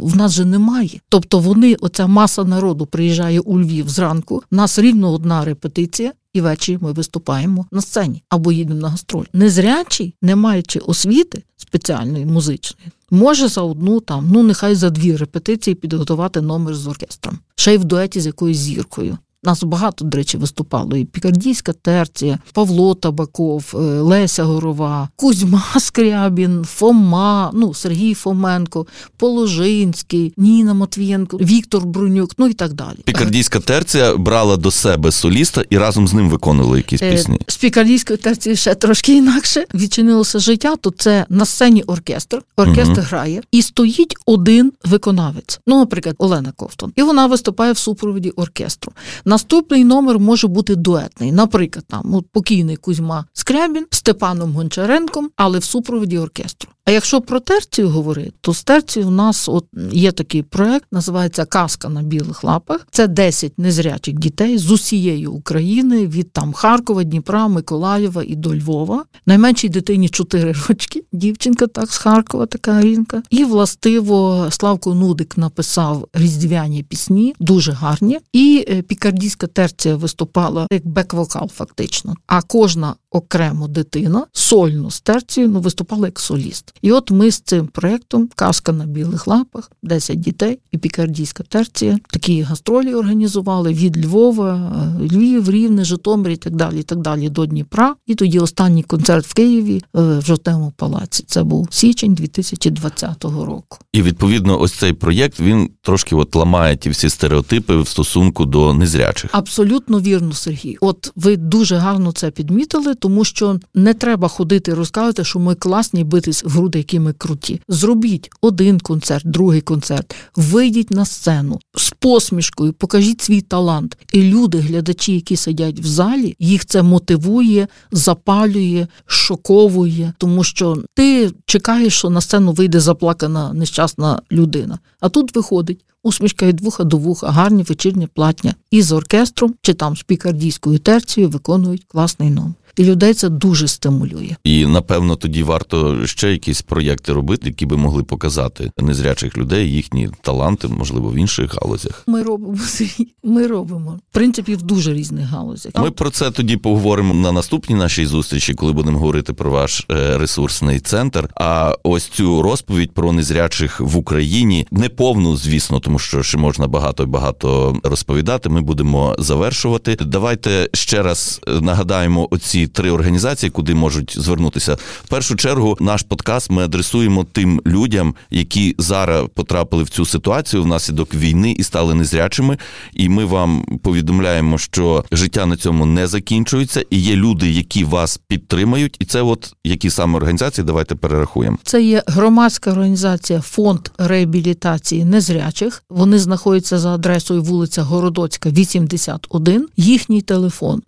в 0.00 0.16
нас 0.16 0.32
же 0.32 0.44
немає. 0.44 1.00
Тобто 1.08 1.38
вони, 1.38 1.74
оця 1.74 2.06
маса 2.06 2.44
народу 2.44 2.86
приїжджає 2.86 3.40
у 3.40 3.60
Львів 3.60 3.88
зранку. 3.88 4.42
У 4.52 4.56
нас 4.56 4.78
рівно 4.78 5.12
одна 5.12 5.44
репетиція. 5.44 6.12
І 6.32 6.40
ввечері 6.40 6.78
ми 6.80 6.92
виступаємо 6.92 7.66
на 7.72 7.80
сцені 7.80 8.22
або 8.28 8.52
їдемо 8.52 8.80
на 8.80 8.88
гастроль. 8.88 9.24
Незрячий, 9.32 10.14
не 10.22 10.36
маючи 10.36 10.78
освіти 10.78 11.42
спеціальної 11.56 12.26
музичної, 12.26 12.90
може 13.10 13.48
за 13.48 13.60
одну 13.62 14.00
там, 14.00 14.28
ну 14.32 14.42
нехай 14.42 14.74
за 14.74 14.90
дві 14.90 15.16
репетиції 15.16 15.74
підготувати 15.74 16.40
номер 16.40 16.74
з 16.74 16.86
оркестром, 16.86 17.38
ще 17.54 17.74
й 17.74 17.78
в 17.78 17.84
дуеті 17.84 18.20
з 18.20 18.26
якоюсь 18.26 18.56
зіркою. 18.56 19.18
Нас 19.44 19.62
багато, 19.62 20.04
до 20.04 20.16
речі, 20.16 20.36
виступало. 20.38 20.96
І 20.96 21.04
Пікардійська 21.04 21.72
терція, 21.72 22.38
Павло 22.52 22.94
Табаков, 22.94 23.64
е, 23.74 23.76
Леся 23.78 24.44
Горова, 24.44 25.08
Кузьма 25.16 25.62
Скрябін, 25.78 26.64
Фома, 26.64 27.50
ну 27.54 27.74
Сергій 27.74 28.14
Фоменко, 28.14 28.86
Положинський, 29.16 30.32
Ніна 30.36 30.74
Матвієнко, 30.74 31.36
Віктор 31.36 31.86
Брунюк, 31.86 32.30
ну 32.38 32.46
і 32.48 32.52
так 32.52 32.72
далі. 32.72 32.96
Пікардійська 33.04 33.60
терція 33.60 34.16
брала 34.16 34.56
до 34.56 34.70
себе 34.70 35.12
соліста 35.12 35.64
і 35.70 35.78
разом 35.78 36.08
з 36.08 36.12
ним 36.14 36.30
виконували 36.30 36.76
якісь 36.78 37.02
Е, 37.02 37.12
пісні. 37.12 37.40
З 37.46 37.56
пікардійської 37.56 38.16
терції 38.16 38.56
ще 38.56 38.74
трошки 38.74 39.16
інакше 39.16 39.64
відчинилося 39.74 40.38
життя. 40.38 40.76
То 40.76 40.90
це 40.90 41.26
на 41.28 41.44
сцені 41.44 41.82
оркестр. 41.82 42.42
Оркестр 42.56 42.92
Мгм. 42.92 43.00
грає 43.00 43.42
і 43.52 43.62
стоїть 43.62 44.14
один 44.26 44.72
виконавець. 44.84 45.60
Ну, 45.66 45.78
наприклад, 45.78 46.14
Олена 46.18 46.52
Ковтон. 46.56 46.92
І 46.96 47.02
вона 47.02 47.26
виступає 47.26 47.72
в 47.72 47.78
супроводі 47.78 48.30
оркестру. 48.30 48.92
Наступний 49.28 49.84
номер 49.84 50.18
може 50.18 50.48
бути 50.48 50.76
дуетний. 50.76 51.32
Наприклад, 51.32 51.84
там 51.88 52.14
от 52.14 52.26
покійний 52.32 52.76
Кузьма 52.76 53.24
Скрябін 53.32 53.86
з 53.90 53.96
Степаном 53.96 54.52
Гончаренком, 54.52 55.30
але 55.36 55.58
в 55.58 55.64
супроводі 55.64 56.18
оркестру. 56.18 56.70
А 56.88 56.90
якщо 56.90 57.20
про 57.20 57.40
терцію 57.40 57.88
говорити, 57.88 58.32
то 58.40 58.54
з 58.54 58.64
терцією 58.64 59.08
у 59.08 59.14
нас 59.14 59.48
от 59.48 59.66
є 59.92 60.12
такий 60.12 60.42
проект, 60.42 60.86
називається 60.92 61.44
Казка 61.44 61.88
на 61.88 62.02
білих 62.02 62.44
лапах. 62.44 62.86
Це 62.90 63.06
10 63.06 63.58
незрячих 63.58 64.14
дітей 64.14 64.58
з 64.58 64.70
усієї 64.70 65.26
України, 65.26 66.06
від 66.06 66.32
там 66.32 66.52
Харкова, 66.52 67.04
Дніпра, 67.04 67.48
Миколаєва 67.48 68.22
і 68.26 68.34
до 68.34 68.56
Львова. 68.56 69.04
Найменшій 69.26 69.68
дитині 69.68 70.08
4 70.08 70.54
рочки, 70.68 71.04
дівчинка 71.12 71.66
так 71.66 71.90
з 71.90 71.96
Харкова, 71.96 72.46
така 72.46 72.80
рінка. 72.80 73.22
І 73.30 73.44
властиво 73.44 74.46
Славко 74.50 74.94
Нудик 74.94 75.38
написав 75.38 76.08
різдвяні 76.14 76.82
пісні, 76.82 77.34
дуже 77.40 77.72
гарні. 77.72 78.18
І 78.32 78.64
е, 78.68 78.82
пікардійська 79.16 79.46
терція 79.46 79.96
виступала 79.96 80.66
як 80.70 80.86
бек-вокал, 80.86 81.48
фактично. 81.48 82.14
А 82.26 82.42
кожна 82.42 82.94
окремо 83.16 83.68
дитина, 83.68 84.26
сольно 84.32 84.90
з 84.90 85.00
терцією, 85.00 85.52
ну 85.52 85.60
виступала 85.60 86.06
як 86.06 86.20
соліст. 86.20 86.74
І 86.82 86.92
от 86.92 87.10
ми 87.10 87.30
з 87.30 87.40
цим 87.40 87.66
проєктом 87.66 88.28
Казка 88.34 88.72
на 88.72 88.86
білих 88.86 89.26
лапах, 89.26 89.70
10 89.82 90.20
дітей 90.20 90.58
і 90.72 90.78
пікардійська 90.78 91.42
терція. 91.42 91.98
Такі 92.10 92.42
гастролі 92.42 92.94
організували 92.94 93.72
від 93.72 94.06
Львова, 94.06 94.72
е, 95.02 95.06
Львів, 95.06 95.50
Рівне, 95.50 95.84
Житомир 95.84 96.32
і 96.32 96.36
так 96.36 96.56
далі. 96.56 96.80
і 96.80 96.82
так 96.82 96.98
далі 96.98 97.28
До 97.28 97.46
Дніпра. 97.46 97.94
І 98.06 98.14
тоді 98.14 98.38
останній 98.38 98.82
концерт 98.82 99.26
в 99.26 99.34
Києві 99.34 99.76
е, 99.76 99.82
в 99.92 100.22
Жовтневому 100.22 100.72
палаці. 100.76 101.24
Це 101.26 101.42
був 101.42 101.68
січень 101.70 102.14
2020 102.14 103.24
року. 103.24 103.78
І 103.92 104.02
відповідно, 104.02 104.60
ось 104.60 104.72
цей 104.72 104.92
проєкт 104.92 105.40
він 105.40 105.70
трошки 105.82 106.14
от 106.14 106.34
ламає 106.34 106.76
ті 106.76 106.90
всі 106.90 107.08
стереотипи 107.10 107.76
в 107.76 107.88
стосунку 107.88 108.44
до 108.46 108.74
незрячих. 108.74 109.30
Абсолютно 109.32 110.00
вірно, 110.00 110.32
Сергій. 110.32 110.76
От 110.80 111.12
ви 111.16 111.36
дуже 111.36 111.76
гарно 111.76 112.12
це 112.12 112.30
підмітили, 112.30 112.94
тому 113.06 113.24
що 113.24 113.60
не 113.74 113.94
треба 113.94 114.28
ходити 114.28 114.70
і 114.70 114.74
розказувати, 114.74 115.24
що 115.24 115.38
ми 115.38 115.54
класні 115.54 116.04
битись 116.04 116.44
в 116.44 116.48
груди, 116.48 116.78
які 116.78 117.00
ми 117.00 117.12
круті. 117.12 117.60
Зробіть 117.68 118.30
один 118.40 118.80
концерт, 118.80 119.26
другий 119.26 119.60
концерт, 119.60 120.14
вийдіть 120.36 120.90
на 120.90 121.04
сцену 121.04 121.60
з 121.76 121.90
посмішкою, 121.90 122.72
покажіть 122.72 123.22
свій 123.22 123.40
талант. 123.40 123.98
І 124.12 124.22
люди, 124.22 124.58
глядачі, 124.58 125.14
які 125.14 125.36
сидять 125.36 125.80
в 125.80 125.86
залі, 125.86 126.36
їх 126.38 126.66
це 126.66 126.82
мотивує, 126.82 127.68
запалює, 127.92 128.86
шоковує, 129.06 130.12
тому 130.18 130.44
що 130.44 130.82
ти 130.94 131.30
чекаєш, 131.44 131.94
що 131.98 132.10
на 132.10 132.20
сцену 132.20 132.52
вийде 132.52 132.80
заплакана 132.80 133.52
нещасна 133.52 134.22
людина. 134.32 134.78
А 135.00 135.08
тут 135.08 135.36
виходить 135.36 135.84
усмішка 136.02 136.46
від 136.46 136.60
вуха 136.60 136.84
до 136.84 136.96
вуха, 136.96 137.30
гарні 137.30 137.62
вечірні 137.62 138.06
платня. 138.06 138.54
І 138.70 138.82
з 138.82 138.92
оркестром 138.92 139.54
чи 139.62 139.74
там 139.74 139.96
з 139.96 140.02
пікардійською 140.02 140.78
терцією 140.78 141.30
виконують 141.30 141.84
класний 141.84 142.30
номер 142.30 142.54
і 142.76 142.84
людей 142.84 143.14
це 143.14 143.28
дуже 143.28 143.68
стимулює. 143.68 144.36
І 144.44 144.66
напевно 144.66 145.16
тоді 145.16 145.42
варто 145.42 146.06
ще 146.06 146.32
якісь 146.32 146.62
проєкти 146.62 147.12
робити, 147.12 147.48
які 147.48 147.66
би 147.66 147.76
могли 147.76 148.02
показати 148.02 148.70
незрячих 148.78 149.38
людей, 149.38 149.72
їхні 149.72 150.08
таланти, 150.22 150.68
можливо, 150.68 151.10
в 151.10 151.14
інших 151.14 151.54
галузях. 151.62 152.02
Ми 152.06 152.22
робимо 152.22 152.58
ми 153.24 153.46
робимо 153.46 153.98
в 154.10 154.14
принципі 154.14 154.54
в 154.54 154.62
дуже 154.62 154.94
різних 154.94 155.26
галузях. 155.26 155.72
Ми 155.74 155.90
про 155.90 156.10
це 156.10 156.30
тоді 156.30 156.56
поговоримо 156.56 157.14
на 157.14 157.32
наступній 157.32 157.76
нашій 157.76 158.06
зустрічі, 158.06 158.54
коли 158.54 158.72
будемо 158.72 158.98
говорити 158.98 159.32
про 159.32 159.50
ваш 159.50 159.86
е, 159.90 160.18
ресурсний 160.18 160.80
центр. 160.80 161.28
А 161.34 161.76
ось 161.82 162.08
цю 162.08 162.42
розповідь 162.42 162.90
про 162.94 163.12
незрячих 163.12 163.80
в 163.80 163.96
Україні 163.96 164.66
не 164.70 164.88
повну, 164.88 165.36
звісно, 165.36 165.80
тому 165.80 165.98
що 165.98 166.22
ще 166.22 166.38
можна 166.38 166.66
багато 166.66 167.02
і 167.02 167.06
багато 167.06 167.76
розповідати. 167.82 168.48
Ми 168.48 168.60
будемо 168.60 169.16
завершувати. 169.18 169.96
Давайте 170.00 170.68
ще 170.72 171.02
раз 171.02 171.40
е, 171.48 171.60
нагадаємо 171.60 172.28
оці 172.30 172.65
три 172.66 172.90
організації, 172.90 173.50
куди 173.50 173.74
можуть 173.74 174.18
звернутися. 174.18 174.74
В 175.04 175.08
першу 175.08 175.36
чергу 175.36 175.76
наш 175.80 176.02
подкаст 176.02 176.50
ми 176.50 176.64
адресуємо 176.64 177.24
тим 177.24 177.62
людям, 177.66 178.14
які 178.30 178.74
зараз 178.78 179.26
потрапили 179.34 179.82
в 179.82 179.88
цю 179.88 180.04
ситуацію 180.04 180.62
внаслідок 180.62 181.14
війни 181.14 181.52
і 181.58 181.62
стали 181.62 181.94
незрячими. 181.94 182.58
І 182.92 183.08
ми 183.08 183.24
вам 183.24 183.78
повідомляємо, 183.82 184.58
що 184.58 185.04
життя 185.12 185.46
на 185.46 185.56
цьому 185.56 185.86
не 185.86 186.06
закінчується, 186.06 186.84
і 186.90 186.98
є 186.98 187.16
люди, 187.16 187.50
які 187.50 187.84
вас 187.84 188.20
підтримають. 188.28 188.96
І 188.98 189.04
це, 189.04 189.22
от 189.22 189.52
які 189.64 189.90
саме 189.90 190.16
організації, 190.16 190.64
давайте 190.64 190.94
перерахуємо. 190.94 191.58
Це 191.62 191.82
є 191.82 192.02
громадська 192.06 192.70
організація 192.70 193.40
Фонд 193.40 193.80
реабілітації 193.98 195.04
незрячих. 195.04 195.82
Вони 195.90 196.18
знаходяться 196.18 196.78
за 196.78 196.94
адресою 196.94 197.42
вулиця 197.42 197.82
Городоцька, 197.82 198.50
81. 198.50 199.68
Їхній 199.76 200.20
телефон 200.20 200.82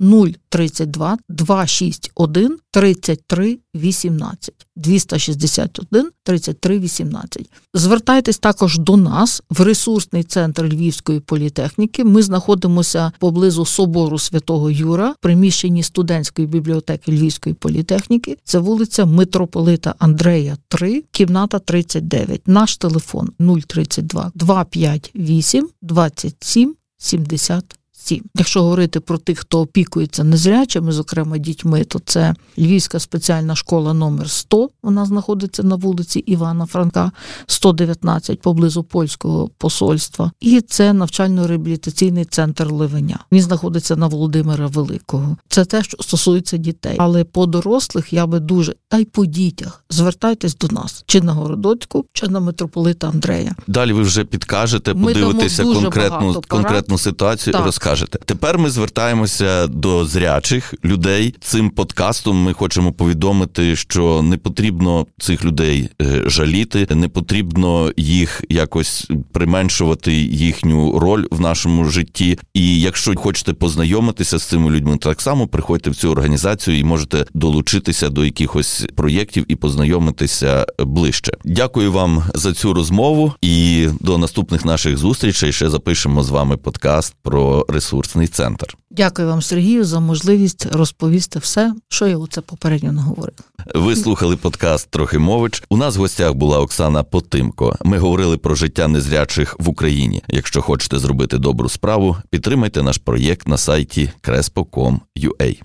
032 0.48 1.18
2 1.28 1.66
261 1.68 2.58
33 2.70 3.58
18. 3.74 4.66
261 4.76 6.10
33 6.22 6.78
18. 6.78 7.50
Звертайтесь 7.74 8.38
також 8.38 8.78
до 8.78 8.96
нас 8.96 9.42
в 9.50 9.60
ресурсний 9.60 10.22
центр 10.22 10.64
Львівської 10.64 11.20
політехніки. 11.20 12.04
Ми 12.04 12.22
знаходимося 12.22 13.12
поблизу 13.18 13.64
собору 13.64 14.18
Святого 14.18 14.70
Юра, 14.70 15.14
приміщенні 15.20 15.82
студентської 15.82 16.48
бібліотеки 16.48 17.12
Львівської 17.12 17.54
політехніки. 17.54 18.36
Це 18.44 18.58
вулиця 18.58 19.04
Митрополита 19.04 19.94
Андрея, 19.98 20.56
3, 20.68 21.04
кімната 21.10 21.58
39. 21.58 22.48
Наш 22.48 22.76
телефон 22.76 23.30
032 23.66 24.32
258 24.34 25.68
27 25.82 26.74
70 26.98 27.78
місті. 28.10 28.22
Якщо 28.34 28.62
говорити 28.62 29.00
про 29.00 29.18
тих, 29.18 29.38
хто 29.38 29.60
опікується 29.60 30.24
незрячими, 30.24 30.92
зокрема 30.92 31.38
дітьми, 31.38 31.84
то 31.84 31.98
це 32.04 32.34
Львівська 32.58 32.98
спеціальна 32.98 33.54
школа 33.54 33.94
номер 33.94 34.30
100 34.30 34.70
Вона 34.82 35.04
знаходиться 35.04 35.62
на 35.62 35.76
вулиці 35.76 36.18
Івана 36.18 36.66
Франка, 36.66 37.12
119, 37.46 38.40
поблизу 38.40 38.82
польського 38.82 39.50
посольства. 39.58 40.30
І 40.40 40.60
це 40.60 40.92
навчально-реабілітаційний 40.92 42.24
центр 42.24 42.66
Ливеня. 42.72 43.18
Він 43.32 43.42
знаходиться 43.42 43.96
на 43.96 44.06
Володимира 44.06 44.66
Великого. 44.66 45.36
Це 45.48 45.64
те, 45.64 45.82
що 45.82 45.96
стосується 46.02 46.56
дітей. 46.56 46.96
Але 46.98 47.24
по 47.24 47.46
дорослих 47.46 48.12
я 48.12 48.26
би 48.26 48.40
дуже 48.40 48.74
та 48.88 48.98
й 48.98 49.04
по 49.04 49.26
дітях 49.26 49.84
звертайтесь 49.90 50.56
до 50.56 50.68
нас 50.68 51.04
чи 51.06 51.20
на 51.20 51.32
Городоцьку, 51.32 52.04
чи 52.12 52.28
на 52.28 52.40
митрополита 52.40 53.08
Андрея. 53.08 53.54
Далі 53.66 53.92
ви 53.92 54.02
вже 54.02 54.24
підкажете, 54.24 54.94
подивитеся 54.94 55.64
конкретну 55.64 56.42
конкретну 56.48 56.98
ситуацію. 56.98 57.52
Так. 57.52 57.64
Розкажете 57.64 57.97
кажете. 57.98 58.18
Тепер 58.24 58.58
ми 58.58 58.70
звертаємося 58.70 59.66
до 59.66 60.04
зрячих 60.04 60.74
людей. 60.84 61.34
Цим 61.40 61.70
подкастом 61.70 62.42
ми 62.42 62.52
хочемо 62.52 62.92
повідомити, 62.92 63.76
що 63.76 64.22
не 64.22 64.36
потрібно 64.36 65.06
цих 65.18 65.44
людей 65.44 65.88
е, 66.02 66.22
жаліти, 66.26 66.86
не 66.94 67.08
потрібно 67.08 67.92
їх 67.96 68.44
якось 68.48 69.10
применшувати 69.32 70.12
їхню 70.14 70.98
роль 70.98 71.24
в 71.30 71.40
нашому 71.40 71.84
житті. 71.84 72.38
І 72.54 72.80
якщо 72.80 73.14
хочете 73.14 73.52
познайомитися 73.52 74.38
з 74.38 74.42
цими 74.42 74.70
людьми, 74.70 74.96
так 74.96 75.20
само 75.20 75.46
приходьте 75.46 75.90
в 75.90 75.96
цю 75.96 76.10
організацію 76.10 76.78
і 76.78 76.84
можете 76.84 77.26
долучитися 77.34 78.08
до 78.08 78.24
якихось 78.24 78.86
проєктів 78.96 79.44
і 79.48 79.56
познайомитися 79.56 80.66
ближче. 80.78 81.32
Дякую 81.44 81.92
вам 81.92 82.24
за 82.34 82.52
цю 82.52 82.74
розмову 82.74 83.32
і 83.42 83.88
до 84.00 84.18
наступних 84.18 84.64
наших 84.64 84.96
зустрічей. 84.96 85.52
Ще 85.52 85.70
запишемо 85.70 86.22
з 86.22 86.30
вами 86.30 86.56
подкаст 86.56 87.14
про 87.22 87.66
ресурсний 87.78 88.26
центр. 88.26 88.76
Дякую 88.90 89.28
вам, 89.28 89.42
Сергію, 89.42 89.84
за 89.84 90.00
можливість 90.00 90.66
розповісти 90.66 91.38
все, 91.38 91.74
що 91.88 92.06
я 92.06 92.18
оце 92.18 92.40
попередньо 92.40 92.92
наговорив. 92.92 93.34
Ви 93.74 93.96
слухали 93.96 94.36
подкаст 94.36 94.90
Трохимович. 94.90 95.62
У 95.70 95.76
нас 95.76 95.96
в 95.96 96.00
гостях 96.00 96.34
була 96.34 96.60
Оксана 96.60 97.02
Потимко. 97.02 97.76
Ми 97.84 97.98
говорили 97.98 98.38
про 98.38 98.54
життя 98.54 98.88
незрячих 98.88 99.56
в 99.58 99.68
Україні. 99.68 100.22
Якщо 100.28 100.62
хочете 100.62 100.98
зробити 100.98 101.38
добру 101.38 101.68
справу, 101.68 102.16
підтримайте 102.30 102.82
наш 102.82 102.98
проєкт 102.98 103.48
на 103.48 103.58
сайті 103.58 104.10
crespo.com.ua. 104.22 105.60